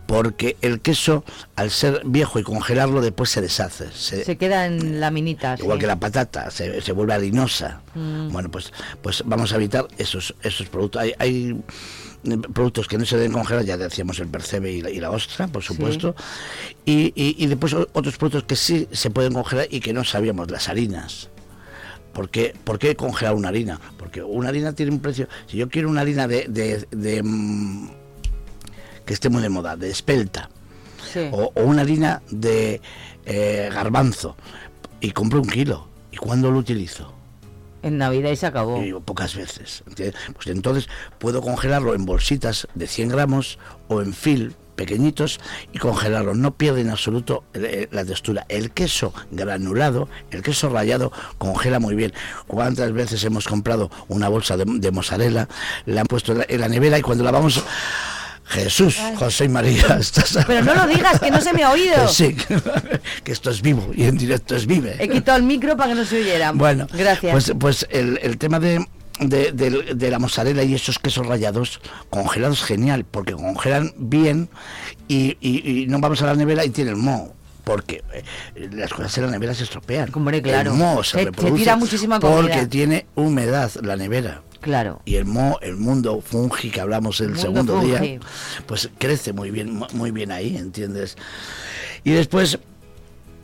Porque 0.06 0.56
el 0.62 0.80
queso, 0.80 1.24
al 1.56 1.70
ser 1.70 2.02
viejo 2.04 2.38
y 2.38 2.42
congelarlo, 2.42 3.00
después 3.00 3.30
se 3.30 3.40
deshace. 3.40 3.90
Se, 3.92 4.24
Se 4.24 4.36
queda 4.36 4.66
en 4.66 5.00
laminitas. 5.00 5.60
igual 5.60 5.78
sí. 5.78 5.80
que 5.80 5.86
la 5.86 6.00
patata, 6.00 6.50
se, 6.50 6.80
se 6.80 6.92
vuelve 6.92 7.14
harinosa. 7.14 7.80
Mm. 7.94 8.28
Bueno, 8.30 8.50
pues, 8.50 8.72
pues 9.02 9.22
vamos 9.26 9.52
a 9.52 9.56
evitar 9.56 9.86
esos, 9.98 10.34
esos 10.42 10.68
productos. 10.68 11.02
Hay, 11.02 11.12
hay 11.18 11.60
eh, 12.24 12.38
productos 12.52 12.88
que 12.88 12.98
no 12.98 13.04
se 13.04 13.16
deben 13.16 13.32
congelar, 13.32 13.64
ya 13.64 13.76
decíamos 13.76 14.18
el 14.20 14.28
percebe 14.28 14.72
y 14.72 14.82
la, 14.82 14.90
y 14.90 15.00
la 15.00 15.10
ostra, 15.10 15.48
por 15.48 15.62
supuesto. 15.62 16.14
Y, 16.84 17.12
y- 17.14 17.36
y 17.38 17.46
después 17.46 17.74
otros 17.74 18.16
productos 18.16 18.44
que 18.44 18.56
sí 18.56 18.88
se 18.92 19.10
pueden 19.10 19.32
congelar 19.34 19.66
y 19.70 19.80
que 19.80 19.92
no 19.92 20.04
sabíamos, 20.04 20.50
las 20.50 20.68
harinas. 20.68 21.28
¿Por 22.12 22.30
qué, 22.30 22.54
por 22.64 22.78
qué 22.78 22.96
congelar 22.96 23.34
una 23.34 23.48
harina? 23.48 23.78
Porque 23.98 24.22
una 24.22 24.48
harina 24.48 24.72
tiene 24.72 24.90
un 24.92 25.00
precio. 25.00 25.28
Si 25.46 25.58
yo 25.58 25.68
quiero 25.68 25.90
una 25.90 26.00
harina 26.00 26.26
de, 26.26 26.46
de- 26.48 26.86
de, 26.90 27.22
mm, 27.22 27.90
que 29.06 29.14
esté 29.14 29.30
muy 29.30 29.40
de 29.42 29.48
moda, 29.48 29.76
de 29.76 29.88
espelta, 29.90 30.50
Sí. 31.12 31.28
o, 31.32 31.52
o 31.54 31.62
una 31.62 31.82
harina 31.82 32.20
de 32.30 32.80
eh, 33.24 33.70
garbanzo, 33.72 34.36
y 35.00 35.12
compro 35.12 35.40
un 35.40 35.48
kilo, 35.48 35.88
¿y 36.12 36.16
cuándo 36.16 36.50
lo 36.50 36.58
utilizo? 36.58 37.12
En 37.82 37.98
Navidad 37.98 38.30
y 38.32 38.36
se 38.36 38.46
acabó. 38.46 38.82
Y 38.82 38.92
pocas 38.94 39.36
veces. 39.36 39.84
¿entiendes? 39.86 40.20
Pues 40.34 40.48
entonces 40.48 40.88
puedo 41.18 41.40
congelarlo 41.40 41.94
en 41.94 42.04
bolsitas 42.04 42.66
de 42.74 42.88
100 42.88 43.10
gramos 43.10 43.58
o 43.86 44.02
en 44.02 44.12
fil 44.12 44.56
pequeñitos 44.74 45.38
y 45.72 45.78
congelarlo. 45.78 46.34
No 46.34 46.54
pierde 46.54 46.80
en 46.80 46.90
absoluto 46.90 47.44
eh, 47.54 47.86
la 47.92 48.04
textura. 48.04 48.44
El 48.48 48.72
queso 48.72 49.14
granulado, 49.30 50.08
el 50.32 50.42
queso 50.42 50.68
rallado, 50.68 51.12
congela 51.38 51.78
muy 51.78 51.94
bien. 51.94 52.12
¿Cuántas 52.48 52.92
veces 52.92 53.22
hemos 53.22 53.46
comprado 53.46 53.90
una 54.08 54.28
bolsa 54.28 54.56
de, 54.56 54.64
de 54.66 54.90
mozzarella, 54.90 55.46
la 55.84 56.00
han 56.00 56.06
puesto 56.08 56.32
en 56.32 56.38
la, 56.38 56.46
en 56.48 56.60
la 56.60 56.68
nevera 56.68 56.98
y 56.98 57.02
cuando 57.02 57.22
la 57.22 57.30
vamos... 57.30 57.62
Jesús, 58.48 58.96
José 59.16 59.46
y 59.46 59.48
María, 59.48 59.96
estás... 60.00 60.38
Pero 60.46 60.62
no 60.64 60.74
lo 60.74 60.86
digas, 60.86 61.18
que 61.20 61.30
no 61.30 61.40
se 61.40 61.52
me 61.52 61.64
ha 61.64 61.70
oído. 61.72 62.06
Que 62.06 62.08
sí, 62.12 62.36
que 63.24 63.32
esto 63.32 63.50
es 63.50 63.60
vivo 63.60 63.90
y 63.94 64.04
en 64.04 64.16
directo 64.16 64.54
es 64.54 64.66
vive. 64.66 64.96
He 65.00 65.08
quitado 65.08 65.36
el 65.38 65.42
micro 65.44 65.76
para 65.76 65.90
que 65.90 65.94
no 65.96 66.04
se 66.04 66.20
oyera. 66.20 66.52
Bueno, 66.52 66.86
gracias. 66.92 67.32
Pues, 67.32 67.52
pues 67.58 67.86
el, 67.90 68.18
el 68.22 68.38
tema 68.38 68.60
de, 68.60 68.86
de, 69.18 69.50
de- 69.52 69.94
de 69.94 70.10
la 70.10 70.18
mozzarella 70.20 70.62
y 70.62 70.74
esos 70.74 70.98
quesos 71.00 71.26
rallados 71.26 71.80
congelados, 72.08 72.62
genial, 72.62 73.04
porque 73.10 73.32
congelan 73.32 73.92
bien 73.96 74.48
y, 75.08 75.36
y- 75.40 75.82
y 75.82 75.86
no 75.88 75.98
vamos 75.98 76.22
a 76.22 76.26
la 76.26 76.34
nevera 76.34 76.64
y 76.64 76.70
tienen 76.70 76.98
moho. 77.00 77.34
Porque 77.64 78.04
eh, 78.14 78.68
las 78.74 78.92
cosas 78.92 79.18
en 79.18 79.24
la 79.26 79.32
nevera 79.32 79.52
se 79.52 79.64
estropean. 79.64 80.08
Hombre, 80.14 80.40
claro. 80.40 80.70
El 80.70 80.76
moho 80.76 81.02
se, 81.02 81.10
Se- 81.10 81.18
se 81.18 81.24
reproduce 81.24 81.58
tira 81.58 81.74
muchísima 81.74 82.20
comida. 82.20 82.36
Porque 82.42 82.66
tiene 82.68 83.06
humedad 83.16 83.72
la 83.82 83.96
nevera. 83.96 84.42
Claro. 84.66 85.00
Y 85.04 85.14
el 85.14 85.26
moho, 85.26 85.60
el 85.60 85.76
mundo 85.76 86.20
fungi 86.20 86.70
que 86.70 86.80
hablamos 86.80 87.20
el 87.20 87.38
segundo 87.38 87.80
día, 87.80 88.18
pues 88.66 88.90
crece 88.98 89.32
muy 89.32 89.52
bien, 89.52 89.72
mu- 89.76 89.86
muy 89.92 90.10
bien 90.10 90.32
ahí, 90.32 90.56
¿entiendes? 90.56 91.16
Y 92.02 92.10
después, 92.10 92.58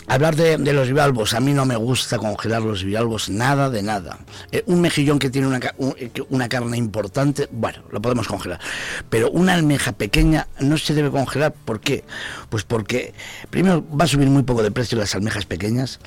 hablar 0.06 0.36
de, 0.36 0.58
los 0.72 0.88
bivalvos. 0.88 1.34
A 1.34 1.40
mí 1.40 1.52
no 1.52 1.64
me 1.64 1.76
gusta 1.76 2.18
congelar 2.18 2.62
los 2.62 2.84
bivalvos, 2.84 3.28
nada 3.28 3.70
de 3.70 3.82
nada. 3.82 4.18
Eh, 4.50 4.62
un 4.66 4.80
mejillón 4.80 5.18
que 5.18 5.30
tiene 5.30 5.46
una, 5.46 5.58
eh, 5.58 6.10
una 6.30 6.48
carne 6.48 6.76
importante, 6.76 7.48
bueno, 7.50 7.78
lo 7.90 8.00
podemos 8.00 8.26
congelar. 8.28 8.60
Pero 9.08 9.30
una 9.30 9.54
almeja 9.54 9.92
pequeña 9.92 10.48
no 10.60 10.78
se 10.78 10.94
debe 10.94 11.10
congelar. 11.10 11.52
¿Por 11.52 11.80
qué? 11.80 12.04
Pues 12.48 12.64
porque 12.64 13.14
primero 13.50 13.84
va 13.88 14.04
a 14.04 14.08
subir 14.08 14.28
muy 14.28 14.42
poco 14.42 14.62
de 14.62 14.70
precio 14.70 14.98
las 14.98 15.14
almejas 15.14 15.46
pequeñas 15.46 16.00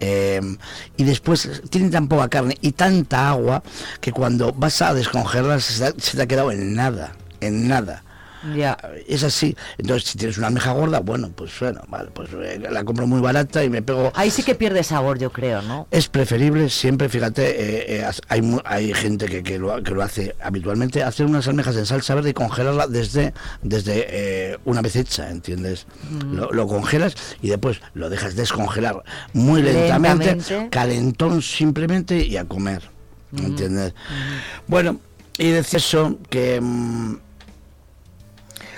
eh, 0.00 0.40
y 0.96 1.04
después 1.04 1.62
tienen 1.70 1.90
tan 1.90 2.08
poca 2.08 2.28
carne 2.28 2.56
y 2.60 2.72
tanta 2.72 3.28
agua 3.30 3.62
que 4.00 4.12
cuando 4.12 4.52
vas 4.52 4.82
a 4.82 4.94
descongelarlas 4.94 5.64
se 5.64 6.16
te 6.16 6.22
ha 6.22 6.26
quedado 6.26 6.52
en 6.52 6.74
nada, 6.74 7.12
en 7.40 7.68
nada. 7.68 8.05
Ya. 8.54 8.76
Es 9.08 9.22
así. 9.24 9.56
Entonces, 9.78 10.10
si 10.10 10.18
tienes 10.18 10.38
una 10.38 10.48
almeja 10.48 10.72
gorda, 10.72 11.00
bueno, 11.00 11.30
pues 11.34 11.52
bueno, 11.58 11.80
vale, 11.88 12.10
pues 12.12 12.28
eh, 12.32 12.60
la 12.70 12.84
compro 12.84 13.06
muy 13.06 13.20
barata 13.20 13.64
y 13.64 13.70
me 13.70 13.82
pego. 13.82 14.12
Ahí 14.14 14.30
sí 14.30 14.42
que 14.42 14.54
pierde 14.54 14.82
sabor, 14.84 15.18
yo 15.18 15.30
creo, 15.32 15.62
¿no? 15.62 15.86
Es 15.90 16.08
preferible 16.08 16.68
siempre, 16.70 17.08
fíjate, 17.08 17.44
eh, 17.48 18.00
eh, 18.00 18.10
hay, 18.28 18.58
hay 18.64 18.94
gente 18.94 19.26
que, 19.26 19.42
que 19.42 19.58
lo, 19.58 19.82
que 19.82 19.90
lo 19.92 20.02
hace 20.02 20.34
habitualmente, 20.42 21.02
hacer 21.02 21.26
unas 21.26 21.48
almejas 21.48 21.76
en 21.76 21.86
salsa 21.86 22.14
verde 22.14 22.30
y 22.30 22.34
congelarla 22.34 22.86
desde, 22.86 23.32
desde 23.62 24.06
eh, 24.08 24.58
una 24.64 24.82
vez 24.82 24.96
hecha, 24.96 25.30
¿entiendes? 25.30 25.86
Mm. 26.10 26.34
Lo, 26.34 26.52
lo 26.52 26.66
congelas 26.66 27.14
y 27.42 27.48
después 27.48 27.80
lo 27.94 28.10
dejas 28.10 28.36
descongelar 28.36 29.02
muy 29.32 29.62
lentamente, 29.62 30.26
Lentamente. 30.36 30.70
calentón 30.70 31.42
simplemente 31.42 32.24
y 32.24 32.36
a 32.36 32.44
comer, 32.44 32.82
¿entiendes? 33.36 33.94
Bueno, 34.66 35.00
y 35.38 35.50
decía 35.50 35.78
eso 35.78 36.18
que... 36.30 36.60
mm, 36.60 37.16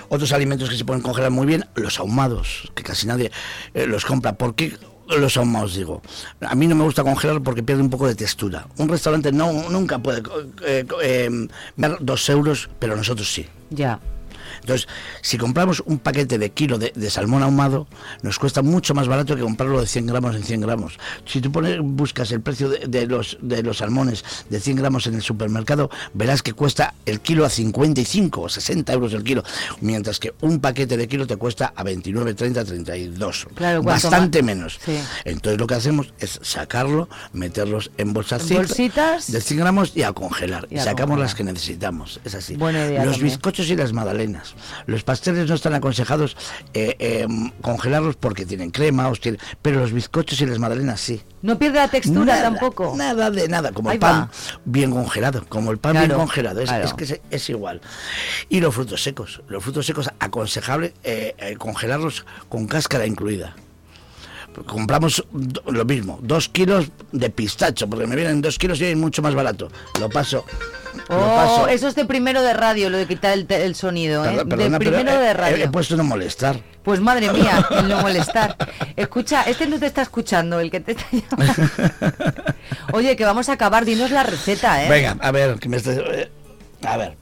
otros 0.09 0.33
alimentos 0.33 0.69
que 0.71 0.77
se 0.77 0.85
pueden 0.85 1.03
congelar 1.03 1.31
muy 1.31 1.47
bien, 1.47 1.67
los 1.75 1.99
ahumados, 1.99 2.71
que 2.75 2.83
casi 2.83 3.07
nadie 3.07 3.31
eh, 3.75 3.87
los 3.87 4.05
compra. 4.05 4.35
¿Por 4.35 4.55
qué 4.55 4.77
los 5.09 5.37
ahumados 5.37 5.75
digo? 5.75 6.03
A 6.41 6.55
mí 6.55 6.67
no 6.67 6.75
me 6.75 6.85
gusta 6.85 7.03
congelar 7.03 7.43
porque 7.43 7.63
pierde 7.63 7.83
un 7.83 7.91
poco 7.91 8.07
de 8.07 8.15
textura. 8.15 8.67
Un 8.77 8.89
restaurante 8.89 9.33
no 9.33 9.53
nunca 9.71 9.99
puede 9.99 10.23
eh, 10.65 10.85
eh, 11.03 11.49
dar 11.77 11.99
dos 12.01 12.29
euros, 12.29 12.69
pero 12.79 12.97
nosotros 12.97 13.33
sí. 13.33 13.47
Ya. 13.71 14.01
Entonces, 14.61 14.89
si 15.23 15.39
compramos 15.39 15.83
un 15.87 15.99
paquete 15.99 16.39
de 16.39 16.51
kilo 16.51 16.79
de, 16.79 16.93
de 16.95 17.11
salmón 17.11 17.43
ahumado, 17.43 17.87
nos 18.23 18.39
cuesta 18.39 18.63
mucho 18.63 18.95
más 18.95 19.09
barato 19.09 19.35
que 19.37 19.43
comprarlo 19.43 19.81
de 19.81 19.87
100 19.87 20.07
gramos 20.07 20.37
en 20.37 20.43
100 20.45 20.61
gramos. 20.61 20.99
Si 21.27 21.41
tú 21.41 21.51
pones, 21.53 21.79
buscas 21.83 22.31
el 22.33 22.41
precio 22.41 22.69
de, 22.69 22.87
de 22.87 23.07
los, 23.07 23.39
de 23.41 23.63
los 23.63 23.79
salmones 23.79 24.25
de 24.51 24.61
100 24.61 24.77
gramos 24.77 25.07
en 25.07 25.15
el 25.15 25.23
supermercado, 25.23 25.91
verás 26.15 26.43
que 26.43 26.53
cuesta 26.53 26.95
el 27.07 27.21
kilo 27.21 27.45
a 27.45 27.51
55 27.51 28.41
o 28.43 28.49
60 28.49 28.93
euros 28.93 29.13
el 29.13 29.25
kilo, 29.25 29.43
mientras 29.81 30.19
que 30.19 30.35
un 30.41 30.61
paquete 30.61 30.97
de 30.97 31.09
kilo 31.09 31.27
te 31.27 31.37
cuesta 31.37 31.73
a 31.75 31.83
29, 31.83 32.35
30, 32.35 32.65
32. 32.65 33.47
Claro, 33.55 33.83
Bastante 33.83 34.43
menos. 34.43 34.79
Sí. 34.85 34.99
Entonces 35.25 35.59
lo 35.61 35.67
que 35.67 35.75
hacemos 35.75 36.13
es 36.19 36.39
sacarlo, 36.43 37.09
meterlos 37.33 37.91
en 37.97 38.13
bolsas 38.13 38.49
bolsitas. 38.49 39.31
de 39.31 39.41
100 39.41 39.61
gramos 39.61 39.93
y 39.95 40.03
a 40.03 40.13
congelar. 40.13 40.67
Y 40.71 40.77
Y, 40.77 40.79
a 40.79 40.85
sacamos 40.85 41.11
congelar. 41.17 41.19
las 41.27 41.35
que 41.35 41.45
necesitamos. 41.45 42.21
Es 42.25 42.35
así. 42.35 42.57
Buena 42.57 42.87
idea 42.87 43.05
Los 43.05 43.15
también. 43.17 43.35
bizcochos 43.37 43.69
y 43.71 43.77
las 43.77 43.93
magdalenas. 43.93 44.38
Los 44.87 45.03
pasteles 45.05 45.49
no 45.49 45.55
están 45.55 45.75
aconsejados 45.75 46.37
eh, 46.75 46.97
eh, 46.99 47.27
congelarlos 47.61 48.17
porque 48.17 48.47
tienen 48.47 48.71
crema, 48.71 49.11
pero 49.63 49.81
los 49.81 49.93
bizcochos 49.93 50.41
y 50.41 50.47
las 50.47 50.59
magdalenas 50.59 51.01
sí. 51.01 51.23
No 51.43 51.59
pierde 51.59 51.79
la 51.79 51.89
textura 51.89 52.25
Nada, 52.25 52.43
tampoco. 52.43 52.95
Nada 52.97 53.31
de 53.31 53.49
nada, 53.49 53.73
como 53.73 53.91
Ahí 53.91 53.95
el 53.95 54.01
pan 54.01 54.23
va. 54.23 54.31
bien 54.65 54.91
congelado, 54.91 55.45
como 55.49 55.71
el 55.71 55.79
pan 55.79 55.93
Claro, 55.93 56.07
bien 56.09 56.19
congelado, 56.19 56.61
es, 56.61 56.69
claro. 56.69 56.85
es 56.85 56.95
que 56.95 57.05
es, 57.05 57.21
es 57.31 57.51
igual. 57.51 57.81
Y 58.49 58.61
los 58.61 58.75
frutos 58.75 59.03
secos, 59.03 59.43
los 59.49 59.63
frutos 59.63 59.87
secos 59.87 60.11
aconsejable 60.19 60.95
eh, 61.05 61.35
eh, 61.39 61.57
congelarlos 61.57 62.27
con 62.49 62.67
cáscara 62.67 63.07
incluida. 63.07 63.55
Compramos 64.65 65.25
lo 65.67 65.85
mismo, 65.85 66.19
dos 66.23 66.49
kilos 66.49 66.89
de 67.13 67.31
pistacho, 67.31 67.89
porque 67.89 68.07
me 68.07 68.17
vienen 68.17 68.41
dos 68.41 68.59
kilos 68.59 68.81
y 68.81 68.87
es 68.87 68.97
mucho 68.97 69.23
más 69.23 69.35
barato. 69.35 69.69
Lo 70.01 70.09
paso. 70.09 70.45
lo 71.09 71.17
Oh, 71.17 71.37
paso. 71.37 71.69
eso 71.69 71.89
es 71.89 71.95
de 71.95 72.05
primero 72.05 72.43
de 72.43 72.53
radio, 72.55 72.91
lo 72.91 72.99
de 72.99 73.07
quitar 73.07 73.33
el, 73.33 73.47
el 73.51 73.75
sonido, 73.75 74.25
¿eh? 74.25 74.37
De 74.37 74.45
pero 74.47 74.79
primero 74.79 75.19
de 75.19 75.33
radio. 75.35 75.65
He, 75.65 75.69
puesto 75.69 75.97
no 75.97 76.05
molestar. 76.05 76.61
Pues 76.83 77.01
madre 77.01 77.31
mía, 77.33 77.67
el 77.71 77.89
no 77.89 78.01
molestar. 78.01 78.57
Escucha, 78.97 79.43
este 79.43 79.67
no 79.67 79.79
te 79.79 79.87
está 79.87 80.03
escuchando, 80.03 80.59
el 80.61 80.71
que 80.71 80.81
te 80.81 80.93
está 80.93 81.07
llamando. 81.13 81.63
Oye, 82.93 83.17
que 83.17 83.25
vamos 83.25 83.49
a 83.49 83.53
acabar, 83.53 83.85
dinos 83.85 84.11
la 84.11 84.23
receta, 84.23 84.85
¿eh? 84.85 84.89
Venga, 84.89 85.17
a 85.21 85.31
ver, 85.31 85.59
que 85.59 85.69
me 85.69 85.77
está- 85.77 85.93
eh, 85.93 86.31
a 86.85 86.97
ver. 86.97 87.17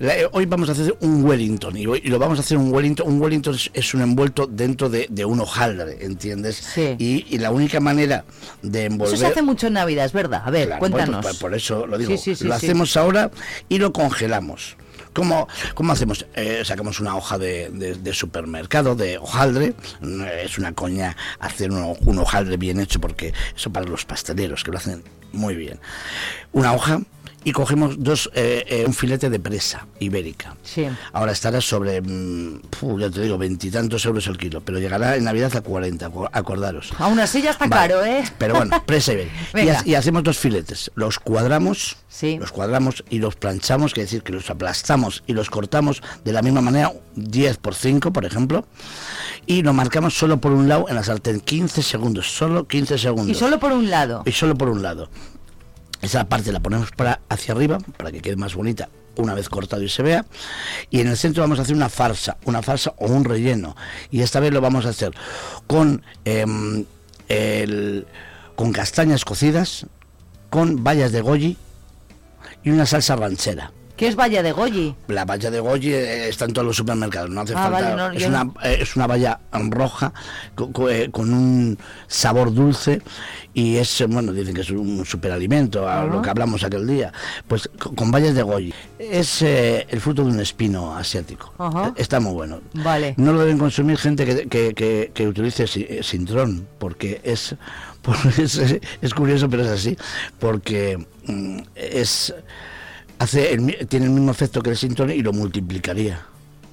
La- 0.00 0.18
eh, 0.18 0.26
hoy 0.32 0.46
vamos 0.46 0.68
a 0.68 0.72
hacer 0.72 0.96
un 1.00 1.22
Wellington 1.24 1.76
y, 1.76 1.86
hoy- 1.86 2.00
y 2.02 2.08
lo 2.08 2.18
vamos 2.18 2.38
a 2.38 2.40
hacer 2.40 2.56
un 2.56 2.72
Wellington. 2.72 3.06
Un 3.06 3.20
Wellington 3.20 3.54
es, 3.54 3.70
es 3.74 3.94
un 3.94 4.00
envuelto 4.00 4.46
dentro 4.46 4.88
de, 4.88 5.06
de 5.10 5.24
un 5.26 5.40
hojaldre, 5.40 5.98
¿entiendes? 6.04 6.66
Y, 6.98 7.26
y 7.28 7.38
la 7.38 7.50
única 7.50 7.80
manera 7.80 8.24
de 8.62 8.86
envolver. 8.86 9.14
Eso 9.14 9.24
se 9.24 9.30
hace 9.30 9.42
mucho 9.42 9.66
en 9.68 9.74
Navidad, 9.74 10.06
es 10.06 10.12
verdad. 10.12 10.42
A 10.44 10.50
ver, 10.50 10.66
Claro, 10.68 10.80
cuéntanos. 10.80 11.22
pues 11.24 11.36
por 11.36 11.54
eso 11.54 11.86
lo 11.86 11.98
digo. 11.98 12.10
Sí, 12.12 12.16
sí, 12.18 12.34
sí, 12.34 12.44
lo 12.44 12.58
sí. 12.58 12.66
hacemos 12.66 12.96
ahora 12.96 13.30
y 13.68 13.78
lo 13.78 13.92
congelamos. 13.92 14.76
¿Cómo, 15.12 15.48
cómo 15.74 15.92
hacemos? 15.92 16.24
Eh, 16.34 16.62
sacamos 16.64 17.00
una 17.00 17.16
hoja 17.16 17.36
de, 17.36 17.68
de- 17.70 17.96
de 17.96 18.12
supermercado, 18.14 18.94
de 18.94 19.18
hojaldre. 19.18 19.74
No 20.00 20.24
Es 20.24 20.56
una 20.56 20.72
coña 20.72 21.16
hacer 21.40 21.72
un, 21.72 21.96
un 22.00 22.18
hojaldre 22.20 22.56
bien 22.56 22.80
hecho 22.80 23.00
porque 23.00 23.34
eso 23.54 23.70
para 23.70 23.84
los 23.86 24.04
pasteleros 24.06 24.62
que 24.64 24.70
lo 24.70 24.78
hacen 24.78 25.02
muy 25.32 25.56
bien. 25.56 25.78
Una 26.52 26.72
hoja 26.72 27.00
y 27.42 27.52
cogemos 27.52 27.96
dos, 28.02 28.30
eh, 28.34 28.64
eh, 28.68 28.84
un 28.86 28.92
filete 28.92 29.30
de 29.30 29.40
presa 29.40 29.86
ibérica. 29.98 30.56
Sí. 30.62 30.86
Ahora 31.12 31.32
estará 31.32 31.60
sobre, 31.60 32.00
mm, 32.02 32.60
ya 32.98 33.10
te 33.10 33.20
digo, 33.22 33.38
veintitantos 33.38 34.04
euros 34.04 34.26
el 34.26 34.36
kilo, 34.36 34.60
pero 34.60 34.78
llegará 34.78 35.16
en 35.16 35.24
Navidad 35.24 35.54
a 35.56 35.60
40, 35.62 36.10
acu- 36.10 36.28
acordaros. 36.32 36.92
Aún 36.98 37.18
así 37.18 37.40
ya 37.42 37.50
está 37.50 37.66
Vale. 37.66 37.94
caro, 37.94 38.04
¿eh? 38.04 38.24
Pero 38.38 38.54
bueno, 38.56 38.82
presa 38.84 39.12
ibérica. 39.14 39.34
Y, 39.86 39.94
hacemos 39.94 40.22
dos 40.22 40.38
filetes. 40.38 40.90
Los 40.94 41.18
cuadramos, 41.18 41.96
los 42.38 42.52
cuadramos 42.52 43.04
y 43.08 43.18
los 43.18 43.36
planchamos, 43.36 43.94
que 43.94 44.02
decir 44.02 44.22
que 44.22 44.32
los 44.32 44.50
aplastamos 44.50 45.22
y 45.26 45.32
los 45.32 45.48
cortamos 45.50 46.02
de 46.24 46.32
la 46.32 46.42
misma 46.42 46.60
manera, 46.60 46.92
10 47.16 47.56
por 47.58 47.74
5, 47.74 48.12
por 48.12 48.24
ejemplo, 48.24 48.66
y 49.46 49.62
lo 49.62 49.72
marcamos 49.72 50.14
solo 50.16 50.40
por 50.40 50.52
un 50.52 50.68
lado 50.68 50.86
en 50.88 50.94
la 50.94 51.02
sartén, 51.02 51.40
15 51.40 51.82
segundos, 51.82 52.30
solo 52.30 52.66
15 52.68 52.98
segundos. 52.98 53.36
Y 53.36 53.38
solo 53.38 53.58
por 53.58 53.72
un 53.72 53.90
lado. 53.90 54.22
Y 54.26 54.32
solo 54.32 54.54
por 54.56 54.68
un 54.68 54.82
lado. 54.82 55.08
Esa 56.02 56.28
parte 56.28 56.52
la 56.52 56.60
ponemos 56.60 56.90
para 56.92 57.20
hacia 57.28 57.54
arriba, 57.54 57.78
para 57.96 58.10
que 58.10 58.20
quede 58.20 58.36
más 58.36 58.54
bonita 58.54 58.88
una 59.16 59.34
vez 59.34 59.48
cortado 59.48 59.82
y 59.82 59.88
se 59.88 60.02
vea. 60.02 60.24
Y 60.90 61.00
en 61.00 61.08
el 61.08 61.16
centro 61.16 61.42
vamos 61.42 61.58
a 61.58 61.62
hacer 61.62 61.74
una 61.74 61.88
farsa, 61.88 62.38
una 62.44 62.62
farsa 62.62 62.94
o 62.98 63.06
un 63.06 63.24
relleno. 63.24 63.76
Y 64.10 64.22
esta 64.22 64.40
vez 64.40 64.52
lo 64.52 64.60
vamos 64.60 64.86
a 64.86 64.90
hacer 64.90 65.12
con, 65.66 66.02
em, 66.24 66.84
con 68.56 68.72
castañas 68.72 69.24
cocidas, 69.24 69.86
con 70.48 70.82
bayas 70.82 71.12
de 71.12 71.20
goji 71.20 71.56
y 72.64 72.70
una 72.70 72.86
salsa 72.86 73.16
ranchera. 73.16 73.72
¿Qué 74.00 74.08
es 74.08 74.16
valla 74.16 74.42
de 74.42 74.52
Goyi? 74.52 74.94
La 75.08 75.26
valla 75.26 75.50
de 75.50 75.60
goji 75.60 75.92
eh, 75.92 76.28
está 76.30 76.46
en 76.46 76.54
todos 76.54 76.66
los 76.66 76.74
supermercados, 76.74 77.28
no 77.28 77.42
hace 77.42 77.52
Ah, 77.54 77.64
falta. 77.70 77.80
vale, 77.94 77.96
no, 77.96 78.10
es, 78.12 78.22
yo 78.22 78.28
una, 78.28 78.44
no- 78.44 78.54
eh, 78.62 78.78
es 78.80 78.96
una 78.96 79.06
valla 79.06 79.40
roja 79.52 80.14
eh, 80.88 81.10
con, 81.12 81.34
un 81.34 81.78
sabor 82.06 82.54
dulce 82.54 83.02
y 83.52 83.76
es, 83.76 84.02
bueno, 84.08 84.32
dicen 84.32 84.54
que 84.54 84.62
es 84.62 84.70
un 84.70 85.04
superalimento, 85.04 85.86
a 85.86 86.04
lo 86.06 86.22
que 86.22 86.30
hablamos 86.30 86.64
aquel 86.64 86.86
día. 86.86 87.12
Pues 87.46 87.68
co- 87.78 87.94
con 87.94 88.10
bayas 88.10 88.34
de 88.34 88.42
goji. 88.42 88.72
Es 88.98 89.42
eh, 89.42 89.86
el 89.90 90.00
fruto 90.00 90.24
de 90.24 90.30
un 90.30 90.40
espino 90.40 90.96
asiático. 90.96 91.52
Eh, 91.60 91.92
Está 91.96 92.20
muy 92.20 92.32
bueno. 92.32 92.62
Vale. 92.72 93.12
No 93.18 93.34
lo 93.34 93.40
deben 93.40 93.58
consumir 93.58 93.98
gente 93.98 94.24
que, 94.24 94.48
que, 94.48 94.72
que- 94.72 95.10
que 95.12 95.28
utilice 95.28 95.66
si- 95.66 96.02
sintrón, 96.02 96.66
porque 96.78 97.20
es, 97.22 97.54
porque 98.00 98.44
es, 98.44 98.58
es 99.02 99.12
curioso, 99.14 99.50
pero 99.50 99.62
es 99.64 99.68
así, 99.68 99.94
porque 100.38 100.96
mm, 101.26 101.58
es 101.74 102.32
hace 103.20 103.52
el 103.52 103.86
tiene 103.88 104.06
el 104.06 104.10
mismo 104.12 104.32
efecto 104.32 104.60
que 104.62 104.70
el 104.70 104.76
sintrón 104.76 105.10
y 105.10 105.22
lo 105.22 105.32
multiplicaría. 105.32 106.26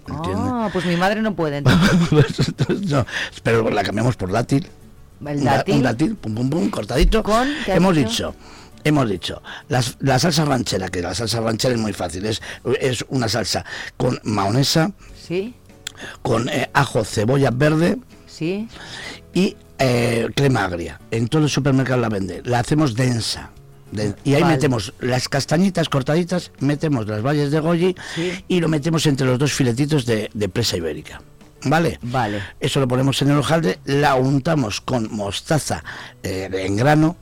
¿entiendes? 0.08 0.52
Ah, 0.52 0.70
pues 0.74 0.86
mi 0.86 0.96
madre 0.96 1.22
no 1.22 1.36
puede. 1.36 1.58
entonces. 1.58 2.90
No, 2.90 3.06
pero 3.44 3.70
la 3.70 3.84
cambiamos 3.84 4.16
por 4.16 4.32
dátil. 4.32 4.68
El 5.26 5.38
Un 5.38 5.44
dátil. 5.44 5.76
Un 5.76 5.84
dátil, 5.84 6.16
pum, 6.16 6.34
pum, 6.34 6.50
pum, 6.50 6.70
cortadito. 6.70 7.22
¿qué 7.24 7.32
has 7.72 7.78
Hemos 7.78 7.96
dicho? 7.96 8.10
dicho, 8.10 8.36
hemos 8.84 9.10
dicho, 9.10 9.42
las- 9.68 9.98
la 10.00 10.18
salsa 10.20 10.46
ranchera, 10.46 10.90
que 10.90 11.02
la 11.02 11.14
salsa 11.14 11.42
ranchera 11.42 11.76
es 11.76 11.80
muy 11.82 11.92
fácil, 11.94 12.26
es, 12.26 12.42
es 12.80 13.04
una 13.10 13.28
salsa 13.28 13.66
con 13.98 14.20
mayonesa, 14.24 14.92
Sí, 15.28 15.54
con 16.22 16.48
eh, 16.50 16.70
ajo, 16.74 17.04
cebolla 17.04 17.50
verde 17.52 17.98
sí. 18.28 18.70
y 19.34 19.58
eh, 19.80 20.30
crema 20.36 20.64
agria. 20.66 21.02
En 21.12 21.28
todos 21.28 21.44
los 21.44 21.52
supermercados 21.52 22.02
la 22.02 22.10
vende. 22.10 22.42
La 22.46 22.60
hacemos 22.60 22.96
densa. 22.96 23.50
De- 23.92 24.14
y 24.24 24.34
ahí 24.34 24.42
Vale. 24.42 24.56
metemos 24.56 24.94
las 25.00 25.28
castañitas 25.30 25.90
cortaditas, 25.90 26.52
metemos 26.60 27.08
las 27.08 27.22
bayas 27.22 27.52
de 27.52 27.60
goji 27.60 27.96
y 28.48 28.60
lo 28.60 28.68
metemos 28.68 29.06
entre 29.06 29.26
los 29.28 29.40
dos 29.40 29.54
filetitos 29.54 30.06
de, 30.06 30.30
de 30.34 30.50
presa 30.50 30.78
ibérica. 30.78 31.22
¿Vale? 31.64 31.98
Vale. 32.04 32.42
Eso 32.60 32.80
lo 32.80 32.88
ponemos 32.88 33.22
en 33.24 33.32
el 33.32 33.38
hojaldre, 33.38 33.80
la 33.86 34.16
untamos 34.16 34.80
con 34.80 35.12
mostaza 35.16 35.84
eh, 36.22 36.50
en 36.54 36.76
grano, 36.76 37.18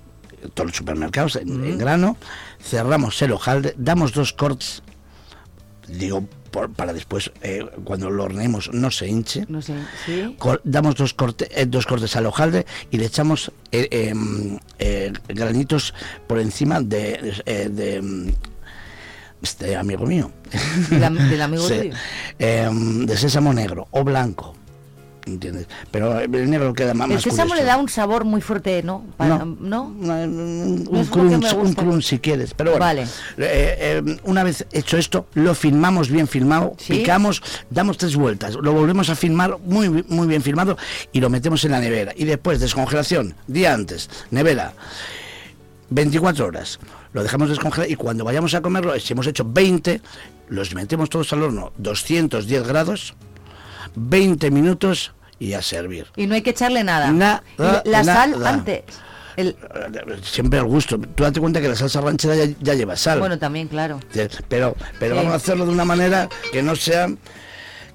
todos 0.54 0.68
los 0.72 0.76
supermercados 0.78 1.38
en, 1.38 1.64
en 1.66 1.78
grano, 1.78 2.18
cerramos 2.62 3.22
el 3.22 3.32
hojaldre, 3.32 3.74
damos 3.78 4.12
dos 4.12 4.34
cortes, 4.34 4.84
digo, 5.88 6.28
por- 6.56 6.72
para 6.72 6.94
después, 6.94 7.32
eh, 7.42 7.66
cuando 7.84 8.10
lo 8.10 8.24
horneemos, 8.24 8.70
no 8.72 8.90
se 8.90 9.08
hinche. 9.10 9.46
No 9.50 9.62
sé, 9.62 9.74
sí. 10.06 10.36
Cor- 10.40 10.62
damos 10.64 10.96
dos, 10.96 11.14
corte- 11.14 11.50
eh, 11.52 11.66
dos 11.66 11.86
cortes 11.86 12.16
al 12.16 12.26
hojaldre 12.26 12.66
y 12.92 12.98
le 12.98 13.06
echamos 13.08 13.52
eh, 13.74 13.90
em, 13.92 14.58
eh, 14.80 15.12
granitos 15.28 15.94
por 16.28 16.40
encima 16.40 16.80
de, 16.80 17.34
eh, 17.46 17.68
de, 17.70 17.96
em, 17.98 18.32
este 19.42 19.76
amigo 19.76 20.06
mío. 20.06 20.32
Del 20.90 21.04
am- 21.04 21.30
del 21.30 21.42
amigo 21.42 21.64
Sí. 21.68 21.78
tuyo. 21.78 21.94
Em, 22.40 23.06
de 23.06 23.18
sésamo 23.18 23.54
negro 23.54 23.88
o 23.92 24.04
blanco. 24.06 24.56
¿Entiendes? 25.26 25.68
Pero 25.90 26.20
el 26.20 26.50
negro 26.52 26.72
queda 26.76 26.94
más, 26.94 27.10
El 27.10 27.20
sésamo 27.20 27.50
curioso. 27.50 27.56
le 27.56 27.64
da 27.64 27.78
un 27.78 27.90
sabor 27.90 28.26
muy 28.26 28.42
fuerte, 28.42 28.84
¿no? 28.84 29.04
Para- 29.18 29.40
No. 29.40 29.46
¿No? 29.60 29.84
un, 29.86 30.84
No 30.84 31.04
crunch, 31.10 31.54
un 31.54 31.74
crunch 31.74 32.04
si 32.04 32.20
quieres. 32.20 32.54
Pero 32.54 32.72
bueno, 32.72 32.86
Vale. 32.86 33.02
eh, 33.04 33.08
eh, 34.06 34.18
una 34.26 34.44
vez 34.44 34.68
hecho 34.72 34.98
esto, 34.98 35.26
lo 35.34 35.56
filmamos 35.56 36.10
bien 36.12 36.28
filmado, 36.28 36.76
Sí. 36.78 36.94
picamos, 36.94 37.42
damos 37.72 37.98
tres 37.98 38.16
vueltas, 38.16 38.54
lo 38.56 38.72
volvemos 38.72 39.10
a 39.10 39.16
filmar 39.16 39.58
muy, 39.66 39.90
muy 40.08 40.28
bien 40.28 40.44
filmado 40.44 40.78
y 41.12 41.20
lo 41.22 41.30
metemos 41.32 41.66
en 41.66 41.72
la 41.72 41.80
nevera. 41.80 42.14
Y 42.16 42.26
después, 42.26 42.60
descongelación, 42.60 43.34
día 43.48 43.74
antes, 43.74 44.10
nevera. 44.30 44.74
24 45.90 46.46
horas. 46.48 46.80
Lo 47.14 47.24
dejamos 47.24 47.50
descongelar 47.50 47.90
y 47.90 47.96
cuando 47.96 48.24
vayamos 48.26 48.54
a 48.56 48.62
comerlo, 48.62 48.98
si 49.00 49.14
hemos 49.14 49.28
hecho 49.28 49.46
20, 49.48 50.02
los 50.50 50.74
metemos 50.76 51.10
todos 51.10 51.32
al 51.34 51.44
horno, 51.44 51.72
210 51.78 52.68
grados, 52.68 53.14
20 53.96 54.52
minutos 54.52 55.14
y 55.40 55.54
a 55.54 55.62
servir. 55.62 56.08
Y 56.16 56.28
no 56.28 56.36
hay 56.36 56.42
que 56.42 56.52
echarle 56.52 56.84
nada. 56.84 57.42
Y 57.84 57.90
la 57.90 58.04
sal 58.04 58.46
antes. 58.46 58.84
El- 59.36 59.56
Siempre 60.24 60.60
al 60.60 60.66
gusto. 60.66 60.98
Tú 60.98 61.24
date 61.24 61.42
cuenta 61.42 61.60
que 61.60 61.68
la 61.68 61.76
salsa 61.76 62.00
ranchera 62.00 62.36
ya, 62.36 62.46
ya 62.62 62.74
lleva 62.74 62.96
sal. 62.96 63.20
bueno, 63.20 63.38
también, 63.38 63.68
claro. 63.68 64.00
pero 64.48 64.76
pero 64.98 65.16
vamos 65.16 65.34
a 65.34 65.36
hacerlo 65.36 65.66
de 65.66 65.72
una 65.74 65.84
manera 65.84 66.30
que 66.54 66.64
no 66.64 66.76
sea 66.76 67.08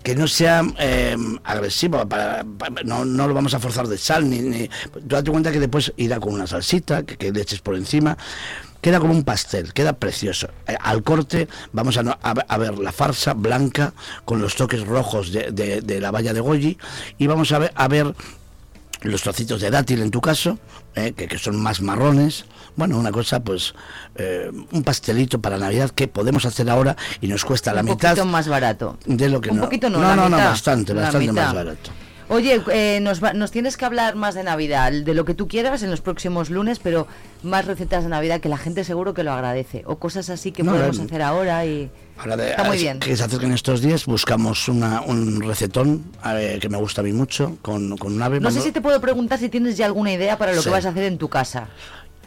que 0.02 0.14
no 0.14 0.26
sea 0.28 0.62
eh, 0.78 1.14
agresivo 1.44 2.06
para, 2.08 2.42
para- 2.58 2.82
no, 2.84 3.04
no 3.04 3.28
lo 3.28 3.34
vamos 3.34 3.52
a 3.54 3.58
forzar 3.60 3.86
de 3.86 3.96
sal 3.98 4.28
ni, 4.30 4.40
ni- 4.40 4.68
tú 4.68 5.00
date 5.02 5.30
cuenta 5.30 5.52
que 5.52 5.60
después 5.60 5.92
irá 5.98 6.18
con 6.20 6.32
una 6.34 6.46
salsita 6.46 7.02
que, 7.04 7.16
que 7.18 7.32
le 7.32 7.40
eches 7.42 7.60
por 7.60 7.74
encima 7.74 8.16
queda 8.80 8.98
como 9.00 9.12
un 9.12 9.24
pastel 9.24 9.72
queda 9.72 9.92
precioso 9.94 10.48
Eh, 10.66 10.76
al 10.80 11.02
corte 11.02 11.48
vamos 11.72 11.96
a, 11.96 12.02
no- 12.02 12.18
a 12.22 12.34
ver- 12.34 12.46
a 12.48 12.58
ver 12.58 12.78
la 12.78 12.92
farsa 12.92 13.34
blanca 13.34 13.92
con 14.24 14.40
los 14.40 14.54
toques 14.56 14.86
rojos 14.86 15.32
de, 15.32 15.50
de- 15.52 15.80
de 15.80 16.00
la 16.00 16.10
valla 16.10 16.32
de 16.32 16.40
goji 16.40 16.78
y 17.18 17.26
vamos 17.26 17.52
a 17.52 17.58
ver 17.58 17.72
a 17.74 17.88
ver 17.88 18.14
los 19.02 19.22
trocitos 19.22 19.62
de 19.62 19.70
dátil 19.70 20.02
en 20.02 20.10
tu 20.10 20.20
caso, 20.20 20.58
eh, 20.94 21.12
que, 21.16 21.26
que 21.26 21.38
son 21.38 21.56
más 21.56 21.80
marrones. 21.80 22.44
Bueno, 22.76 22.98
una 22.98 23.10
cosa, 23.10 23.40
pues, 23.40 23.72
eh, 24.16 24.50
un 24.72 24.82
pastelito 24.82 25.40
para 25.40 25.56
Navidad 25.56 25.88
que 25.90 26.06
podemos 26.06 26.44
hacer 26.44 26.68
ahora 26.68 26.96
y 27.22 27.26
nos 27.26 27.46
cuesta 27.46 27.72
la 27.72 27.80
un 27.80 27.86
mitad 27.86 28.10
poquito 28.10 28.26
más 28.26 28.46
barato. 28.46 28.98
de 29.06 29.30
lo 29.30 29.40
que 29.40 29.48
un 29.50 29.56
no. 29.56 29.62
poquito 29.62 29.88
no, 29.88 30.00
no, 30.00 30.08
la 30.08 30.16
no, 30.16 30.28
no, 30.28 30.36
mitad. 30.36 30.50
bastante, 30.50 30.92
bastante 30.92 31.32
más 31.32 31.54
barato. 31.54 31.90
Oye, 32.32 32.62
eh, 32.72 33.00
nos, 33.02 33.22
va- 33.22 33.32
nos 33.32 33.50
tienes 33.50 33.76
que 33.76 33.84
hablar 33.84 34.14
más 34.14 34.36
de 34.36 34.44
Navidad, 34.44 34.92
de 34.92 35.14
lo 35.14 35.24
que 35.24 35.34
tú 35.34 35.48
quieras 35.48 35.82
en 35.82 35.90
los 35.90 36.00
próximos 36.00 36.48
lunes, 36.48 36.78
pero 36.78 37.08
más 37.42 37.64
recetas 37.66 38.04
de 38.04 38.08
Navidad 38.08 38.40
que 38.40 38.48
la 38.48 38.56
gente 38.56 38.84
seguro 38.84 39.14
que 39.14 39.24
lo 39.24 39.32
agradece. 39.32 39.82
O 39.84 39.96
cosas 39.98 40.30
así 40.30 40.52
que 40.52 40.62
No, 40.62 40.70
podemos 40.72 41.00
hacer 41.00 41.22
ahora 41.22 41.66
y... 41.66 41.90
Ahora 42.18 42.36
de- 42.36 42.50
Está 42.50 42.62
muy 42.64 42.78
bien. 42.78 43.00
Que 43.00 43.16
se 43.16 43.24
acerquen 43.24 43.50
estos 43.52 43.80
días, 43.82 44.06
buscamos 44.06 44.68
una, 44.68 45.00
un 45.00 45.40
recetón 45.42 46.04
eh, 46.24 46.58
que 46.60 46.68
me 46.68 46.78
gusta 46.78 47.00
a 47.00 47.04
mí 47.04 47.12
mucho, 47.12 47.58
con, 47.62 47.96
con 47.98 48.12
un 48.14 48.22
ave. 48.22 48.38
No 48.38 48.52
sé 48.52 48.60
si 48.60 48.70
te 48.70 48.80
puedo 48.80 49.00
preguntar 49.00 49.40
si 49.40 49.48
tienes 49.48 49.76
ya 49.76 49.86
alguna 49.86 50.12
idea 50.12 50.38
para 50.38 50.52
lo 50.52 50.60
Sí. 50.62 50.66
que 50.66 50.70
vas 50.70 50.86
a 50.86 50.90
hacer 50.90 51.02
en 51.04 51.18
tu 51.18 51.28
casa. 51.28 51.68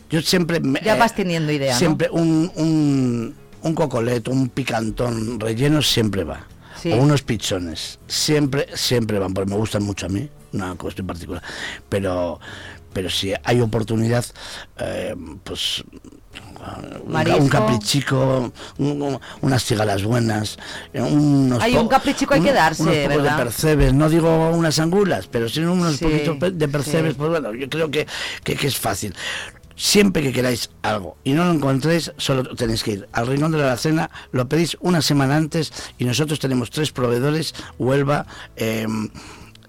Yo 0.10 0.22
siempre... 0.22 0.60
me- 0.60 0.82
Ya 0.84 0.96
eh, 0.98 1.00
vas 1.00 1.16
teniendo 1.16 1.50
idea, 1.52 1.74
¿no? 1.74 1.80
Siempre 1.80 2.10
un, 2.12 2.52
un, 2.56 3.34
un 3.62 3.74
cocoleto, 3.74 4.32
un 4.32 4.50
picantón 4.50 5.40
relleno 5.40 5.82
siempre 5.82 6.26
va. 6.26 6.46
Sí. 6.84 6.92
O 6.92 6.98
unos 6.98 7.22
pichones. 7.22 7.98
Siempre, 8.08 8.68
siempre 8.76 9.18
van, 9.20 9.34
porque 9.34 9.50
me 9.50 9.56
gustan 9.58 9.84
mucho 9.84 10.06
a 10.06 10.10
mí, 10.10 10.30
una 10.52 10.76
cuestión 10.76 11.08
particular. 11.08 11.42
Pero, 11.90 12.40
pero 12.92 13.10
si 13.10 13.34
hay 13.44 13.62
oportunidad, 13.62 14.26
eh, 14.78 15.16
pues 15.44 15.84
un, 17.06 17.12
Marisco. 17.12 17.40
un 17.40 17.48
caprichico, 17.50 18.52
un- 18.78 19.02
un- 19.02 19.20
unas 19.42 19.64
cigalas 19.64 20.04
buenas, 20.04 20.58
eh, 20.94 21.02
unos 21.02 21.62
Ay, 21.62 21.74
po- 21.74 21.82
un 21.82 21.88
caprichico 21.88 22.34
hay 22.34 22.42
que 22.42 22.54
darse, 22.54 22.84
unos 22.84 22.96
pocos 22.98 23.18
¿verdad? 23.18 23.38
de 23.38 23.44
percebes, 23.44 23.94
no 23.94 24.10
digo 24.10 24.50
unas 24.52 24.78
angulas, 24.80 25.28
pero 25.28 25.48
sí 25.50 25.60
unos 25.62 25.98
Sí, 25.98 26.06
poquitos 26.06 26.58
de 26.58 26.68
percebes, 26.68 27.14
sí. 27.14 27.18
pues 27.18 27.30
bueno, 27.30 27.54
yo 27.54 27.70
creo 27.70 27.90
que, 27.92 28.08
que, 28.44 28.56
que 28.56 28.68
es 28.68 28.78
fácil. 28.78 29.14
Siempre 29.76 30.22
que 30.22 30.32
queráis 30.32 30.70
algo 30.82 31.18
y 31.24 31.34
no 31.34 31.46
lo 31.46 31.52
encontréis, 31.52 32.12
solo 32.18 32.44
tenéis 32.56 32.84
que 32.84 32.92
ir 32.92 33.10
al 33.12 33.28
Rincón 33.28 33.52
de 33.52 33.58
la 33.58 33.66
Alacena, 33.66 34.10
lo 34.32 34.48
pedís 34.48 34.78
una 34.82 35.02
semana 35.02 35.36
antes 35.36 35.72
y 35.98 36.06
nosotros 36.06 36.40
tenemos 36.40 36.70
tres 36.70 36.92
proveedores, 36.92 37.56
Huelva, 37.80 38.26
em, 38.56 39.10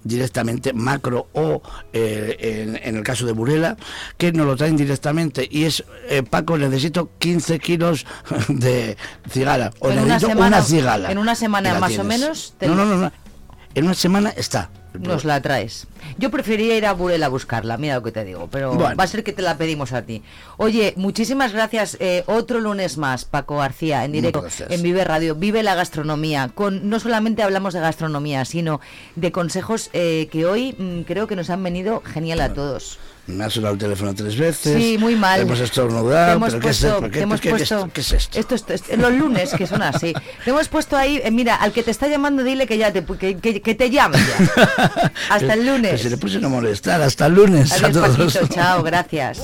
directamente 0.07 0.75
macro 0.75 1.29
o 1.33 1.63
eh, 1.95 2.37
en, 2.39 2.77
en 2.77 2.97
el 2.97 3.03
caso 3.03 3.25
de 3.25 3.33
Burela 3.33 3.79
que 4.19 4.33
nos 4.33 4.47
lo 4.47 4.55
traen 4.55 4.77
directamente 4.77 5.49
y 5.51 5.65
es 5.65 5.83
eh, 6.11 6.23
Paco 6.23 6.59
necesito 6.59 7.09
15 7.19 7.59
kilos 7.59 8.05
de 8.49 8.99
cigala 9.31 9.73
o 9.81 9.91
En 9.91 10.01
una 10.01 10.07
necesito 10.15 10.29
semana- 10.29 10.57
una 10.59 10.63
cigala 10.67 11.11
en 11.11 11.17
una 11.17 11.35
semana 11.35 11.79
más 11.81 11.99
o 11.99 12.05
menos 12.05 12.55
te- 12.59 12.67
no, 12.67 12.75
no, 12.75 12.85
no, 12.85 12.97
no. 12.99 13.13
En 13.75 13.85
una 13.85 13.95
semana 13.95 14.31
está 14.37 14.71
Nos 14.95 15.25
la 15.25 15.43
traes. 15.43 15.87
Yo 16.19 16.31
preferiría 16.31 16.77
ir 16.77 16.87
a 16.87 16.93
Burela 16.93 17.27
a 17.27 17.29
buscarla, 17.29 17.77
mira 17.77 17.97
lo 17.97 18.03
que 18.05 18.13
te 18.13 18.25
digo, 18.25 18.49
pero 18.51 18.75
Bueno. 18.75 18.95
va 18.97 19.03
a 19.05 19.07
ser 19.09 19.25
que 19.25 19.33
te 19.33 19.43
la 19.43 19.59
pedimos 19.59 19.93
a 19.93 20.03
ti. 20.03 20.23
Oye, 20.57 20.95
muchísimas 20.97 21.53
gracias. 21.53 21.97
eh, 21.99 22.23
otro 22.27 22.61
lunes 22.61 22.97
más, 22.97 23.25
Paco 23.25 23.57
García, 23.57 24.05
en 24.05 24.13
directo, 24.13 24.45
en 24.69 24.83
Vive 24.83 25.03
Radio. 25.03 25.35
Vive 25.35 25.65
la 25.65 25.75
gastronomía. 25.75 26.51
Con, 26.55 26.89
no 26.89 27.01
solamente 27.01 27.43
hablamos 27.43 27.75
de 27.75 27.81
gastronomía, 27.81 28.45
sino 28.45 28.81
de 29.17 29.33
consejos 29.33 29.91
eh, 29.95 30.29
que 30.31 30.47
hoy 30.47 30.77
mm, 30.79 31.01
creo 31.03 31.27
que 31.27 31.35
nos 31.35 31.51
han 31.51 31.63
venido 31.65 32.01
genial 32.05 32.41
a 32.41 32.53
todos. 32.55 32.99
Me 33.27 33.45
ha 33.45 33.49
sonado 33.51 33.73
el 33.75 33.79
teléfono 33.81 34.15
tres 34.15 34.37
veces 34.37 34.77
Sí, 34.83 34.99
muy 34.99 35.17
mal. 35.17 35.41
hemos 35.41 35.59
estornudado 35.61 36.35
hemos 36.35 36.51
pero 36.51 36.61
¿qué 36.61 36.69
es 36.71 36.79
puesto, 36.81 36.87
esto? 36.97 37.01
¿Qué- 37.11 37.11
te 37.11 37.21
hemos 37.21 37.41
qué- 37.41 37.51
puesto- 37.51 37.89
qué 37.93 38.01
es 38.03 38.13
esto? 38.13 38.39
Esto, 38.39 38.55
es- 38.55 38.65
es- 38.91 38.99
los 38.99 39.13
lunes 39.13 39.51
que 39.55 39.67
son 39.67 39.81
así. 39.83 40.13
Te 40.45 40.51
hemos 40.51 40.69
puesto 40.69 40.97
ahí, 40.97 41.21
eh, 41.25 41.31
mira, 41.31 41.55
al 41.57 41.73
que 41.73 41.83
te 41.83 41.91
está 41.91 42.07
llamando 42.09 42.43
dile 42.45 42.67
que 42.67 42.77
ya 42.77 42.93
te 42.93 43.03
que, 43.05 43.37
que- 43.39 43.63
que 43.63 43.75
te 43.75 43.89
llame 43.91 44.19
ya. 44.19 45.13
Hasta 45.31 45.55
el 45.55 45.61
Que 45.61 45.65
lunes. 45.67 46.01
se 46.03 46.11
le 46.11 46.17
puse 46.19 46.39
no 46.39 46.51
molestar 46.51 47.01
hasta 47.01 47.27
el 47.27 47.35
lunes 47.35 47.73
a 47.83 47.91
todos 47.91 48.17
Paquito. 48.17 48.47
Chao, 48.55 48.83
gracias. 48.83 49.39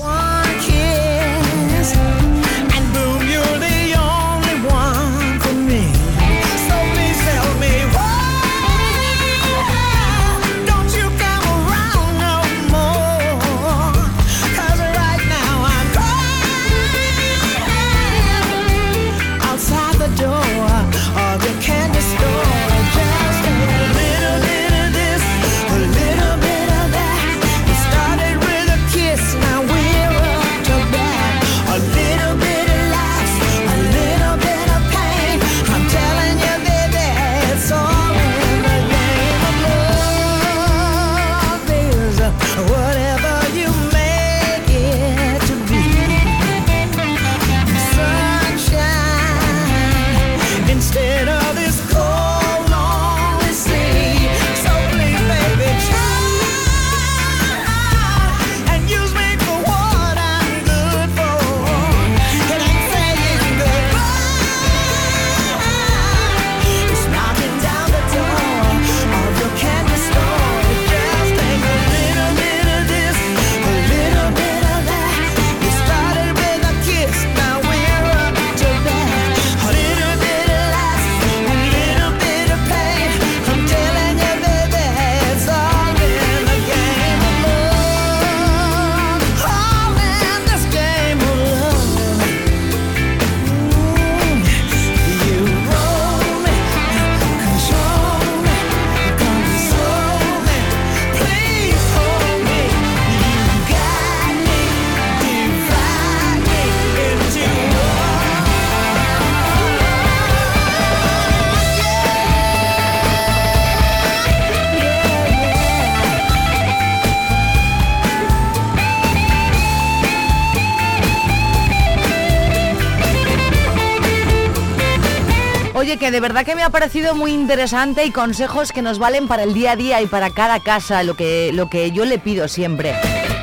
De 126.11 126.19
verdad 126.19 126.45
que 126.45 126.55
me 126.55 126.63
ha 126.63 126.69
parecido 126.69 127.15
muy 127.15 127.31
interesante 127.31 128.05
y 128.05 128.11
consejos 128.11 128.71
que 128.71 128.81
nos 128.81 128.99
valen 128.99 129.27
para 129.27 129.43
el 129.43 129.53
día 129.53 129.71
a 129.71 129.75
día 129.75 130.01
y 130.01 130.07
para 130.07 130.29
cada 130.29 130.59
casa, 130.59 131.03
lo 131.03 131.15
que, 131.15 131.51
lo 131.53 131.69
que 131.69 131.91
yo 131.91 132.03
le 132.03 132.19
pido 132.19 132.47
siempre. 132.49 132.93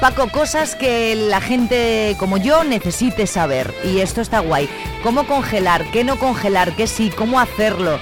Paco, 0.01 0.29
cosas 0.29 0.75
que 0.77 1.17
la 1.17 1.41
gente 1.41 2.15
como 2.19 2.37
yo 2.37 2.65
necesite 2.65 3.27
saber. 3.27 3.75
Y 3.85 4.01
esto 4.01 4.21
está 4.21 4.41
guay. 4.41 4.69
¿Cómo 5.03 5.27
congelar? 5.27 5.91
¿Qué 5.91 6.05
no 6.05 6.19
congelar? 6.19 6.77
¿Qué 6.77 6.87
sí? 6.87 7.11
¿Cómo 7.11 7.41
hacerlo? 7.41 7.99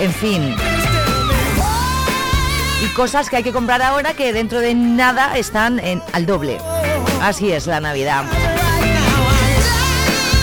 En 0.00 0.12
fin. 0.12 0.54
Y 2.82 2.94
cosas 2.94 3.28
que 3.28 3.36
hay 3.36 3.42
que 3.42 3.52
comprar 3.52 3.82
ahora 3.82 4.14
que 4.14 4.32
dentro 4.32 4.60
de 4.60 4.74
nada 4.74 5.36
están 5.36 5.80
al 6.12 6.26
doble. 6.26 6.58
Así 7.20 7.52
es 7.52 7.66
la 7.66 7.80
Navidad. 7.80 8.24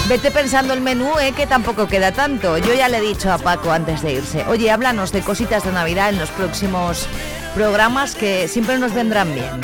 Vete 0.08 0.32
pensando 0.32 0.74
el 0.74 0.82
menú, 0.82 1.18
eh, 1.18 1.32
que 1.32 1.48
tampoco 1.48 1.88
queda 1.88 2.12
tanto. 2.12 2.58
Yo 2.58 2.74
ya 2.74 2.90
le 2.90 2.98
he 2.98 3.02
dicho 3.02 3.32
a 3.32 3.38
Paco 3.38 3.72
antes 3.72 4.02
de 4.02 4.14
irse. 4.14 4.44
Oye, 4.50 4.70
háblanos 4.70 5.14
de 5.14 5.22
cositas 5.22 5.64
de 5.64 5.72
Navidad 5.72 6.10
en 6.10 6.20
los 6.20 6.30
próximos 6.30 7.08
programas 7.56 8.14
que 8.14 8.50
siempre 8.50 8.78
nos 8.80 8.94
vendrán 8.94 9.34
bien. 9.34 9.62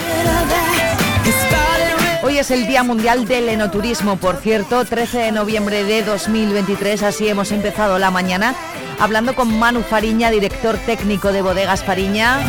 Hoy 2.23 2.37
es 2.37 2.51
el 2.51 2.67
Día 2.67 2.83
Mundial 2.83 3.27
del 3.27 3.49
Enoturismo, 3.49 4.15
por 4.15 4.37
cierto, 4.37 4.85
13 4.85 5.19
de 5.19 5.31
noviembre 5.31 5.83
de 5.83 6.03
2023, 6.03 7.03
así 7.03 7.27
hemos 7.27 7.51
empezado 7.51 7.97
la 7.97 8.11
mañana, 8.11 8.55
hablando 8.99 9.35
con 9.35 9.57
Manu 9.57 9.81
Fariña, 9.81 10.29
director 10.29 10.77
técnico 10.85 11.31
de 11.31 11.41
Bodegas 11.41 11.83
Fariña. 11.83 12.39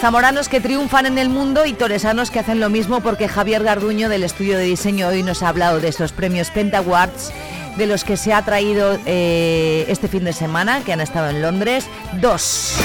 Zamoranos 0.00 0.48
que 0.48 0.62
triunfan 0.62 1.04
en 1.04 1.18
el 1.18 1.28
mundo 1.28 1.66
y 1.66 1.74
toresanos 1.74 2.30
que 2.30 2.38
hacen 2.38 2.58
lo 2.58 2.70
mismo 2.70 3.02
porque 3.02 3.28
Javier 3.28 3.62
Garduño 3.62 4.08
del 4.08 4.24
estudio 4.24 4.56
de 4.56 4.64
diseño 4.64 5.08
hoy 5.08 5.22
nos 5.22 5.42
ha 5.42 5.50
hablado 5.50 5.78
de 5.78 5.88
estos 5.88 6.12
premios 6.12 6.48
Penta 6.50 6.78
Awards 6.78 7.30
de 7.76 7.86
los 7.86 8.02
que 8.02 8.16
se 8.16 8.32
ha 8.32 8.42
traído 8.42 8.98
eh, 9.04 9.84
este 9.88 10.08
fin 10.08 10.24
de 10.24 10.32
semana, 10.32 10.82
que 10.84 10.94
han 10.94 11.02
estado 11.02 11.28
en 11.28 11.42
Londres, 11.42 11.86
dos. 12.14 12.76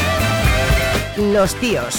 Los 1.16 1.56
tíos. 1.56 1.96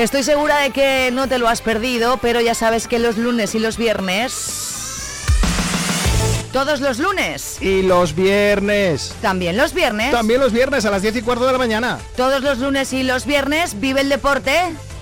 Estoy 0.00 0.22
segura 0.22 0.58
de 0.60 0.70
que 0.70 1.10
no 1.12 1.28
te 1.28 1.36
lo 1.38 1.46
has 1.46 1.60
perdido, 1.60 2.16
pero 2.22 2.40
ya 2.40 2.54
sabes 2.54 2.88
que 2.88 2.98
los 2.98 3.18
lunes 3.18 3.54
y 3.54 3.58
los 3.58 3.76
viernes... 3.76 4.66
Todos 6.54 6.80
los 6.80 6.98
lunes. 6.98 7.58
Y 7.60 7.82
los 7.82 8.14
viernes. 8.14 9.14
También 9.22 9.56
los 9.58 9.72
viernes. 9.74 10.10
También 10.10 10.40
los 10.40 10.52
viernes 10.52 10.84
a 10.86 10.90
las 10.90 11.02
10 11.02 11.16
y 11.16 11.22
cuarto 11.22 11.46
de 11.46 11.52
la 11.52 11.58
mañana. 11.58 11.98
Todos 12.16 12.42
los 12.42 12.58
lunes 12.58 12.92
y 12.92 13.02
los 13.04 13.24
viernes 13.26 13.78
vive 13.78 14.00
el 14.00 14.08
deporte. 14.08 14.58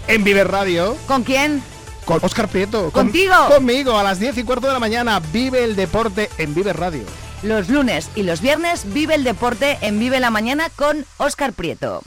En 0.08 0.24
Viver 0.24 0.48
Radio. 0.50 0.94
¿Con 1.06 1.22
quién? 1.22 1.62
Con 2.04 2.18
Oscar 2.22 2.48
Prieto. 2.48 2.90
Con- 2.90 3.04
¿Contigo? 3.04 3.34
conmigo 3.48 3.96
a 3.98 4.02
las 4.02 4.18
10 4.18 4.36
y 4.38 4.42
cuarto 4.42 4.66
de 4.66 4.72
la 4.74 4.78
mañana. 4.78 5.20
Vive 5.32 5.64
el 5.64 5.74
deporte 5.76 6.28
en 6.36 6.54
Viver 6.54 6.76
Radio. 6.76 7.04
Los 7.42 7.68
lunes 7.70 8.10
y 8.14 8.24
los 8.24 8.40
viernes 8.42 8.82
vive 8.92 9.14
el 9.14 9.22
deporte 9.24 9.78
en 9.80 9.98
Vive 10.00 10.18
la 10.20 10.30
Mañana 10.30 10.68
con 10.76 11.06
Óscar 11.18 11.52
Prieto. 11.54 12.02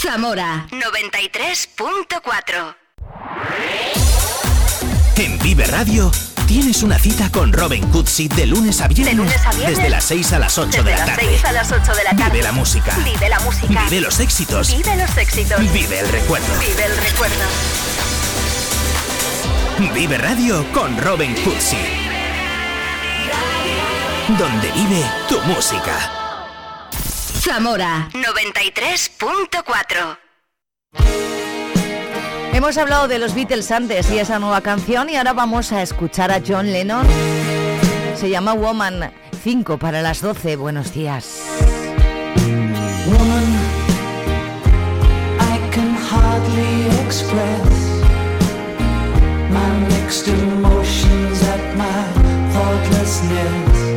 Zamora 0.00 0.66
93.4. 0.70 2.76
En 5.16 5.38
Vive 5.40 5.66
Radio 5.66 6.10
Tienes 6.46 6.82
una 6.82 6.98
cita 6.98 7.30
con 7.30 7.52
Robin 7.52 7.86
Cutsi 7.90 8.28
de 8.28 8.46
lunes 8.46 8.80
a 8.80 8.88
viernes. 8.88 9.30
Desde 9.66 9.90
las 9.90 10.04
6 10.04 10.32
a 10.32 10.38
las 10.38 10.56
8 10.56 10.82
de 10.82 10.90
la 10.90 11.04
tarde. 11.04 11.28
Desde 11.28 11.42
las 11.42 11.42
6 11.42 11.44
a 11.44 11.52
las 11.52 11.70
8 11.70 11.94
de 11.94 12.04
la 12.04 12.16
tarde. 12.16 12.30
Vive 12.30 12.42
la 12.42 12.52
música. 12.52 12.96
Vive 13.04 13.28
la 13.28 13.40
música. 13.40 13.84
Vive 13.84 14.00
los 14.00 14.18
éxitos. 14.20 14.74
Vive 14.74 14.96
los 14.96 15.14
éxitos. 15.18 15.60
Vive 15.72 16.00
el 16.00 16.08
recuerdo. 16.08 16.46
Vive 16.58 16.82
el 16.82 16.96
recuerdo. 16.96 17.44
Vive 19.94 20.16
Radio 20.18 20.64
con 20.72 20.96
Robin 20.96 21.34
Cutsi. 21.34 21.76
Donde 24.38 24.72
vive 24.72 25.04
tu 25.28 25.38
música. 25.42 26.19
Zamora 27.40 28.08
93.4. 28.12 30.18
Hemos 32.52 32.76
hablado 32.76 33.08
de 33.08 33.18
los 33.18 33.34
Beatles 33.34 33.70
antes 33.70 34.10
y 34.10 34.18
esa 34.18 34.38
nueva 34.38 34.60
canción 34.60 35.08
y 35.08 35.16
ahora 35.16 35.32
vamos 35.32 35.72
a 35.72 35.80
escuchar 35.80 36.30
a 36.30 36.42
John 36.46 36.70
Lennon. 36.70 37.06
Se 38.14 38.28
llama 38.28 38.52
Woman 38.52 39.10
5 39.42 39.78
para 39.78 40.02
las 40.02 40.20
12. 40.20 40.56
Buenos 40.56 40.92
días. 40.92 41.40
Woman, 43.06 43.56
I 45.40 45.58
can 45.70 45.94
hardly 45.94 46.90
express 47.06 48.02
my 49.50 49.70
mixed 49.88 50.28
emotions 50.28 51.42
at 51.44 51.74
my 51.74 52.04
thoughtlessness. 52.52 53.89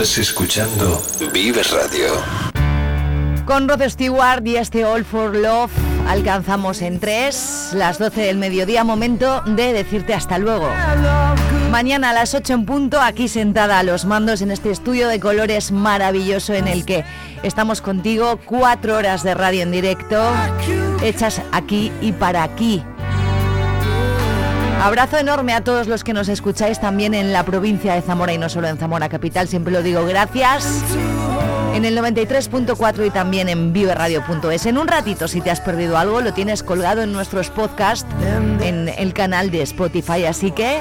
Estás 0.00 0.16
escuchando 0.16 1.02
Vive 1.30 1.62
Radio. 1.62 2.08
Con 3.44 3.68
Rod 3.68 3.82
Stewart 3.86 4.46
y 4.46 4.56
este 4.56 4.86
All 4.86 5.04
for 5.04 5.36
Love 5.36 5.70
alcanzamos 6.08 6.80
en 6.80 6.98
3, 6.98 7.72
las 7.74 7.98
12 7.98 8.22
del 8.22 8.38
mediodía, 8.38 8.82
momento 8.82 9.42
de 9.44 9.74
decirte 9.74 10.14
hasta 10.14 10.38
luego. 10.38 10.70
Mañana 11.70 12.10
a 12.10 12.12
las 12.14 12.32
8 12.32 12.54
en 12.54 12.64
punto, 12.64 12.98
aquí 12.98 13.28
sentada 13.28 13.78
a 13.78 13.82
los 13.82 14.06
mandos 14.06 14.40
en 14.40 14.50
este 14.50 14.70
estudio 14.70 15.06
de 15.06 15.20
colores 15.20 15.70
maravilloso 15.70 16.54
en 16.54 16.66
el 16.66 16.86
que 16.86 17.04
estamos 17.42 17.82
contigo, 17.82 18.40
cuatro 18.46 18.96
horas 18.96 19.22
de 19.22 19.34
radio 19.34 19.64
en 19.64 19.70
directo, 19.70 20.32
hechas 21.02 21.42
aquí 21.52 21.92
y 22.00 22.12
para 22.12 22.42
aquí. 22.42 22.82
Abrazo 24.82 25.18
enorme 25.18 25.52
a 25.52 25.62
todos 25.62 25.88
los 25.88 26.04
que 26.04 26.14
nos 26.14 26.28
escucháis 26.28 26.80
también 26.80 27.12
en 27.12 27.34
la 27.34 27.44
provincia 27.44 27.94
de 27.94 28.00
Zamora 28.00 28.32
y 28.32 28.38
no 28.38 28.48
solo 28.48 28.66
en 28.66 28.78
Zamora 28.78 29.10
Capital, 29.10 29.46
siempre 29.46 29.72
lo 29.72 29.82
digo, 29.82 30.06
gracias. 30.06 30.82
En 31.74 31.84
el 31.84 31.96
93.4 31.98 33.06
y 33.06 33.10
también 33.10 33.50
en 33.50 33.74
viveradio.es. 33.74 34.66
En 34.66 34.78
un 34.78 34.88
ratito, 34.88 35.28
si 35.28 35.42
te 35.42 35.50
has 35.50 35.60
perdido 35.60 35.98
algo, 35.98 36.22
lo 36.22 36.32
tienes 36.32 36.62
colgado 36.62 37.02
en 37.02 37.12
nuestros 37.12 37.50
podcasts 37.50 38.08
en 38.62 38.88
el 38.88 39.12
canal 39.12 39.50
de 39.50 39.62
Spotify. 39.62 40.24
Así 40.24 40.50
que 40.50 40.80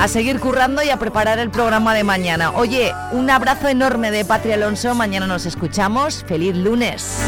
a 0.00 0.08
seguir 0.08 0.38
currando 0.38 0.82
y 0.82 0.90
a 0.90 0.98
preparar 0.98 1.38
el 1.38 1.50
programa 1.50 1.92
de 1.94 2.04
mañana. 2.04 2.52
Oye, 2.52 2.92
un 3.12 3.30
abrazo 3.30 3.68
enorme 3.68 4.10
de 4.10 4.24
Patria 4.24 4.54
Alonso. 4.54 4.94
Mañana 4.94 5.26
nos 5.26 5.44
escuchamos. 5.44 6.24
Feliz 6.26 6.54
lunes. 6.54 7.18